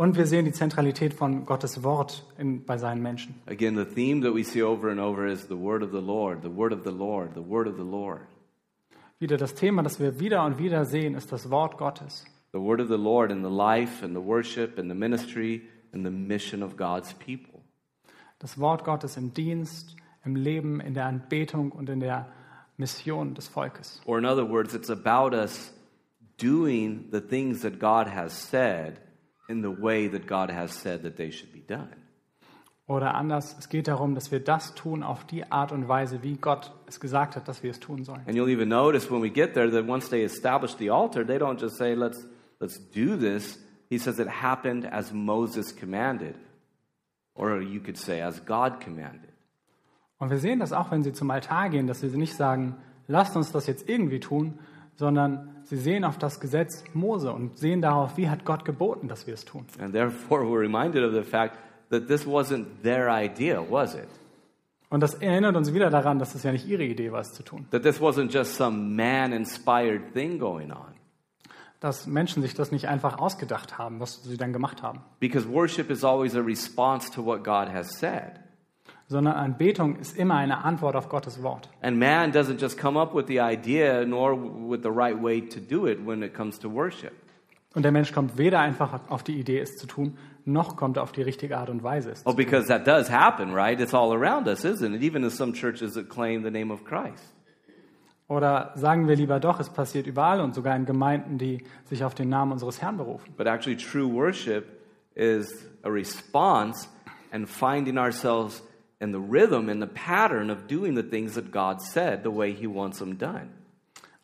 Und 0.00 0.16
wir 0.16 0.24
sehen 0.24 0.46
die 0.46 0.52
Zentralität 0.52 1.12
von 1.12 1.44
Gottes 1.44 1.82
Wort 1.82 2.24
in, 2.38 2.64
bei 2.64 2.78
seinen 2.78 3.02
Menschen. 3.02 3.34
Again, 3.44 3.76
the 3.76 3.84
theme 3.84 4.22
that 4.22 4.34
we 4.34 4.42
see 4.42 4.62
over 4.62 4.88
and 4.88 4.98
over 4.98 5.26
is 5.26 5.46
the 5.48 5.58
Word 5.58 5.82
of 5.82 5.90
the 5.90 6.00
Lord, 6.00 6.40
the 6.42 6.48
Word 6.48 6.72
of 6.72 6.84
the 6.84 6.90
Lord, 6.90 7.34
the 7.34 7.46
Word 7.46 7.68
of 7.68 7.76
the 7.76 7.84
Lord. 7.84 8.22
Wieder 9.18 9.36
das 9.36 9.54
Thema, 9.54 9.82
das 9.82 10.00
wir 10.00 10.18
wieder 10.18 10.42
und 10.46 10.56
wieder 10.56 10.86
sehen, 10.86 11.14
ist 11.14 11.30
das 11.30 11.50
Wort 11.50 11.76
Gottes. 11.76 12.24
The 12.54 12.58
Word 12.58 12.80
of 12.80 12.88
the 12.88 12.96
Lord 12.96 13.30
in 13.30 13.42
the 13.42 13.50
life 13.50 14.02
and 14.02 14.16
the 14.16 14.22
worship 14.22 14.78
and 14.78 14.90
the 14.90 14.96
ministry 14.96 15.68
and 15.92 16.02
the 16.02 16.10
mission 16.10 16.62
of 16.62 16.78
God's 16.78 17.12
people. 17.12 17.60
Das 18.38 18.58
Wort 18.58 18.84
Gottes 18.84 19.18
im 19.18 19.34
Dienst, 19.34 19.96
im 20.24 20.34
Leben, 20.34 20.80
in 20.80 20.94
der 20.94 21.04
Anbetung 21.04 21.72
und 21.72 21.90
in 21.90 22.00
der 22.00 22.26
Mission 22.78 23.34
des 23.34 23.48
Volkes. 23.48 24.00
Or, 24.06 24.18
in 24.18 24.24
other 24.24 24.48
words, 24.48 24.72
it's 24.72 24.88
about 24.88 25.36
us 25.36 25.74
doing 26.38 27.04
the 27.12 27.20
things 27.20 27.60
that 27.60 27.78
God 27.78 28.06
has 28.06 28.32
said 28.32 28.98
in 29.50 29.62
the 29.62 29.82
way 29.82 30.08
that 30.08 30.26
God 30.26 30.50
has 30.50 30.72
said 30.72 31.02
that 31.02 31.16
they 31.16 31.30
should 31.30 31.52
be 31.52 31.60
done. 31.60 31.90
Oder 32.86 33.14
anders, 33.14 33.54
es 33.56 33.68
geht 33.68 33.86
darum, 33.86 34.16
dass 34.16 34.32
wir 34.32 34.40
das 34.40 34.74
tun 34.74 35.04
auf 35.04 35.24
die 35.24 35.50
Art 35.52 35.70
und 35.70 35.86
Weise, 35.86 36.24
wie 36.24 36.36
Gott 36.36 36.72
es 36.86 36.98
gesagt 36.98 37.36
hat, 37.36 37.46
dass 37.46 37.62
wir 37.62 37.70
es 37.70 37.78
tun 37.78 38.02
sollen. 38.04 38.22
And 38.26 38.34
you'll 38.34 38.50
even 38.50 38.68
notice 38.68 39.08
when 39.10 39.22
we 39.22 39.30
get 39.30 39.54
there 39.54 39.70
that 39.70 39.88
once 39.88 40.08
they 40.08 40.24
establish 40.24 40.74
the 40.76 40.90
altar, 40.90 41.24
they 41.24 41.38
don't 41.38 41.60
just 41.60 41.76
say, 41.76 41.94
let's, 41.94 42.26
let's 42.58 42.80
do 42.90 43.16
this. 43.16 43.60
He 43.88 43.98
says 43.98 44.18
it 44.18 44.28
happened 44.28 44.86
as 44.92 45.12
Moses 45.12 45.72
commanded. 45.72 46.34
Or 47.34 47.62
you 47.62 47.80
could 47.80 47.96
say, 47.96 48.20
as 48.20 48.40
God 48.44 48.80
commanded. 48.80 49.30
Und 50.18 50.30
wir 50.30 50.38
sehen 50.38 50.58
das 50.58 50.72
auch, 50.72 50.90
wenn 50.90 51.02
sie 51.02 51.12
zum 51.12 51.30
Altar 51.30 51.70
gehen, 51.70 51.86
dass 51.86 52.00
sie 52.00 52.08
nicht 52.08 52.34
sagen, 52.34 52.76
lasst 53.06 53.36
uns 53.36 53.52
das 53.52 53.66
jetzt 53.68 53.88
irgendwie 53.88 54.20
tun, 54.20 54.58
sondern 54.96 55.56
sie 55.64 55.76
sehen 55.76 56.04
auf 56.04 56.18
das 56.18 56.40
Gesetz 56.40 56.84
Mose 56.92 57.32
und 57.32 57.58
sehen 57.58 57.80
darauf, 57.80 58.16
wie 58.16 58.28
hat 58.28 58.44
Gott 58.44 58.64
geboten, 58.64 59.08
dass 59.08 59.26
wir 59.26 59.34
es 59.34 59.44
tun. 59.44 59.66
And 59.78 59.92
therefore, 59.92 60.42
we're 60.44 60.60
reminded 60.60 61.04
of 61.04 61.12
the 61.14 61.22
fact 61.22 61.58
that 61.90 62.06
this 62.08 62.26
wasn't 62.26 62.66
their 62.82 63.08
idea, 63.08 63.62
was 63.68 63.94
it? 63.94 64.08
Und 64.90 65.00
das 65.00 65.14
erinnert 65.14 65.56
uns 65.56 65.72
wieder 65.72 65.88
daran, 65.88 66.18
dass 66.18 66.34
es 66.34 66.42
ja 66.42 66.50
nicht 66.50 66.66
ihre 66.66 66.82
Idee 66.82 67.12
war, 67.12 67.20
es 67.20 67.32
zu 67.32 67.44
tun. 67.44 67.66
That 67.70 67.82
this 67.82 68.00
wasn't 68.00 68.32
just 68.32 68.56
some 68.56 68.94
man 68.96 69.32
inspired 69.32 70.12
thing 70.12 70.38
going 70.38 70.72
on. 70.72 70.94
Dass 71.78 72.06
Menschen 72.06 72.42
sich 72.42 72.54
das 72.54 72.72
nicht 72.72 72.88
einfach 72.88 73.18
ausgedacht 73.18 73.78
haben, 73.78 74.00
was 74.00 74.22
sie 74.24 74.36
dann 74.36 74.52
gemacht 74.52 74.82
haben. 74.82 75.00
Because 75.20 75.48
worship 75.48 75.90
is 75.90 76.04
always 76.04 76.34
a 76.34 76.40
response 76.40 77.10
to 77.12 77.24
what 77.24 77.44
God 77.44 77.72
has 77.72 77.98
said. 77.98 78.40
Sondern 79.10 79.34
Anbetung 79.34 79.96
ist 79.96 80.16
immer 80.16 80.36
eine 80.36 80.62
Antwort 80.64 80.94
auf 80.94 81.08
Gottes 81.08 81.42
Wort. 81.42 81.68
And 81.82 81.98
man 81.98 82.30
doesn't 82.30 82.60
just 82.60 82.78
come 82.78 82.96
up 82.96 83.12
with 83.12 83.24
the 83.26 83.40
idea 83.40 84.04
nor 84.06 84.36
with 84.70 84.82
the 84.84 84.88
right 84.88 85.20
way 85.20 85.40
to 85.40 85.58
do 85.58 85.88
it 85.88 85.98
when 86.06 86.22
it 86.22 86.32
comes 86.32 86.60
to 86.60 86.72
worship. 86.72 87.10
Und 87.74 87.82
der 87.82 87.90
Mensch 87.90 88.12
kommt 88.12 88.38
weder 88.38 88.60
einfach 88.60 89.00
auf 89.10 89.24
die 89.24 89.38
Idee, 89.38 89.58
es 89.58 89.76
zu 89.76 89.88
tun, 89.88 90.16
noch 90.44 90.76
kommt 90.76 90.96
er 90.96 91.02
auf 91.02 91.10
die 91.10 91.22
richtige 91.22 91.58
Art 91.58 91.70
und 91.70 91.82
Weise, 91.82 92.12
es 92.12 92.22
zu 92.22 92.28
Oh, 92.28 92.32
tun. 92.32 92.36
because 92.36 92.68
that 92.68 92.86
does 92.86 93.10
happen, 93.10 93.52
right? 93.52 93.80
It's 93.80 93.94
all 93.94 94.12
around 94.12 94.46
us, 94.46 94.64
isn't 94.64 94.94
it? 94.94 95.02
Even 95.02 95.24
in 95.24 95.30
some 95.30 95.52
churches 95.52 95.94
that 95.94 96.08
claim 96.08 96.44
the 96.44 96.50
name 96.50 96.72
of 96.72 96.84
Christ. 96.84 97.34
Oder 98.28 98.70
sagen 98.76 99.08
wir 99.08 99.16
lieber 99.16 99.40
doch, 99.40 99.58
es 99.58 99.70
passiert 99.70 100.06
überall 100.06 100.40
und 100.40 100.54
sogar 100.54 100.76
in 100.76 100.84
Gemeinden, 100.86 101.36
die 101.36 101.64
sich 101.84 102.04
auf 102.04 102.14
den 102.14 102.28
Namen 102.28 102.52
unseres 102.52 102.80
Herrn 102.80 102.96
berufen. 102.96 103.34
But 103.36 103.48
actually, 103.48 103.76
true 103.76 104.06
worship 104.08 104.66
is 105.16 105.66
a 105.82 105.88
response 105.88 106.88
and 107.32 107.48
finding 107.48 107.98
ourselves 107.98 108.62
in 109.00 109.12
the 109.12 109.18
rhythm 109.18 109.68
and 109.68 109.80
the 109.80 109.86
pattern 109.86 110.50
of 110.50 110.66
doing 110.66 110.94
the 110.94 111.02
things 111.02 111.34
that 111.34 111.50
God 111.50 111.80
said 111.80 112.22
the 112.22 112.30
way 112.30 112.52
He 112.52 112.66
wants 112.66 112.98
them 112.98 113.16
done. 113.16 113.48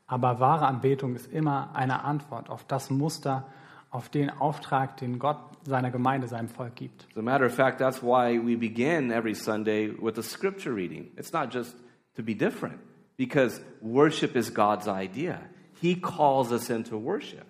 Aber 0.06 0.38
wahre 0.38 0.66
Anbetung 0.66 1.16
ist 1.16 1.32
immer 1.32 1.74
eine 1.74 2.04
Antwort 2.04 2.48
auf 2.48 2.64
das 2.64 2.90
Muster, 2.90 3.44
auf 3.90 4.08
den 4.08 4.30
Auftrag, 4.30 4.96
den 4.98 5.18
Gott 5.18 5.38
seiner 5.64 5.90
Gemeinde, 5.90 6.28
seinem 6.28 6.48
Volk 6.48 6.76
gibt. 6.76 7.06
As 7.10 7.18
a 7.18 7.22
matter 7.22 7.46
of 7.46 7.54
fact, 7.54 7.78
that's 7.78 8.02
why 8.02 8.38
we 8.38 8.56
begin 8.56 9.10
every 9.10 9.34
Sunday 9.34 9.90
with 9.90 10.18
a 10.18 10.22
scripture 10.22 10.72
reading. 10.72 11.10
It's 11.16 11.32
not 11.32 11.52
just 11.52 11.74
to 12.14 12.22
be 12.22 12.34
different, 12.34 12.78
because 13.16 13.60
worship 13.80 14.36
is 14.36 14.50
God's 14.52 14.86
idea. 14.86 15.40
He 15.80 15.96
calls 15.96 16.52
us 16.52 16.70
into 16.70 16.96
worship. 16.96 17.46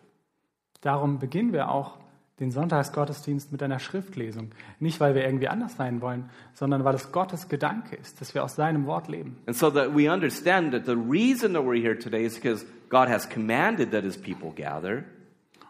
Darum 0.80 1.18
beginnen 1.18 1.52
wir 1.52 1.68
auch 1.70 1.98
den 2.40 2.50
Sonntagsgottesdienst 2.50 3.50
mit 3.52 3.62
einer 3.62 3.78
Schriftlesung. 3.78 4.50
Nicht, 4.78 5.00
weil 5.00 5.14
wir 5.14 5.24
irgendwie 5.24 5.48
anders 5.48 5.76
sein 5.76 6.00
wollen, 6.02 6.28
sondern 6.52 6.84
weil 6.84 6.94
es 6.94 7.10
Gottes 7.12 7.48
Gedanke 7.48 7.96
ist, 7.96 8.20
dass 8.20 8.34
wir 8.34 8.44
aus 8.44 8.56
seinem 8.56 8.86
Wort 8.86 9.08
leben. 9.08 9.36
And 9.46 9.56
so 9.56 9.70
that 9.70 9.94
we 9.96 10.12
understand 10.12 10.72
that 10.72 10.84
the 10.84 10.92
reason 10.92 11.54
that 11.54 11.62
we're 11.62 11.80
here 11.80 11.98
today 11.98 12.24
is 12.26 12.34
because 12.34 12.66
God 12.90 13.08
has 13.08 13.28
commanded 13.28 13.90
that 13.92 14.04
His 14.04 14.16
people 14.20 14.50
gather, 14.54 15.04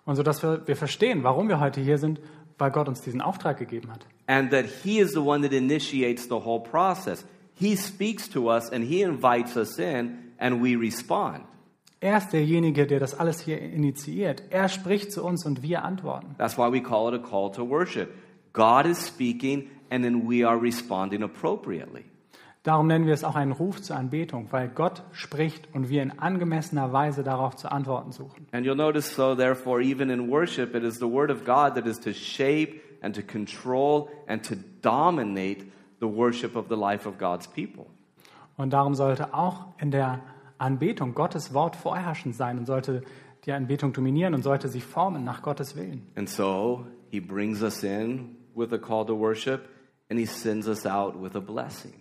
Und 0.04 0.16
so 0.16 0.22
dass 0.22 0.42
wir, 0.42 0.66
wir 0.66 0.76
verstehen, 0.76 1.22
warum 1.24 1.48
wir 1.48 1.60
heute 1.60 1.80
hier 1.80 1.98
sind, 1.98 2.20
weil 2.58 2.70
Gott 2.70 2.88
uns 2.88 3.00
diesen 3.02 3.20
Auftrag 3.20 3.58
gegeben 3.58 3.90
hat. 3.90 4.06
and 4.26 4.50
that 4.50 4.64
He 4.82 4.98
is 4.98 5.12
the 5.12 5.20
one 5.20 5.42
that 5.42 5.52
initiates 5.52 6.24
the 6.24 6.34
whole 6.44 6.60
process. 6.60 7.24
He 7.54 7.76
speaks 7.76 8.28
to 8.30 8.50
us 8.50 8.70
and 8.72 8.84
He 8.84 9.02
invites 9.02 9.56
us 9.56 9.78
in, 9.78 10.18
and 10.38 10.60
we 10.62 10.74
respond. 10.76 11.44
Er 12.00 12.18
ist 12.18 12.30
derjenige, 12.30 12.86
der 12.86 13.00
das 13.00 13.18
alles 13.18 13.40
hier 13.40 13.60
initiiert. 13.60 14.42
Er 14.50 14.68
spricht 14.68 15.12
zu 15.12 15.24
uns 15.24 15.46
und 15.46 15.62
wir 15.62 15.82
antworten. 15.82 16.34
That's 16.38 16.58
why 16.58 16.70
we 16.70 16.82
call 16.82 17.12
it 17.12 17.20
a 17.20 17.26
call 17.26 17.50
to 17.52 17.68
worship. 17.68 18.10
God 18.52 18.86
is 18.86 19.06
speaking, 19.06 19.70
and 19.90 20.04
then 20.04 20.28
we 20.28 20.46
are 20.46 20.60
responding 20.60 21.22
appropriately. 21.22 22.04
Darum 22.62 22.88
nennen 22.88 23.06
wir 23.06 23.14
es 23.14 23.22
auch 23.22 23.36
einen 23.36 23.52
Ruf 23.52 23.80
zur 23.80 23.96
Anbetung, 23.96 24.48
weil 24.50 24.68
Gott 24.68 25.04
spricht 25.12 25.68
und 25.72 25.88
wir 25.88 26.02
in 26.02 26.18
angemessener 26.18 26.92
Weise 26.92 27.22
darauf 27.22 27.54
zu 27.54 27.70
antworten 27.70 28.10
suchen. 28.10 28.48
And 28.50 28.66
you'll 28.66 28.74
notice, 28.74 29.14
so 29.14 29.36
therefore, 29.36 29.80
even 29.80 30.10
in 30.10 30.28
worship, 30.28 30.74
it 30.74 30.82
is 30.82 30.98
the 30.98 31.06
Word 31.06 31.30
of 31.30 31.44
God 31.44 31.76
that 31.76 31.86
is 31.86 32.00
to 32.00 32.12
shape 32.12 32.80
and 33.02 33.14
to 33.14 33.22
control 33.22 34.08
and 34.26 34.44
to 34.44 34.56
dominate 34.82 35.64
the 36.00 36.06
worship 36.06 36.56
of 36.56 36.66
the 36.68 36.74
life 36.74 37.08
of 37.08 37.18
God's 37.18 37.46
people. 37.46 37.86
Und 38.56 38.72
darum 38.72 38.94
sollte 38.94 39.32
auch 39.32 39.66
in 39.78 39.92
der 39.92 40.20
Anbetung 40.58 41.14
Gottes 41.14 41.52
Wort 41.54 41.76
vorherrschend 41.76 42.34
sein 42.34 42.58
und 42.58 42.66
sollte 42.66 43.02
die 43.44 43.52
Anbetung 43.52 43.92
dominieren 43.92 44.34
und 44.34 44.42
sollte 44.42 44.68
sie 44.68 44.80
formen 44.80 45.24
nach 45.24 45.42
Gottes 45.42 45.76
Willen. 45.76 46.06
And 46.16 46.28
so 46.28 46.86
He 47.10 47.20
brings 47.20 47.62
us 47.62 47.82
in 47.82 48.36
with 48.54 48.72
a 48.72 48.78
call 48.78 49.06
to 49.06 49.14
worship, 49.14 49.68
and 50.10 50.18
He 50.18 50.26
sends 50.26 50.66
us 50.66 50.86
out 50.86 51.20
with 51.20 51.36
a 51.36 51.40
blessing. 51.40 51.92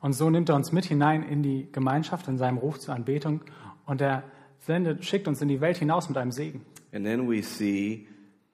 Und 0.00 0.12
so 0.12 0.30
nimmt 0.30 0.48
er 0.48 0.54
uns 0.54 0.72
mit 0.72 0.84
hinein 0.84 1.22
in 1.22 1.42
die 1.42 1.70
Gemeinschaft, 1.72 2.28
in 2.28 2.38
seinem 2.38 2.58
Ruf 2.58 2.78
zur 2.78 2.94
Anbetung 2.94 3.40
und 3.84 4.00
er 4.00 4.22
sendet, 4.58 5.04
schickt 5.04 5.26
uns 5.26 5.42
in 5.42 5.48
die 5.48 5.60
Welt 5.60 5.78
hinaus 5.78 6.08
mit 6.08 6.16
einem 6.16 6.30
Segen. 6.30 6.64
And 6.92 7.04
then 7.04 7.28
we 7.28 7.42
see 7.42 8.06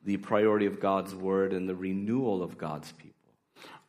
the 0.05 0.17
priority 0.17 0.67
of 0.67 0.81
God's 0.81 1.15
Word 1.15 1.53
and 1.53 1.69
the 1.69 1.75
renewal 1.75 2.43
of 2.43 2.59
God's 2.59 2.93
people. 2.93 3.14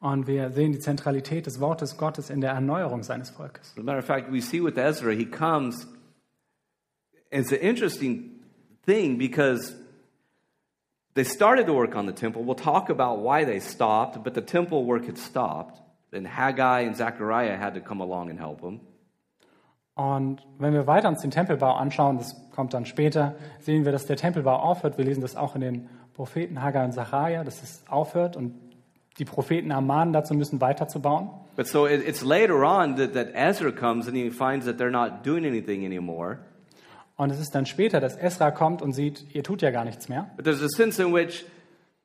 Und 0.05 0.27
wir 0.27 0.51
sehen 0.51 0.71
die 0.71 0.77
Zentralität 0.77 1.47
des 1.47 1.59
Wortes 1.59 1.97
Gottes 1.97 2.29
in 2.29 2.39
der 2.39 2.51
Erneuerung 2.51 3.01
seines 3.01 3.31
Volkes. 3.31 3.71
As 3.71 3.79
a 3.79 3.81
matter 3.81 3.97
of 3.97 4.05
fact, 4.05 4.31
we 4.31 4.39
see 4.39 4.63
with 4.63 4.77
Ezra, 4.77 5.15
he 5.15 5.25
comes. 5.25 5.87
It's 7.31 7.51
an 7.51 7.57
interesting 7.57 8.43
thing 8.85 9.17
because 9.17 9.73
they 11.15 11.23
started 11.23 11.65
to 11.65 11.73
work 11.73 11.95
on 11.95 12.05
the 12.05 12.13
temple. 12.13 12.43
We'll 12.43 12.53
talk 12.53 12.91
about 12.91 13.23
why 13.23 13.45
they 13.45 13.59
stopped, 13.59 14.23
but 14.23 14.35
the 14.35 14.43
temple 14.43 14.85
work 14.85 15.07
had 15.07 15.17
stopped. 15.17 15.81
And 16.13 16.27
Haggai 16.27 16.81
and 16.81 16.95
Zechariah 16.95 17.57
had 17.57 17.73
to 17.73 17.81
come 17.81 17.99
along 17.99 18.29
and 18.29 18.39
help 18.39 18.61
them. 18.61 18.81
Und 19.95 20.45
wenn 20.59 20.73
wir 20.73 20.85
weiter 20.85 21.07
uns 21.07 21.21
den 21.21 21.31
Tempelbau 21.31 21.73
anschauen, 21.73 22.19
das 22.19 22.35
kommt 22.51 22.75
dann 22.75 22.85
später, 22.85 23.33
sehen 23.59 23.85
wir, 23.85 23.91
dass 23.91 24.05
der 24.05 24.17
Tempelbau 24.17 24.57
aufhört. 24.57 24.99
Wir 24.99 25.05
lesen 25.05 25.21
das 25.21 25.35
auch 25.35 25.55
in 25.55 25.61
den 25.61 25.89
Propheten 26.13 26.61
Haggai 26.61 26.85
und 26.85 26.91
Sacharja, 26.91 27.43
dass 27.43 27.63
es 27.63 27.83
aufhört 27.89 28.35
und 28.35 28.64
die 29.17 29.25
Propheten 29.25 29.71
ermahnen 29.71 30.13
dazu 30.13 30.33
müssen, 30.33 30.61
weiterzubauen. 30.61 31.29
But 31.55 31.67
so 31.67 31.87
it, 31.87 32.05
it's 32.05 32.21
later 32.21 32.63
on 32.63 32.97
that, 32.97 33.13
that 33.13 33.29
Ezra 33.33 33.71
comes 33.71 34.07
and 34.07 34.15
he 34.15 34.29
finds 34.29 34.65
that 34.65 34.77
they're 34.77 34.91
not 34.91 35.25
doing 35.25 35.45
anything 35.45 35.85
anymore. 35.85 36.39
Und 37.17 37.31
es 37.31 37.39
ist 37.39 37.55
dann 37.55 37.65
später, 37.65 38.01
dass 38.01 38.17
Esra 38.17 38.51
kommt 38.51 38.81
und 38.81 38.91
sieht, 38.91 39.33
ihr 39.33 39.43
tut 39.43 39.61
ja 39.61 39.71
gar 39.71 39.85
nichts 39.85 40.09
mehr. 40.09 40.31
But 40.35 40.43
there's 40.43 40.61
a 40.61 40.67
sense 40.67 41.01
in 41.01 41.13
which 41.13 41.45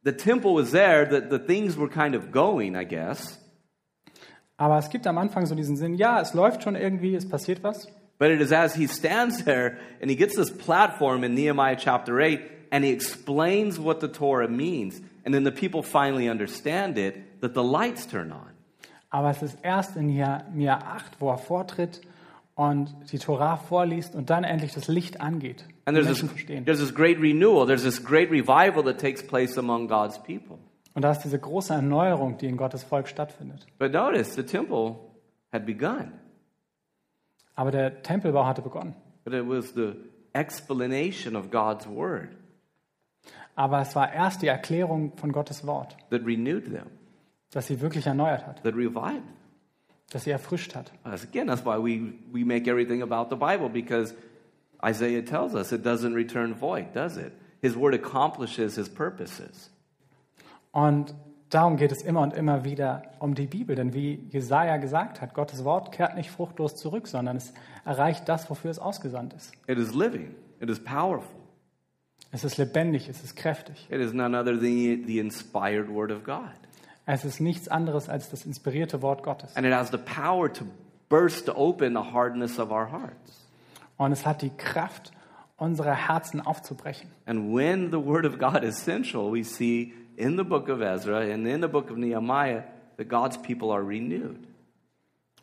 the 0.04 0.12
temple 0.12 0.54
was 0.54 0.70
there, 0.70 1.08
that 1.08 1.30
the 1.30 1.38
things 1.38 1.76
were 1.76 1.88
kind 1.88 2.14
of 2.14 2.30
going, 2.30 2.76
I 2.76 2.84
guess. 2.84 3.38
Aber 4.56 4.78
es 4.78 4.90
gibt 4.90 5.06
am 5.06 5.18
Anfang 5.18 5.46
so 5.46 5.54
diesen 5.54 5.76
Sinn, 5.76 5.94
ja, 5.94 6.20
es 6.20 6.34
läuft 6.34 6.62
schon 6.62 6.76
irgendwie, 6.76 7.14
es 7.14 7.28
passiert 7.28 7.64
was. 7.64 7.88
But 8.18 8.28
it 8.28 8.40
is 8.40 8.52
as 8.52 8.74
he 8.74 8.86
stands 8.86 9.44
there 9.44 9.78
and 10.00 10.10
he 10.10 10.16
gets 10.16 10.36
this 10.36 10.50
platform 10.50 11.24
in 11.24 11.34
Nehemiah 11.34 11.76
chapter 11.76 12.20
8 12.20 12.40
and 12.70 12.84
he 12.84 12.92
explains 12.92 13.80
what 13.80 14.00
the 14.00 14.08
Torah 14.08 14.48
means. 14.48 15.00
And 15.24 15.34
then 15.34 15.44
the 15.44 15.50
people 15.50 15.82
finally 15.82 16.30
understand 16.30 16.96
it 16.98 17.40
that 17.40 17.54
the 17.54 17.62
lights 17.62 18.06
turn 18.06 18.32
on. 18.32 18.50
Aber 19.10 19.30
es 19.30 19.42
ist 19.42 19.58
erst 19.62 19.96
in 19.96 20.06
Nehemiah 20.06 20.78
8, 20.78 21.20
wo 21.20 21.30
er 21.30 21.38
vortritt 21.38 22.00
und 22.54 22.94
die 23.10 23.18
Torah 23.18 23.56
vorliest 23.56 24.14
und 24.14 24.30
dann 24.30 24.44
endlich 24.44 24.72
das 24.72 24.86
Licht 24.86 25.20
angeht. 25.20 25.64
And 25.84 25.96
there's 25.96 26.06
this, 26.08 26.20
verstehen. 26.20 26.64
there's 26.64 26.78
this 26.78 26.94
great 26.94 27.18
renewal, 27.18 27.66
there's 27.66 27.82
this 27.82 28.02
great 28.04 28.30
revival 28.30 28.84
that 28.84 28.98
takes 28.98 29.26
place 29.26 29.58
among 29.58 29.88
God's 29.88 30.18
people. 30.22 30.58
Und 30.94 31.02
da 31.02 31.12
ist 31.12 31.20
diese 31.20 31.38
große 31.38 31.72
Erneuerung, 31.72 32.36
die 32.38 32.46
in 32.46 32.56
Gottes 32.56 32.82
Volk 32.84 33.08
stattfindet. 33.08 33.66
But 33.78 33.92
notice 33.92 34.34
the 34.34 34.42
temple 34.42 34.96
had 35.52 35.64
begun, 35.66 36.12
Aber 37.54 37.70
der 37.70 38.02
Tempelbau 38.02 38.46
hatte 38.46 38.62
begonnen. 38.62 38.94
but 39.24 39.32
it 39.34 39.46
was 39.46 39.72
the 39.74 39.94
explanation 40.32 41.34
of 41.36 41.50
God's 41.50 41.86
word 41.88 42.28
Aber 43.60 43.82
es 43.82 43.94
war 43.94 44.10
erst 44.10 44.40
die 44.40 44.46
Erklärung 44.46 45.12
von 45.18 45.32
Gottes 45.32 45.66
Wort, 45.66 45.94
that 46.08 46.24
renewed 46.24 46.64
them, 46.64 46.86
dass 47.50 47.66
sie 47.66 47.78
wirklich 47.82 48.06
erneuert 48.06 48.46
hat, 48.46 48.62
that 48.62 48.74
revived 48.74 49.20
them. 49.20 49.36
dass 50.10 50.24
sie 50.24 50.30
erfrischt 50.30 50.74
hat. 50.74 50.90
As 51.04 51.22
again, 51.24 51.46
that's 51.46 51.62
why 51.62 51.76
we, 51.76 52.14
we 52.32 52.42
make 52.42 52.66
everything 52.70 53.02
about 53.02 53.28
the 53.28 53.36
Bible 53.36 53.68
because 53.68 54.14
Isaiah 54.82 55.22
tells 55.22 55.54
us 55.54 55.72
it 55.72 55.84
doesn't 55.84 56.14
return 56.14 56.54
void, 56.58 56.86
does 56.94 57.18
it? 57.18 57.32
His 57.60 57.76
word 57.76 57.92
accomplishes 57.92 58.76
his 58.76 58.88
purposes. 58.88 59.70
Und 60.72 61.14
darum 61.50 61.76
geht 61.76 61.92
es 61.92 62.00
immer 62.00 62.22
und 62.22 62.32
immer 62.32 62.64
wieder 62.64 63.02
um 63.18 63.34
die 63.34 63.46
Bibel. 63.46 63.76
Denn 63.76 63.92
wie 63.92 64.26
Jesaja 64.30 64.78
gesagt 64.78 65.20
hat, 65.20 65.34
Gottes 65.34 65.64
Wort 65.64 65.92
kehrt 65.92 66.14
nicht 66.14 66.30
fruchtlos 66.30 66.76
zurück, 66.76 67.06
sondern 67.06 67.36
es 67.36 67.52
erreicht 67.84 68.26
das, 68.26 68.48
wofür 68.48 68.70
es 68.70 68.78
ausgesandt 68.78 69.34
ist. 69.34 69.52
It 69.66 69.76
is 69.76 69.92
living, 69.92 70.34
it 70.60 70.70
is 70.70 70.82
powerful. 70.82 71.39
Es 72.32 72.44
ist 72.44 72.58
lebendig, 72.58 73.08
es 73.08 73.22
ist 73.22 73.36
kräftig. 73.36 73.88
It 73.90 74.00
is 74.00 74.12
none 74.12 74.38
other 74.38 74.52
than 74.52 75.04
the 75.06 75.18
inspired 75.18 75.88
word 75.88 76.12
of 76.12 76.24
God. 76.24 76.54
Es 77.06 77.24
ist 77.24 77.40
nichts 77.40 77.66
anderes 77.68 78.08
als 78.08 78.30
das 78.30 78.44
inspirierte 78.44 79.02
Wort 79.02 79.22
Gottes. 79.22 79.56
And 79.56 79.66
it 79.66 79.72
has 79.72 79.90
the 79.90 79.98
power 79.98 80.52
to 80.52 80.64
burst 81.08 81.48
open 81.48 81.94
the 81.94 82.12
hardness 82.12 82.58
of 82.58 82.70
our 82.70 82.90
hearts. 82.90 83.48
Und 83.96 84.12
es 84.12 84.24
hat 84.24 84.42
die 84.42 84.50
Kraft, 84.50 85.12
unsere 85.56 85.94
Herzen 85.94 86.40
aufzubrechen. 86.40 87.10
And 87.26 87.52
when 87.52 87.90
the 87.90 87.98
Word 87.98 88.24
of 88.24 88.38
God 88.38 88.62
is 88.62 88.82
central, 88.82 89.32
we 89.32 89.42
see 89.42 89.92
in 90.16 90.36
the 90.36 90.44
book 90.44 90.68
of 90.68 90.80
Ezra 90.80 91.20
and 91.20 91.46
in 91.46 91.60
the 91.60 91.68
book 91.68 91.90
of 91.90 91.96
Nehemiah 91.96 92.62
that 92.96 93.08
God's 93.08 93.36
people 93.42 93.72
are 93.72 93.86
renewed. 93.86 94.38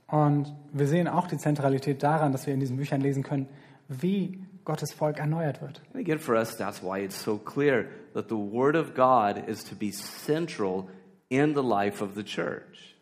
Und 0.07 0.53
wir 0.71 0.87
sehen 0.87 1.09
auch 1.09 1.27
die 1.27 1.37
Zentralität 1.37 2.01
daran, 2.01 2.31
dass 2.31 2.47
wir 2.47 2.53
in 2.53 2.61
diesen 2.61 2.77
Büchern 2.77 3.01
lesen 3.01 3.23
können, 3.23 3.47
wie 3.89 4.39
Gottes 4.67 4.91
Volk 4.91 5.17
erneuert 5.17 5.61
wird. 5.61 5.81
And 5.93 6.01
again, 6.01 6.19
for 6.19 6.35
us, 6.35 6.57
that's 6.57 6.83
why 6.83 6.99
it's 6.99 7.15
so 7.15 7.37
clear 7.37 7.87
that 8.13 8.27
the 8.27 8.35
Word 8.35 8.75
of 8.75 8.93
God 8.93 9.47
is 9.47 9.63
to 9.63 9.75
be 9.75 9.93
central 9.93 10.89
in 11.29 11.53
the 11.53 11.63
life 11.63 12.03
of 12.03 12.15
the 12.15 12.23
church. 12.23 12.93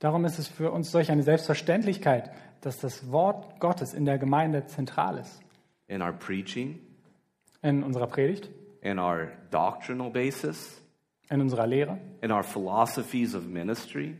Darum 0.00 0.26
ist 0.26 0.38
es 0.38 0.48
für 0.48 0.70
uns 0.70 0.90
solch 0.90 1.10
eine 1.10 1.22
Selbstverständlichkeit, 1.22 2.30
dass 2.60 2.78
das 2.78 3.10
Wort 3.10 3.58
Gottes 3.58 3.94
in 3.94 4.04
der 4.04 4.18
Gemeinde 4.18 4.66
zentral 4.66 5.16
ist. 5.16 5.40
In 5.88 6.02
our 6.02 6.12
preaching, 6.12 6.78
In 7.62 7.82
unserer 7.82 8.06
Predigt, 8.06 8.50
in 8.82 8.98
our 8.98 9.28
doctrinal 9.50 10.10
basis, 10.10 10.82
in 11.30 11.40
unserer 11.40 11.66
Lehre, 11.66 11.98
in 12.20 12.30
our 12.32 12.42
philosophies 12.42 13.34
of 13.34 13.46
ministry. 13.46 14.14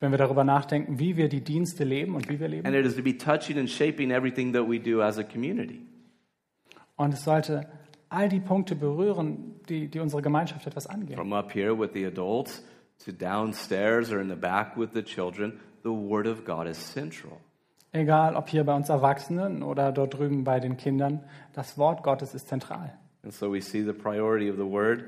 Wenn 0.00 0.10
wir 0.10 0.18
darüber 0.18 0.44
nachdenken, 0.44 0.98
wie 0.98 1.16
wir 1.16 1.28
die 1.28 1.42
Dienste 1.42 1.84
leben 1.84 2.14
und 2.14 2.28
wie 2.28 2.40
wir 2.40 2.46
And 2.46 2.54
leben. 2.64 2.74
it 2.74 2.86
is 2.86 2.96
to 2.96 3.02
be 3.02 3.16
touching 3.16 3.58
and 3.58 3.68
shaping 3.68 4.10
everything 4.10 4.52
that 4.54 4.68
we 4.68 4.78
do 4.80 5.02
as 5.02 5.18
a 5.18 5.22
community. 5.22 5.82
Und 6.96 7.14
es 7.14 7.24
sollte 7.24 7.66
all 8.08 8.28
die 8.28 8.40
Punkte 8.40 8.74
berühren, 8.74 9.54
die, 9.68 9.88
die 9.88 10.00
unsere 10.00 10.22
Gemeinschaft 10.22 10.66
etwas 10.66 10.86
angehen. 10.86 11.16
From 11.16 11.32
up 11.32 11.52
here 11.54 11.78
with 11.78 11.90
the 11.94 12.04
adults 12.06 12.62
to 13.04 13.12
downstairs 13.12 14.10
or 14.12 14.20
in 14.20 14.28
the 14.28 14.36
back 14.36 14.76
with 14.76 14.90
the 14.94 15.02
children, 15.02 15.60
the 15.82 15.90
Word 15.90 16.26
of 16.26 16.44
God 16.44 16.66
is 16.66 16.76
central. 16.78 17.38
Egal, 17.92 18.36
ob 18.36 18.48
hier 18.48 18.64
bei 18.64 18.74
uns 18.74 18.88
Erwachsenen 18.88 19.62
oder 19.62 19.92
dort 19.92 20.14
drüben 20.14 20.44
bei 20.44 20.60
den 20.60 20.76
Kindern, 20.76 21.20
das 21.54 21.76
Wort 21.76 22.02
Gottes 22.02 22.34
ist 22.34 22.48
zentral. 22.48 22.92
And 23.22 23.32
so 23.32 23.52
we 23.52 23.60
see 23.60 23.82
the 23.82 23.92
priority 23.92 24.48
of 24.50 24.56
the 24.56 24.64
Word. 24.64 25.04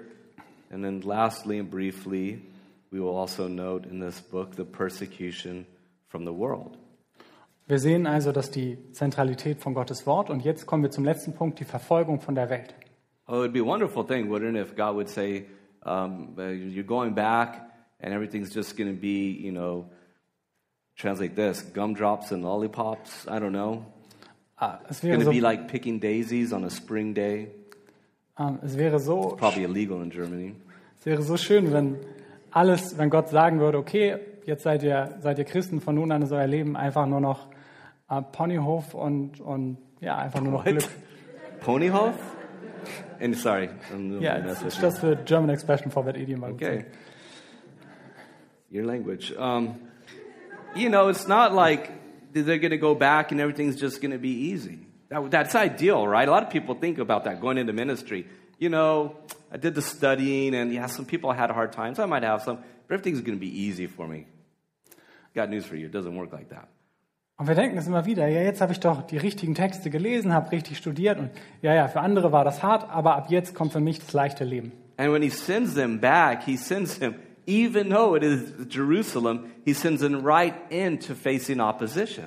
And 0.70 0.82
then, 0.82 1.00
lastly 1.02 1.58
and 1.60 1.70
briefly, 1.70 2.40
we 2.92 3.00
will 3.00 3.16
also 3.16 3.48
note 3.48 3.86
in 3.88 4.00
this 4.00 4.20
book 4.20 4.54
the 4.56 4.64
persecution 4.64 5.66
from 6.08 6.24
the 6.24 6.32
world. 6.32 6.76
Wir 7.66 7.78
sehen 7.78 8.06
also, 8.06 8.32
dass 8.32 8.50
die 8.50 8.76
Zentralität 8.92 9.60
von 9.60 9.72
Gottes 9.74 10.06
Wort 10.06 10.30
und 10.30 10.44
jetzt 10.44 10.66
kommen 10.66 10.82
wir 10.82 10.90
zum 10.90 11.04
letzten 11.04 11.32
Punkt, 11.32 11.58
die 11.60 11.64
Verfolgung 11.64 12.20
von 12.20 12.34
der 12.34 12.50
Welt. 12.50 12.74
Oh, 13.28 13.36
it 13.36 13.38
would 13.38 13.52
be 13.52 13.60
a 13.60 13.64
wonderful 13.64 14.04
thing, 14.04 14.28
wouldn't 14.28 14.56
it, 14.56 14.66
if 14.66 14.74
God 14.76 14.94
would 14.96 15.08
say, 15.08 15.46
um, 15.84 16.34
You're 16.36 16.82
going 16.84 17.14
back 17.14 17.70
and 18.00 18.12
everything's 18.12 18.52
just 18.54 18.76
going 18.76 18.92
to 18.94 19.00
be, 19.00 19.30
you 19.30 19.52
know, 19.52 19.86
translate 20.96 21.34
this 21.34 21.62
gumdrops 21.62 22.32
and 22.32 22.42
lollipops. 22.44 23.26
I 23.28 23.38
don't 23.38 23.52
know. 23.52 23.86
Ah, 24.60 24.80
Es 24.88 24.98
It's 24.98 25.02
wäre, 25.04 25.16
going 25.16 25.24
so, 25.24 25.30
to 25.30 25.36
be 25.36 25.40
like 25.40 25.68
picking 25.68 25.98
daisies 26.00 26.52
on 26.52 26.64
a 26.64 26.70
spring 26.70 27.14
day. 27.14 27.48
ähm, 28.38 28.58
es, 28.62 28.76
wäre 28.76 28.98
so, 28.98 29.36
Probably 29.38 29.62
illegal 29.64 30.02
in 30.02 30.10
Germany. 30.10 30.54
es 30.98 31.06
wäre 31.06 31.22
so 31.22 31.36
schön, 31.36 31.72
wenn 31.72 31.96
alles, 32.52 32.98
wenn 32.98 33.10
Gott 33.10 33.28
sagen 33.28 33.60
würde, 33.60 33.78
okay, 33.78 34.18
jetzt 34.44 34.62
seid 34.62 34.82
ihr, 34.82 35.16
seid 35.20 35.38
ihr 35.38 35.44
Christen, 35.44 35.80
von 35.80 35.94
nun 35.94 36.12
an 36.12 36.22
ist 36.22 36.32
euer 36.32 36.46
Leben 36.46 36.76
einfach 36.76 37.06
nur 37.06 37.20
noch 37.20 37.48
äh, 38.10 38.20
Ponyhof 38.22 38.94
und, 38.94 39.40
und 39.40 39.78
ja, 40.00 40.18
einfach 40.18 40.40
nur 40.40 40.52
noch 40.52 40.64
What? 40.66 40.72
Glück. 40.72 40.88
Ponyhof? 41.60 42.14
And 43.20 43.36
sorry, 43.36 43.68
Ja, 44.20 44.38
it's 44.38 44.64
with 44.64 44.74
you. 44.76 44.82
just 44.82 45.00
the 45.00 45.16
German 45.24 45.50
expression 45.50 45.90
for 45.92 46.04
that 46.04 46.16
idiom. 46.16 46.42
Okay. 46.42 46.86
Your 48.70 48.84
language. 48.84 49.32
Um, 49.38 49.76
you 50.74 50.88
know, 50.88 51.08
it's 51.08 51.28
not 51.28 51.52
like 51.52 51.90
they're 52.32 52.58
going 52.58 52.70
to 52.70 52.78
go 52.78 52.94
back 52.94 53.30
and 53.30 53.40
everything's 53.40 53.76
just 53.76 54.00
going 54.00 54.12
to 54.12 54.18
be 54.18 54.50
easy. 54.50 54.80
That, 55.10 55.30
that's 55.30 55.54
ideal, 55.54 56.06
right? 56.08 56.26
A 56.26 56.30
lot 56.30 56.42
of 56.42 56.50
people 56.50 56.74
think 56.74 56.98
about 56.98 57.24
that 57.24 57.40
going 57.40 57.58
into 57.58 57.72
ministry. 57.72 58.26
You 58.62 58.68
know, 58.68 59.16
I 59.52 59.56
did 59.56 59.74
the 59.74 59.82
studying, 59.82 60.54
and 60.54 60.72
yeah, 60.72 60.86
some 60.86 61.04
people 61.04 61.32
had 61.32 61.50
hard 61.50 61.72
times. 61.72 61.98
I 61.98 62.06
might 62.06 62.22
have 62.22 62.42
some, 62.44 62.58
but 62.86 62.94
everything's 62.94 63.20
going 63.20 63.36
to 63.36 63.40
be 63.40 63.50
easy 63.50 63.88
for 63.88 64.06
me. 64.06 64.26
Got 65.34 65.50
news 65.50 65.66
for 65.66 65.74
you. 65.74 65.86
It 65.86 65.92
doesn't 65.92 66.14
work 66.14 66.32
like 66.32 66.50
that. 66.50 66.68
Und 67.38 67.48
wir 67.48 67.56
denken 67.56 67.76
es 67.76 67.88
immer 67.88 68.06
wieder, 68.06 68.28
ja, 68.28 68.40
jetzt 68.40 68.60
habe 68.60 68.70
ich 68.70 68.78
doch 68.78 69.02
die 69.02 69.16
richtigen 69.16 69.56
Texte 69.56 69.90
gelesen, 69.90 70.32
habe 70.32 70.52
richtig 70.52 70.78
studiert 70.78 71.18
und 71.18 71.30
ja, 71.60 71.74
ja, 71.74 71.88
für 71.88 71.98
andere 72.02 72.30
war 72.30 72.44
das 72.44 72.62
hart, 72.62 72.88
aber 72.88 73.16
ab 73.16 73.30
jetzt 73.30 73.52
kommt 73.52 73.72
für 73.72 73.80
mich 73.80 73.98
das 73.98 74.12
leichte 74.12 74.44
Leben. 74.44 74.70
And 74.96 75.12
when 75.12 75.22
he 75.22 75.30
sends 75.30 75.74
them 75.74 75.98
back, 75.98 76.44
he 76.44 76.56
sends 76.56 77.00
them, 77.00 77.16
even 77.48 77.90
though 77.90 78.14
it 78.14 78.22
is 78.22 78.52
Jerusalem, 78.70 79.46
he 79.64 79.74
sends 79.74 80.02
them 80.02 80.24
right 80.24 80.54
into 80.70 81.16
facing 81.16 81.60
opposition. 81.60 82.26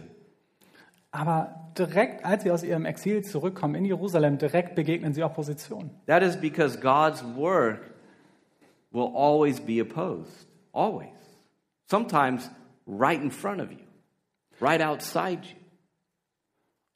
Aber 1.12 1.65
direkt, 1.78 2.26
als 2.26 2.44
sie 2.44 2.52
aus 2.52 2.64
ihrem 2.64 2.86
Exil 2.86 3.24
zurückkommen 3.24 3.76
in 3.76 3.86
Jerusalem, 3.86 4.38
direkt 4.38 4.76
begegnen 4.76 5.14
sie 5.14 5.24
Opposition. 5.24 5.90
That 6.08 6.24
is 6.24 6.36
because 6.40 6.80
God's 6.80 7.24
work 7.36 7.94
will 8.92 9.12
always 9.16 9.60
be 9.60 9.82
opposed. 9.82 10.48
Always. 10.72 11.10
Sometimes 11.90 12.50
right 12.88 13.22
in 13.22 13.32
front 13.32 13.62
of 13.62 13.72
you, 13.72 13.86
right 14.60 14.82
outside 14.82 15.46
you. 15.46 15.58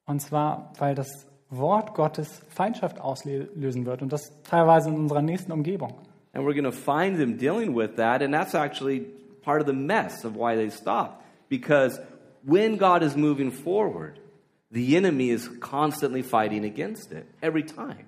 Und 0.06 0.22
zwar, 0.22 0.74
weil 0.80 0.96
das 0.96 1.28
Wort 1.50 1.94
Gottes 1.94 2.42
Feindschaft 2.50 3.00
auslösen 3.00 3.86
wird 3.86 4.02
und 4.02 4.12
das 4.12 4.32
teilweise 4.44 4.90
in 4.90 4.96
unserer 4.96 5.22
nächsten 5.22 5.52
Umgebung. 5.52 5.94
And 6.34 6.46
we're 6.46 6.54
going 6.54 6.64
to 6.64 6.72
find 6.72 7.18
them 7.18 7.38
dealing 7.38 7.76
with 7.76 7.96
that, 7.96 8.22
and 8.22 8.34
that's 8.34 8.54
actually 8.54 9.08
part 9.42 9.62
of 9.62 9.68
the 9.68 9.74
mess 9.74 10.24
of 10.26 10.36
why 10.36 10.56
they 10.56 10.70
stopped. 10.70 11.24
Because 11.50 12.00
when 12.44 12.78
God 12.78 13.02
is 13.02 13.16
moving 13.16 13.52
forward, 13.52 14.20
the 14.72 14.96
enemy 14.96 15.30
is 15.30 15.50
constantly 15.60 16.24
fighting 16.24 16.66
against 16.66 17.12
it, 17.12 17.26
every 17.42 17.66
time. 17.66 18.06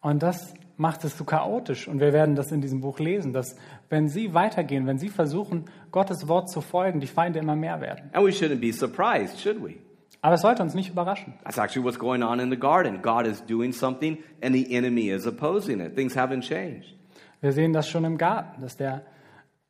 Und 0.00 0.22
das 0.22 0.52
macht 0.76 1.04
es 1.04 1.16
so 1.16 1.24
chaotisch. 1.24 1.88
Und 1.88 2.00
wir 2.00 2.12
werden 2.12 2.34
das 2.34 2.52
in 2.52 2.60
diesem 2.60 2.80
Buch 2.80 2.98
lesen, 2.98 3.32
dass 3.32 3.56
wenn 3.88 4.08
sie 4.08 4.34
weitergehen, 4.34 4.86
wenn 4.86 4.98
sie 4.98 5.08
versuchen, 5.08 5.64
Gottes 5.90 6.28
Wort 6.28 6.50
zu 6.50 6.60
folgen, 6.60 7.00
die 7.00 7.06
Feinde 7.06 7.38
immer 7.38 7.56
mehr 7.56 7.80
werden. 7.80 8.10
And 8.12 8.26
we 8.26 8.30
shouldn't 8.30 8.60
be 8.60 8.72
surprised, 8.72 9.40
should 9.40 9.62
we? 9.64 9.76
Aber 10.20 10.34
es 10.34 10.42
sollte 10.42 10.62
uns 10.62 10.74
nicht 10.74 10.90
überraschen. 10.90 11.34
That's 11.44 11.58
actually 11.58 11.84
what's 11.84 11.98
going 11.98 12.22
on 12.22 12.40
in 12.40 12.50
the 12.50 12.58
garden. 12.58 13.02
God 13.02 13.26
is 13.26 13.44
doing 13.44 13.72
something, 13.72 14.18
and 14.42 14.54
the 14.54 14.74
enemy 14.74 15.10
is 15.10 15.26
opposing 15.26 15.80
it. 15.80 15.94
Things 15.94 16.16
haven't 16.16 16.42
changed. 16.42 16.94
Wir 17.40 17.52
sehen 17.52 17.72
das 17.74 17.88
schon 17.88 18.04
im 18.04 18.16
Garten, 18.16 18.62
dass 18.62 18.76
der 18.76 19.02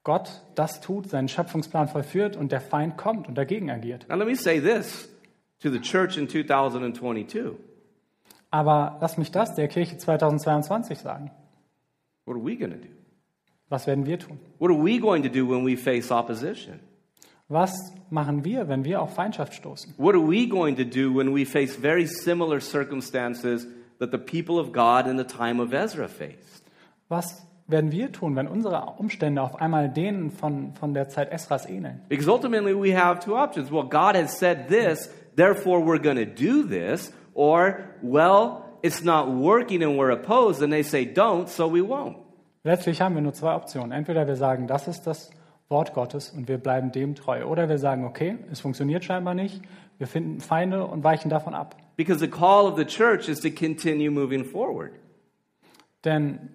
Gott 0.04 0.42
das 0.54 0.80
tut, 0.80 1.08
seinen 1.08 1.28
Schöpfungsplan 1.28 1.88
vollführt 1.88 2.36
und 2.36 2.52
der 2.52 2.60
Feind 2.60 2.96
kommt 2.96 3.26
und 3.26 3.36
dagegen 3.36 3.70
agiert. 3.70 4.06
Now, 4.08 4.16
let 4.16 4.28
me 4.28 4.36
say 4.36 4.60
this 4.60 5.08
to 5.64 5.70
the 5.70 5.80
church 5.80 6.16
in 6.16 6.28
2022 6.28 7.56
Aber 8.50 8.98
lass 9.00 9.18
mich 9.18 9.32
das 9.32 9.56
der 9.56 9.66
Kirche 9.66 9.98
2022 9.98 10.98
sagen. 11.00 11.32
What 12.24 12.36
are 12.36 12.44
we 12.44 12.56
going 12.56 12.70
to 12.70 12.78
do? 12.78 12.88
Was 13.68 13.88
werden 13.88 14.06
wir 14.06 14.16
tun? 14.20 14.38
What 14.60 14.70
are 14.70 14.80
we 14.80 15.00
going 15.00 15.24
to 15.24 15.28
do 15.28 15.44
when 15.44 15.66
we 15.66 15.76
face 15.76 16.12
opposition? 16.12 16.78
Was 17.48 17.74
machen 18.10 18.44
wir, 18.44 18.68
wenn 18.68 18.84
wir 18.84 19.02
auf 19.02 19.14
Feindschaft 19.14 19.54
stoßen? 19.54 19.94
What 19.98 20.14
are 20.14 20.22
we 20.22 20.46
going 20.46 20.76
to 20.76 20.84
do 20.84 21.12
when 21.12 21.34
we 21.34 21.44
face 21.44 21.74
very 21.74 22.06
similar 22.06 22.60
circumstances 22.60 23.66
that 23.98 24.12
the 24.12 24.18
people 24.18 24.60
of 24.60 24.72
God 24.72 25.08
in 25.08 25.18
the 25.18 25.24
time 25.24 25.60
of 25.60 25.72
Ezra 25.72 26.06
faced? 26.06 26.62
Was 27.08 27.44
werden 27.66 27.90
wir 27.90 28.12
tun, 28.12 28.36
wenn 28.36 28.46
unsere 28.46 28.94
Umstände 28.98 29.42
auf 29.42 29.60
einmal 29.60 29.88
denen 29.88 30.30
von, 30.30 30.74
von 30.74 30.94
der 30.94 31.08
Zeit 31.08 31.32
Esras 31.32 31.68
ähneln? 31.68 32.02
Because 32.08 32.30
ultimately 32.30 32.74
we 32.74 32.96
have 32.96 33.18
two 33.18 33.36
options. 33.36 33.70
Well, 33.70 33.88
God 33.88 34.14
has 34.14 34.38
said 34.38 34.68
this, 34.68 35.10
therefore 35.36 35.80
we're 35.80 35.98
going 35.98 36.16
to 36.16 36.26
do 36.26 36.62
this, 36.62 37.12
or, 37.34 37.84
well, 38.02 38.78
it's 38.82 39.02
not 39.02 39.30
working 39.30 39.82
and 39.82 39.96
we're 39.96 40.10
opposed, 40.10 40.62
and 40.62 40.72
they 40.72 40.82
say 40.82 41.04
don't, 41.04 41.48
so 41.48 41.66
we 41.66 41.80
won't. 41.80 42.16
Letztlich 42.64 43.00
haben 43.00 43.14
wir 43.14 43.22
nur 43.22 43.34
zwei 43.34 43.54
Optionen. 43.54 43.92
Entweder 43.92 44.26
wir 44.26 44.36
sagen, 44.36 44.66
das 44.66 44.88
ist 44.88 45.06
das 45.06 45.30
Wort 45.68 45.92
Gottes 45.94 46.30
und 46.30 46.48
wir 46.48 46.58
bleiben 46.58 46.92
dem 46.92 47.14
treu. 47.14 47.44
Oder 47.44 47.68
wir 47.68 47.78
sagen, 47.78 48.04
okay, 48.04 48.38
es 48.50 48.60
funktioniert 48.60 49.04
scheinbar 49.04 49.34
nicht, 49.34 49.60
wir 49.98 50.06
finden 50.06 50.40
Feinde 50.40 50.86
und 50.86 51.04
weichen 51.04 51.30
davon 51.30 51.54
ab. 51.54 51.76
Because 51.96 52.20
the 52.20 52.28
call 52.28 52.66
of 52.66 52.76
the 52.76 52.84
church 52.84 53.28
is 53.28 53.40
to 53.40 53.50
continue 53.50 54.10
moving 54.10 54.44
forward. 54.44 54.92
Denn 56.04 56.50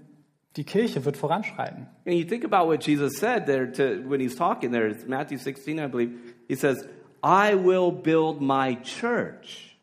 die 0.56 0.64
Kirche 0.64 1.06
wird 1.06 1.16
voranschreiten. 1.16 1.88
And 2.06 2.16
you 2.16 2.26
think 2.26 2.44
about 2.44 2.68
what 2.68 2.86
Jesus 2.86 3.18
said 3.18 3.46
there 3.46 3.72
to, 3.72 4.04
when 4.08 4.20
he's 4.20 4.36
talking 4.36 4.72
there, 4.72 4.88
it's 4.88 5.06
Matthew 5.08 5.38
16, 5.38 5.80
I 5.80 5.88
believe. 5.88 6.12
He 6.48 6.56
says, 6.56 6.88
I 7.24 7.56
will 7.56 7.92
build 7.92 8.42
my 8.42 8.76
church. 8.76 9.76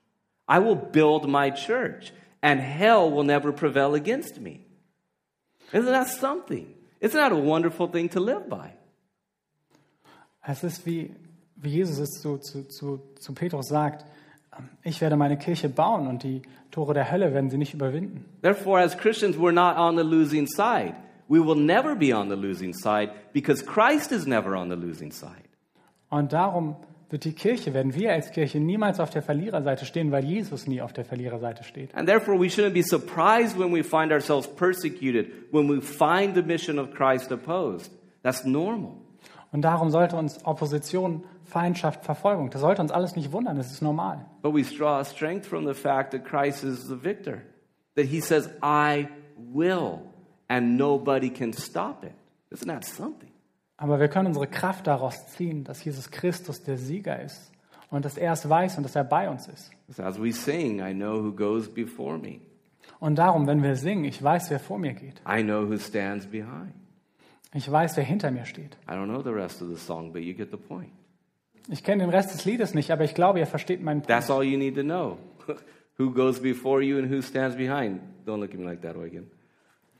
I 0.48 0.60
will 0.60 0.76
build 0.76 1.28
my 1.28 1.50
church, 1.50 2.12
and 2.42 2.60
hell 2.60 3.10
will 3.10 3.24
never 3.24 3.52
prevail 3.52 3.94
against 3.94 4.40
me. 4.40 4.60
Isn't 5.72 5.90
that 5.90 6.08
something? 6.08 6.72
Isn't 7.00 7.18
that 7.18 7.32
a 7.32 7.36
wonderful 7.36 7.88
thing 7.88 8.08
to 8.10 8.20
live 8.20 8.48
by? 8.48 8.72
Es 10.46 10.62
ist 10.62 10.86
wie, 10.86 11.10
wie 11.56 11.70
Jesus 11.70 11.98
es 11.98 12.22
zu, 12.22 12.38
zu, 12.38 12.68
zu, 12.68 13.02
zu 13.18 13.32
Petrus 13.34 13.66
sagt, 13.66 14.04
ähm, 14.56 14.68
ich 14.84 15.00
werde 15.00 15.16
meine 15.16 15.36
Kirche 15.36 15.68
bauen 15.68 16.06
und 16.06 16.22
die 16.22 16.42
Tore 16.70 16.94
der 16.94 17.10
Hölle 17.10 17.34
werden 17.34 17.50
sie 17.50 17.58
nicht 17.58 17.74
überwinden. 17.74 18.24
Therefore, 18.42 18.80
as 18.80 18.96
Christians, 18.96 19.36
we're 19.36 19.52
not 19.52 19.76
on 19.76 19.96
the 19.96 20.04
losing 20.04 20.46
side. 20.46 20.94
We 21.28 21.40
will 21.40 21.56
never 21.56 21.96
be 21.96 22.12
on 22.12 22.28
the 22.28 22.36
losing 22.36 22.72
side 22.72 23.10
because 23.32 23.64
Christ 23.64 24.12
is 24.12 24.26
never 24.26 24.54
on 24.54 24.68
the 24.68 24.76
losing 24.76 25.10
side. 25.10 25.48
Und 26.08 26.32
darum 26.32 26.76
wird 27.08 27.24
die 27.24 27.32
Kirche, 27.32 27.72
werden 27.72 27.94
wir 27.94 28.12
als 28.12 28.32
Kirche 28.32 28.58
niemals 28.58 28.98
auf 28.98 29.10
der 29.10 29.22
Verliererseite 29.22 29.84
stehen, 29.84 30.10
weil 30.10 30.24
Jesus 30.24 30.66
nie 30.66 30.80
auf 30.80 30.92
der 30.92 31.04
Verliererseite 31.04 31.62
steht. 31.62 31.94
And 31.94 32.08
therefore, 32.08 32.38
we 32.38 32.46
shouldn't 32.46 32.72
be 32.72 32.82
surprised 32.82 33.58
when 33.58 33.72
we 33.72 33.84
find 33.84 34.12
ourselves 34.12 34.48
persecuted, 34.48 35.30
when 35.52 35.68
we 35.68 35.80
find 35.80 36.34
the 36.34 36.42
mission 36.42 36.78
of 36.78 36.90
Christ 36.90 37.30
opposed. 37.30 37.92
That's 38.22 38.44
normal. 38.44 38.96
Und 39.52 39.62
darum 39.62 39.90
sollte 39.90 40.16
uns 40.16 40.44
Opposition, 40.44 41.24
Feindschaft, 41.44 42.04
Verfolgung, 42.04 42.50
das 42.50 42.60
sollte 42.60 42.82
uns 42.82 42.90
alles 42.90 43.14
nicht 43.14 43.30
wundern, 43.32 43.56
das 43.56 43.70
ist 43.70 43.80
normal. 43.80 44.26
But 44.42 44.52
we 44.52 44.62
draw 44.62 45.02
strength 45.04 45.46
from 45.46 45.66
the 45.66 45.74
fact 45.74 46.10
that 46.10 46.24
Christ 46.24 46.64
is 46.64 46.88
the 46.88 46.96
victor, 46.96 47.42
that 47.94 48.06
he 48.06 48.20
says, 48.20 48.50
I 48.62 49.08
will, 49.36 50.00
and 50.48 50.76
nobody 50.76 51.30
can 51.30 51.52
stop 51.52 52.04
it. 52.04 52.12
Isn't 52.50 52.68
that 52.68 52.84
something? 52.84 53.30
Aber 53.76 54.00
wir 54.00 54.08
können 54.08 54.28
unsere 54.28 54.46
Kraft 54.46 54.86
daraus 54.86 55.26
ziehen, 55.28 55.64
dass 55.64 55.84
Jesus 55.84 56.10
Christus 56.10 56.62
der 56.62 56.78
Sieger 56.78 57.20
ist 57.20 57.52
und 57.90 58.04
dass 58.04 58.16
er 58.16 58.32
es 58.32 58.48
weiß 58.48 58.78
und 58.78 58.84
dass 58.84 58.96
er 58.96 59.04
bei 59.04 59.28
uns 59.28 59.48
ist. 59.48 59.70
As 59.98 60.20
we 60.20 60.32
sing, 60.32 60.80
I 60.80 60.92
know 60.94 61.22
who 61.22 61.32
goes 61.32 61.68
before 61.68 62.18
me. 62.18 62.40
Und 62.98 63.16
darum, 63.16 63.46
wenn 63.46 63.62
wir 63.62 63.76
singen, 63.76 64.04
ich 64.04 64.22
weiß, 64.22 64.50
wer 64.50 64.58
vor 64.58 64.78
mir 64.78 64.94
geht. 64.94 65.20
I 65.28 65.42
know 65.42 65.68
who 65.68 65.76
stands 65.76 66.26
behind. 66.26 66.72
Ich 67.52 67.70
weiß, 67.70 67.96
wer 67.96 68.04
hinter 68.04 68.30
mir 68.30 68.46
steht. 68.46 68.76
I 68.88 68.92
don't 68.92 69.06
know 69.06 69.22
the 69.22 69.30
rest 69.30 69.62
of 69.62 69.68
the 69.68 69.76
song, 69.76 70.12
but 70.12 70.22
you 70.22 70.34
get 70.34 70.50
the 70.50 70.56
point. 70.56 70.90
Ich 71.68 71.82
kenne 71.82 72.04
den 72.04 72.10
Rest 72.10 72.32
des 72.32 72.44
Liedes 72.44 72.74
nicht, 72.74 72.90
aber 72.90 73.04
ich 73.04 73.14
glaube, 73.14 73.40
ihr 73.40 73.46
versteht 73.46 73.82
meinen 73.82 74.00
Punkt. 74.00 74.08
That's 74.08 74.30
all 74.30 74.42
you 74.42 74.56
need 74.56 74.76
to 74.76 74.82
know. 74.82 75.18
who 75.98 76.12
goes 76.12 76.40
before 76.40 76.82
you 76.82 76.98
and 76.98 77.10
who 77.10 77.20
stands 77.20 77.56
behind. 77.56 78.00
Don't 78.24 78.40
look 78.40 78.52
at 78.52 78.58
me 78.58 78.64
like 78.64 78.82
that, 78.82 78.96
Eugen. 78.96 79.30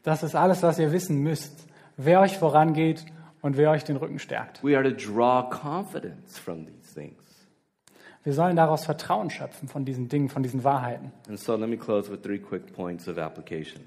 Das 0.02 0.22
ist 0.22 0.34
alles, 0.34 0.62
was 0.62 0.78
ihr 0.78 0.92
wissen 0.92 1.22
müsst. 1.22 1.66
Wer 1.96 2.20
euch 2.20 2.38
vorangeht 2.38 3.04
und 3.46 3.56
wer 3.56 3.70
euch 3.70 3.84
den 3.84 3.96
Rücken 3.96 4.18
stärkt. 4.18 4.62
We 4.64 4.76
are 4.76 4.82
to 4.82 4.90
draw 4.90 5.48
confidence 5.48 6.36
from 6.36 6.66
these 6.66 6.92
things. 6.92 7.22
Wir 8.24 8.32
sollen 8.32 8.56
daraus 8.56 8.84
Vertrauen 8.84 9.30
schöpfen 9.30 9.68
von 9.68 9.84
diesen 9.84 10.08
Dingen, 10.08 10.28
von 10.28 10.42
diesen 10.42 10.64
Wahrheiten. 10.64 11.12
And 11.28 11.38
so 11.38 11.54
let 11.54 11.68
me 11.68 11.76
close 11.76 12.10
with 12.10 12.22
three 12.24 12.40
quick 12.40 12.74
points 12.74 13.06
of 13.06 13.18
application. 13.18 13.82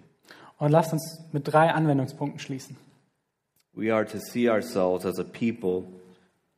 Und 0.60 0.72
lasst 0.72 0.94
uns 0.94 1.20
mit 1.34 1.46
drei 1.46 1.74
Anwendungspunkten 1.74 2.40
schließen. 2.40 2.78
We 3.74 3.94
are 3.94 4.06
to 4.06 4.18
see 4.18 4.50
ourselves 4.50 5.06
as 5.06 5.20
a 5.20 5.26
people 5.26 5.84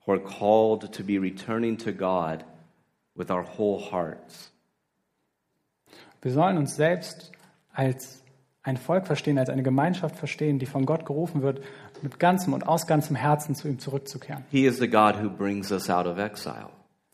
who 0.06 0.14
are 0.14 0.22
called 0.22 0.94
to 0.94 1.04
be 1.04 1.18
returning 1.20 1.80
to 1.80 1.92
God 1.92 2.46
with 3.16 3.32
our 3.32 3.44
whole 3.58 3.80
hearts. 3.92 4.52
Wir 6.22 6.34
sollen 6.34 6.60
uns 6.60 6.76
selbst 6.76 7.32
als 7.74 8.21
ein 8.64 8.78
Volk 8.78 9.08
verstehen, 9.08 9.38
als 9.40 9.50
eine 9.50 9.64
Gemeinschaft 9.64 10.16
verstehen, 10.16 10.60
die 10.60 10.66
von 10.66 10.86
Gott 10.86 11.06
gerufen 11.06 11.42
wird, 11.42 11.62
mit 12.02 12.20
ganzem 12.20 12.54
und 12.54 12.68
aus 12.68 12.86
ganzem 12.88 13.16
Herzen 13.16 13.56
zu 13.56 13.68
ihm 13.68 13.80
zurückzukehren. 13.80 14.44
He 14.52 14.66
is 14.66 14.78
the 14.78 14.88
God 14.88 15.16
who 15.22 15.30
brings 15.30 15.72
us 15.72 15.90
out 15.90 16.06
of 16.06 16.18
exile. 16.20 16.70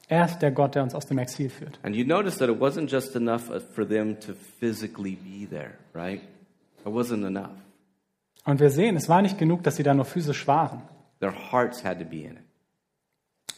Er 0.09 0.25
ist 0.25 0.39
der 0.39 0.51
Gott, 0.51 0.75
der 0.75 0.83
uns 0.83 0.95
aus 0.95 1.05
dem 1.05 1.17
Exil 1.17 1.49
führt. 1.49 1.79
And 1.83 1.95
you 1.95 2.05
notice 2.05 2.37
that 2.37 2.49
it 2.49 2.59
wasn't 2.59 2.89
just 2.89 3.15
enough 3.15 3.43
for 3.73 3.87
them 3.87 4.17
to 4.21 4.33
physically 4.59 5.15
be 5.15 5.45
there, 5.49 5.73
right? 5.93 6.21
It 6.85 6.93
wasn't 6.93 7.25
enough. 7.25 7.51
Und 8.45 8.61
wir 8.61 8.69
sehen, 8.69 8.95
es 8.95 9.09
war 9.09 9.21
nicht 9.21 9.37
genug, 9.37 9.63
dass 9.63 9.75
sie 9.75 9.83
da 9.83 9.93
nur 9.93 10.05
physisch 10.05 10.47
waren, 10.47 10.81
Their 11.19 11.33
hearts 11.51 11.83
had 11.83 11.99
to 11.99 12.05
be 12.05 12.21
in 12.23 12.37
it. 12.37 12.43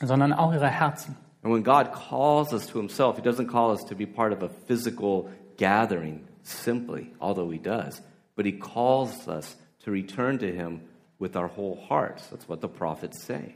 sondern 0.02 0.34
auch 0.34 0.54
ihre 0.54 0.68
Herzen. 0.70 1.16
And 1.44 1.54
when 1.54 1.64
God 1.64 1.92
calls 1.94 2.52
us 2.54 2.66
to 2.68 2.80
Himself, 2.80 3.18
He 3.18 3.22
doesn't 3.22 3.48
call 3.48 3.72
us 3.72 3.86
to 3.86 3.96
be 3.96 4.06
part 4.08 4.34
of 4.34 4.42
a 4.44 4.50
physical 4.68 5.30
gathering 5.58 6.22
simply, 6.52 7.12
although 7.20 7.50
He 7.50 7.60
does, 7.60 8.02
but 8.36 8.46
He 8.46 8.54
calls 8.54 9.28
us 9.28 9.58
to 9.84 9.92
return 9.92 10.40
to 10.40 10.48
Him 10.48 10.82
with 11.20 11.36
our 11.36 11.48
whole 11.48 11.76
hearts. 11.90 12.28
That's 12.30 12.48
what 12.48 12.62
the 12.62 12.68
prophets 12.68 13.24
say. 13.24 13.56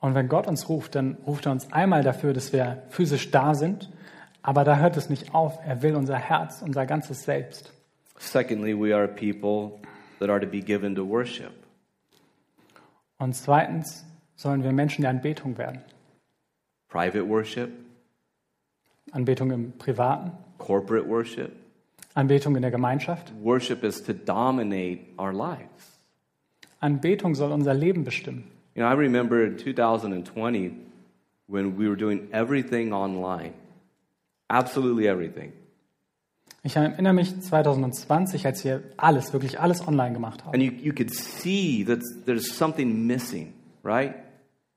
Und 0.00 0.14
wenn 0.14 0.28
Gott 0.28 0.48
uns 0.48 0.68
ruft, 0.68 0.96
dann 0.96 1.16
ruft 1.26 1.46
er 1.46 1.52
uns 1.52 1.72
einmal 1.72 2.02
dafür, 2.02 2.32
dass 2.32 2.52
wir 2.52 2.82
physisch 2.90 3.30
da 3.30 3.54
sind, 3.54 3.88
aber 4.42 4.64
da 4.64 4.78
hört 4.78 4.96
es 4.96 5.08
nicht 5.08 5.32
auf. 5.32 5.58
Er 5.64 5.82
will 5.82 5.94
unser 5.94 6.16
Herz, 6.16 6.60
unser 6.60 6.86
ganzes 6.86 7.22
Selbst. 7.22 7.72
Secondly, 8.18 8.74
we 8.74 8.92
are 8.94 9.04
a 9.04 9.08
people 9.08 9.80
that 10.18 10.28
are 10.28 10.40
to 10.40 10.46
be 10.46 10.60
given 10.60 10.94
to 10.96 11.08
worship. 11.08 11.52
Und 13.18 13.34
zweitens 13.34 14.04
sollen 14.34 14.64
wir 14.64 14.72
Menschen 14.72 15.02
der 15.02 15.10
Anbetung 15.10 15.56
werden. 15.56 15.82
Private 16.88 17.28
worship, 17.28 17.70
Anbetung 19.12 19.52
im 19.52 19.72
Privaten, 19.78 20.32
corporate 20.58 21.08
worship. 21.08 21.52
Anbetung 22.14 22.56
in 22.56 22.62
der 22.62 22.70
Gemeinschaft. 22.70 23.32
Worship 23.42 23.84
is 23.84 24.02
to 24.02 24.12
dominate 24.12 25.00
our 25.18 25.32
lives. 25.32 25.98
Anbetung 26.80 27.34
soll 27.34 27.52
unser 27.52 27.74
Leben 27.74 28.04
bestimmen. 28.04 28.44
You 28.74 28.82
know, 28.82 28.88
I 28.88 28.94
remember 28.94 29.44
in 29.44 29.56
2020 29.56 30.72
when 31.46 31.76
we 31.76 31.86
were 31.86 31.96
doing 31.96 32.28
everything 32.32 32.92
online, 32.92 33.52
absolutely 34.48 35.06
everything. 35.06 35.52
Ich 36.64 36.76
erinnere 36.76 37.12
mich 37.12 37.40
2020, 37.40 38.46
als 38.46 38.64
wir 38.64 38.82
alles, 38.96 39.32
wirklich 39.32 39.58
alles 39.58 39.86
online 39.86 40.12
gemacht 40.12 40.44
haben. 40.44 40.54
And 40.54 40.62
you, 40.62 40.70
you 40.70 40.92
could 40.92 41.12
see 41.12 41.84
that 41.84 42.00
there's 42.24 42.52
something 42.56 43.06
missing, 43.06 43.52
right? 43.82 44.14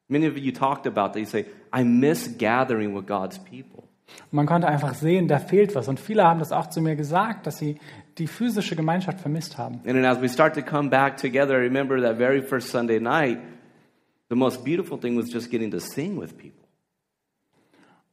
Many 0.08 0.28
of 0.28 0.38
you 0.38 0.52
talked 0.52 0.88
about 0.88 1.14
that. 1.14 1.20
You 1.20 1.26
say, 1.26 1.46
I 1.72 1.84
miss 1.84 2.28
gathering 2.38 2.96
with 2.96 3.06
God's 3.06 3.38
people. 3.40 3.84
Und 4.26 4.34
man 4.34 4.46
konnte 4.46 4.68
einfach 4.68 4.94
sehen, 4.94 5.28
da 5.28 5.40
fehlt 5.40 5.76
was. 5.76 5.88
Und 5.88 6.00
viele 6.00 6.24
haben 6.24 6.40
das 6.40 6.52
auch 6.52 6.68
zu 6.68 6.82
mir 6.82 6.96
gesagt, 6.96 7.48
dass 7.48 7.58
sie 7.58 7.80
die 8.18 8.28
physische 8.28 8.76
Gemeinschaft 8.76 9.20
vermisst 9.20 9.58
haben. 9.58 9.76
And 9.86 9.94
then 9.94 10.06
as 10.06 10.22
we 10.22 10.30
start 10.30 10.56
to 10.56 10.62
come 10.62 10.90
back 10.90 11.18
together, 11.18 11.56
I 11.56 11.64
remember 11.64 12.02
that 12.02 12.18
very 12.18 12.42
first 12.42 12.70
Sunday 12.70 13.00
night, 13.00 13.40
the 14.30 14.36
most 14.36 14.64
beautiful 14.64 15.00
thing 15.00 15.18
was 15.18 15.32
just 15.32 15.50
getting 15.50 15.72
to 15.72 15.80
sing 15.80 16.20
with 16.20 16.38
people. 16.38 16.66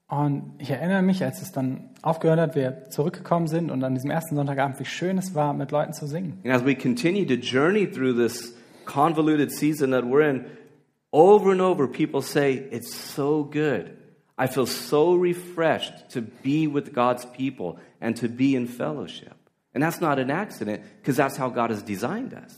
Und 0.09 0.57
ich 0.59 0.71
erinnere 0.71 1.01
mich, 1.01 1.25
als 1.25 1.41
es 1.41 1.53
dann 1.53 1.89
aufgehört 2.03 2.39
hat, 2.39 2.55
wir 2.55 2.91
zurückgekommen 2.91 3.47
sind 3.47 3.71
und 3.71 3.83
an 3.83 3.95
diesem 3.95 4.11
ersten 4.11 4.37
Sonntagabend, 4.37 4.79
wie 4.79 4.85
schön 4.85 5.17
es 5.17 5.35
war, 5.35 5.55
mit 5.55 5.71
Leuten 5.71 5.95
zu 5.95 6.07
singen. 6.07 6.39
And 6.45 6.53
as 6.53 6.67
we 6.67 6.75
continue 6.75 7.25
to 7.25 7.35
journey 7.35 7.91
through 7.91 8.15
this 8.15 8.55
convoluted 8.85 9.51
season 9.51 9.91
that 9.93 10.05
we're 10.05 10.29
in, 10.29 10.45
over 11.13 11.53
and 11.53 11.63
over 11.63 11.89
people 11.89 12.21
say, 12.21 12.69
It's 12.71 12.93
so 12.93 13.45
good. 13.45 14.02
I 14.39 14.47
feel 14.47 14.67
so 14.67 15.15
refreshed 15.15 16.11
to 16.11 16.23
be 16.23 16.67
with 16.67 16.93
God's 16.93 17.27
people 17.27 17.79
and 18.01 18.17
to 18.21 18.29
be 18.29 18.55
in 18.57 18.67
fellowship. 18.67 19.35
And 19.75 19.83
that's 19.83 20.01
not 20.01 20.19
an 20.19 20.31
accident 20.31 20.83
because 21.01 21.17
that's 21.17 21.39
how 21.39 21.49
God 21.49 21.71
has 21.71 21.83
designed 21.83 22.35
us. 22.35 22.57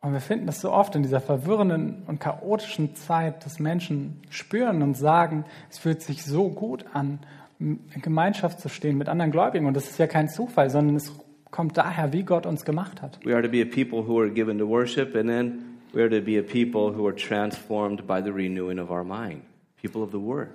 Und 0.00 0.12
wir 0.12 0.20
finden 0.20 0.46
das 0.46 0.60
so 0.60 0.70
oft 0.70 0.94
in 0.94 1.02
dieser 1.02 1.20
verwirrenden 1.20 2.04
und 2.06 2.20
chaotischen 2.20 2.94
Zeit, 2.94 3.44
dass 3.44 3.58
Menschen 3.58 4.22
spüren 4.30 4.82
und 4.82 4.96
sagen, 4.96 5.44
es 5.70 5.78
fühlt 5.78 6.02
sich 6.02 6.22
so 6.24 6.48
gut 6.48 6.84
an, 6.92 7.20
in 7.58 7.80
Gemeinschaft 8.02 8.60
zu 8.60 8.68
stehen 8.68 8.98
mit 8.98 9.08
anderen 9.08 9.32
Gläubigen. 9.32 9.66
Und 9.66 9.74
das 9.74 9.88
ist 9.88 9.98
ja 9.98 10.06
kein 10.06 10.28
Zufall, 10.28 10.70
sondern 10.70 10.96
es 10.96 11.12
kommt 11.50 11.76
daher, 11.76 12.12
wie 12.12 12.22
Gott 12.22 12.46
uns 12.46 12.64
gemacht 12.64 13.02
hat. 13.02 13.18
We 13.24 13.32
are 13.32 13.42
to 13.42 13.48
be 13.48 13.62
a 13.62 13.64
people 13.64 14.06
who 14.06 14.20
are 14.20 14.30
given 14.30 14.58
to 14.58 14.68
worship, 14.68 15.16
and 15.16 15.28
then 15.28 15.78
we 15.92 16.02
are 16.02 16.10
to 16.10 16.20
be 16.20 16.38
a 16.38 16.42
people 16.42 16.94
who 16.94 17.06
are 17.06 17.16
transformed 17.16 18.06
by 18.06 18.22
the 18.22 18.30
renewing 18.30 18.78
of 18.78 18.90
our 18.90 19.04
mind, 19.04 19.42
people 19.86 20.02
of 20.02 20.10
the 20.10 20.20
Word. 20.20 20.50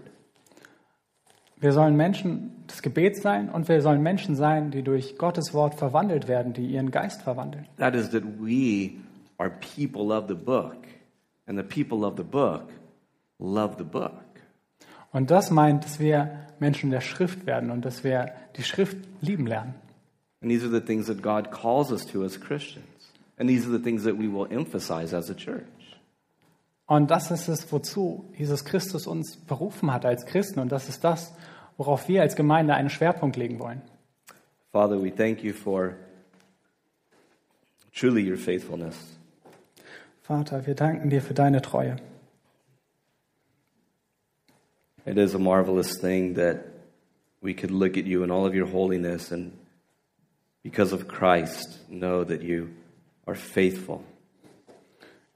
Wir 1.60 1.74
sollen 1.74 1.96
Menschen 1.96 2.66
des 2.68 2.82
Gebets 2.82 3.22
sein 3.22 3.50
und 3.50 3.70
wir 3.70 3.82
sollen 3.82 4.02
Menschen 4.02 4.36
sein, 4.36 4.72
die 4.72 4.82
durch 4.82 5.18
Gottes 5.18 5.54
Wort 5.54 5.76
verwandelt 5.76 6.28
werden, 6.28 6.54
die 6.54 6.66
ihren 6.66 6.90
Geist 6.90 7.22
verwandeln. 7.22 7.68
That 7.78 7.94
is, 7.94 8.10
that 8.10 8.24
we 8.40 8.94
are 9.38 9.52
people 9.76 10.12
of 10.12 10.28
the 10.28 10.34
book, 10.34 10.88
and 11.46 11.58
the 11.58 11.64
people 11.64 12.04
of 12.04 12.18
the 12.18 12.24
book 12.24 12.64
love 13.38 13.76
the 13.78 13.84
book. 13.84 14.14
Und 15.12 15.30
das 15.30 15.52
meint, 15.52 15.84
dass 15.84 16.00
wir 16.00 16.32
Menschen 16.60 16.90
der 16.90 17.02
Schrift 17.02 17.46
werden 17.46 17.70
und 17.70 17.86
dass 17.86 18.04
wir 18.04 18.32
die 18.58 18.64
Schrift 18.64 18.98
lieben 19.22 19.46
lernen. 19.46 19.76
And 20.42 20.50
these 20.50 20.66
are 20.66 20.72
the 20.72 20.84
things 20.84 21.06
that 21.06 21.22
God 21.22 21.52
calls 21.52 21.92
us 21.92 22.06
to 22.08 22.24
as 22.24 22.40
Christians. 22.40 22.88
And 23.38 23.48
these 23.48 23.68
are 23.68 23.72
the 23.72 23.84
things 23.84 24.04
that 24.04 24.18
we 24.18 24.28
will 24.28 24.48
emphasize 24.50 25.16
as 25.16 25.30
a 25.30 25.36
church. 25.36 25.66
Und 26.92 27.10
das 27.10 27.32
ist 27.32 27.48
es, 27.48 27.72
wozu 27.72 28.26
Jesus 28.36 28.66
Christus 28.66 29.08
uns 29.08 29.38
berufen 29.38 29.94
hat 29.94 30.06
als 30.06 30.26
Christen. 30.26 30.60
Und 30.60 30.74
das 30.74 30.90
ist 30.90 31.06
das, 31.06 31.34
worauf 31.78 32.10
wir 32.10 32.22
als 32.22 32.36
Gemeinde 32.36 32.74
einen 32.74 32.90
Schwerpunkt 32.90 33.38
legen 33.38 33.60
wollen. 33.60 33.82
Father, 34.74 35.02
we 35.02 35.10
thank 35.10 35.42
you 35.42 35.54
for 35.54 35.96
truly 37.94 38.30
your 38.30 38.36
faithfulness. 38.36 39.18
Vater, 40.22 40.68
wir 40.68 40.76
danken 40.76 41.10
dir 41.10 41.22
für 41.22 41.34
deine 41.34 41.62
Treue. 41.62 41.96
It 45.06 45.18
is 45.18 45.34
a 45.34 45.40
marvelous 45.40 45.98
thing 45.98 46.36
that 46.36 46.58
we 47.40 47.54
could 47.54 47.72
look 47.72 47.98
at 47.98 48.04
you 48.04 48.22
in 48.22 48.32
all 48.32 48.46
of 48.46 48.54
your 48.54 48.70
holiness 48.70 49.32
and 49.32 49.54
because 50.62 50.94
of 50.94 51.08
Christ 51.08 51.90
know 51.90 52.26
that 52.26 52.42
you 52.42 52.68
are 53.26 53.38
faithful. 53.38 54.04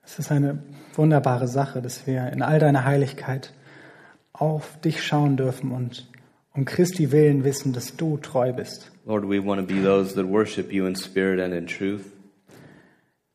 Es 0.05 0.19
ist 0.19 0.31
eine 0.31 0.59
wunderbare 0.93 1.47
Sache, 1.47 1.81
dass 1.81 2.05
wir 2.05 2.31
in 2.31 2.41
all 2.41 2.59
deiner 2.59 2.85
Heiligkeit 2.85 3.53
auf 4.33 4.79
dich 4.81 5.03
schauen 5.03 5.35
dürfen 5.37 5.71
und 5.71 6.07
um 6.53 6.63
Christi 6.65 7.11
willen 7.11 7.43
wissen, 7.43 7.73
dass 7.73 7.97
du 7.97 8.17
treu 8.17 8.53
bist. 8.53 8.91
Lord, 9.05 9.23
we 9.27 9.43
want 9.43 9.59
to 9.59 9.67
be 9.67 9.81
those 9.81 10.15
that 10.15 10.25
worship 10.25 10.71
you 10.71 10.85
in 10.85 10.95
spirit 10.95 11.39
and 11.39 11.53
in 11.53 11.67
truth. 11.67 12.05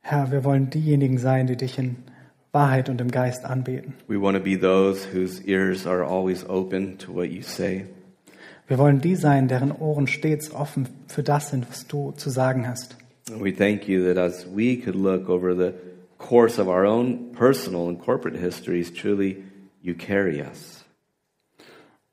Herr, 0.01 0.31
wir 0.33 0.45
wollen 0.45 0.71
diejenigen 0.71 1.19
sein, 1.19 1.47
die 1.47 1.57
dich 1.57 1.79
in 1.79 1.97
Wahrheit 2.53 2.89
und 2.89 3.01
im 3.01 3.11
Geist 3.11 3.45
anbeten. 3.45 3.95
We 4.09 4.21
want 4.21 4.37
to 4.37 4.43
be 4.43 4.59
those 4.59 5.07
whose 5.13 5.43
ears 5.47 5.87
are 5.87 6.05
always 6.05 6.49
open 6.49 6.99
to 6.99 7.15
what 7.15 7.27
you 7.27 7.43
say. 7.43 7.87
Wir 8.67 8.79
wollen 8.79 9.01
die 9.01 9.17
sein, 9.17 9.49
deren 9.49 9.73
Ohren 9.73 10.07
stets 10.07 10.53
offen 10.53 10.89
für 11.09 11.23
das 11.23 11.51
sind, 11.51 11.69
was 11.69 11.87
du 11.87 12.13
zu 12.13 12.31
sagen 12.31 12.67
hast. 12.67 12.97
And 13.31 13.45
we 13.45 13.53
thank 13.53 13.87
you 13.87 14.05
that 14.07 14.17
as 14.17 14.47
we 14.47 14.77
could 14.77 14.97
look 14.97 15.29
over 15.29 15.55
the 15.55 15.73
course 16.21 16.59
of 16.59 16.69
our 16.69 16.85
own 16.85 17.33
personal 17.33 17.89
and 17.89 17.99
corporate 17.99 18.37
histories, 18.37 18.93
truly 18.93 19.43
you 19.83 19.95
carry 19.95 20.41
us. 20.41 20.85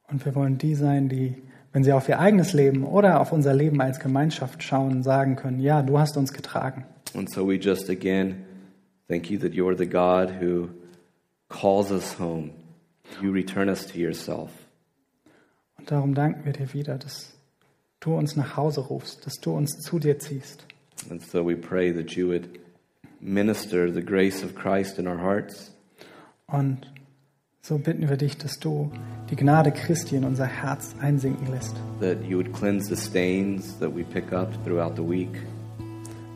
Und 0.10 0.26
wir 0.26 0.34
wollen 0.36 0.58
die 0.58 0.74
sein, 0.74 1.10
die, 1.10 1.36
wenn 1.74 1.84
sie 1.84 1.92
auf 1.92 2.08
ihr 2.08 2.20
eigenes 2.20 2.54
Leben 2.54 2.86
oder 2.86 3.20
auf 3.20 3.34
unser 3.34 3.54
Leben 3.54 3.82
als 3.82 4.00
Gemeinschaft 4.00 4.64
schauen, 4.64 5.04
sagen 5.04 5.36
können, 5.36 5.60
ja, 5.60 5.82
du 5.82 6.00
hast 6.00 6.16
uns 6.18 6.32
getragen. 6.32 6.86
And 7.14 7.30
so 7.30 7.46
we 7.46 7.56
just 7.56 7.90
again 7.90 8.46
thank 9.08 9.30
you 9.30 9.38
that 9.40 9.54
you're 9.54 9.76
the 9.78 9.88
God 9.88 10.42
who 10.42 10.70
calls 11.50 11.92
us 11.92 12.18
home. 12.18 12.52
You 13.22 13.32
return 13.32 13.70
us 13.70 13.86
to 13.88 14.00
yourself. 14.00 14.50
Und 15.78 15.92
darum 15.92 16.14
danken 16.14 16.46
wir 16.46 16.54
dir 16.54 16.74
wieder, 16.74 16.98
dass 16.98 17.34
du 18.00 18.16
uns 18.16 18.36
nach 18.36 18.56
Hause 18.56 18.82
rufst, 18.82 19.26
dass 19.26 19.36
du 19.36 19.52
uns 19.52 19.80
zu 19.80 20.00
dir 20.00 20.20
ziehst. 20.20 20.66
And 21.10 21.22
so 21.22 21.46
we 21.46 21.56
pray 21.56 21.94
that 21.94 22.12
you 22.12 22.28
would 22.28 22.50
minister 23.20 23.92
the 23.92 24.02
grace 24.02 24.44
of 24.44 24.56
Christ 24.56 25.00
in 25.00 25.08
our 25.08 25.18
hearts. 25.18 25.72
Und 26.48 26.80
so 27.62 27.78
bitten 27.78 28.08
wir 28.08 28.18
dich, 28.18 28.38
dass 28.38 28.60
du 28.60 28.92
die 29.30 29.36
Gnade 29.36 29.72
Christi 29.72 30.16
in 30.16 30.24
unser 30.24 30.46
Herz 30.46 30.96
einsinken 31.02 31.48
lässt, 31.52 31.76
that 32.00 32.24
you 32.24 32.38
would 32.38 32.54
cleanse 32.54 32.88
the 32.88 32.96
stains 32.96 33.78
that 33.80 33.94
we 33.94 34.04
pick 34.04 34.32
up 34.32 34.50
throughout 34.64 34.96
the 34.96 35.04
week, 35.04 35.42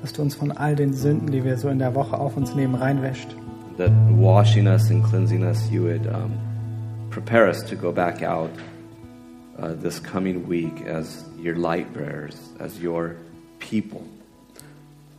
dass 0.01 0.11
du 0.11 0.21
uns 0.21 0.35
von 0.35 0.51
all 0.51 0.75
den 0.75 0.93
Sünden, 0.93 1.31
die 1.31 1.43
wir 1.43 1.57
so 1.57 1.69
in 1.69 1.79
der 1.79 1.95
Woche 1.95 2.17
auf 2.17 2.35
uns 2.35 2.53
nehmen, 2.55 2.75
reinwäscht. 2.75 3.35
that 3.77 3.91
washing 4.11 4.67
us 4.67 4.89
and 4.91 5.03
cleansing 5.03 5.43
us, 5.43 5.69
you 5.71 5.83
would 5.83 6.05
um, 6.07 6.37
prepare 7.09 7.47
us 7.47 7.63
to 7.63 7.75
go 7.75 7.91
back 7.91 8.21
out 8.21 8.51
uh, 9.57 9.73
this 9.73 9.99
coming 9.99 10.47
week 10.47 10.81
as 10.81 11.23
your 11.39 11.55
light 11.55 11.91
bearers, 11.93 12.37
as 12.59 12.79
your 12.79 13.15
people. 13.59 14.05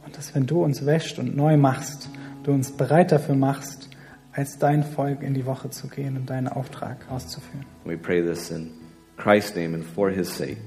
Und 0.04 0.16
dass 0.16 0.34
wenn 0.34 0.46
du 0.46 0.62
uns 0.62 0.84
wäscht 0.84 1.18
und 1.18 1.36
neu 1.36 1.56
machst, 1.56 2.08
du 2.44 2.52
uns 2.52 2.72
bereit 2.72 3.12
dafür 3.12 3.34
machst, 3.34 3.88
als 4.32 4.58
dein 4.58 4.82
Volk 4.82 5.22
in 5.22 5.34
die 5.34 5.46
Woche 5.46 5.70
zu 5.70 5.88
gehen 5.88 6.16
und 6.16 6.30
deinen 6.30 6.48
Auftrag 6.48 7.10
auszuführen. 7.10 7.66
We 7.84 7.96
pray 7.96 8.22
this 8.22 8.50
in 8.50 8.70
Christ's 9.16 9.54
name 9.54 9.74
and 9.74 9.84
for 9.84 10.10
his 10.10 10.34
sake. 10.34 10.58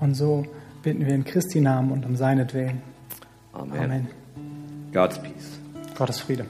Und 0.00 0.14
so 0.14 0.46
bitten 0.82 1.06
wir 1.06 1.14
in 1.14 1.24
Christi 1.24 1.60
Namen 1.60 1.92
und 1.92 2.04
um 2.04 2.16
seinetwillen. 2.16 2.82
Amen. 3.52 3.78
Amen. 3.78 4.08
God's 4.92 5.18
peace. 5.18 5.58
Gottes 5.96 6.20
Friede. 6.20 6.46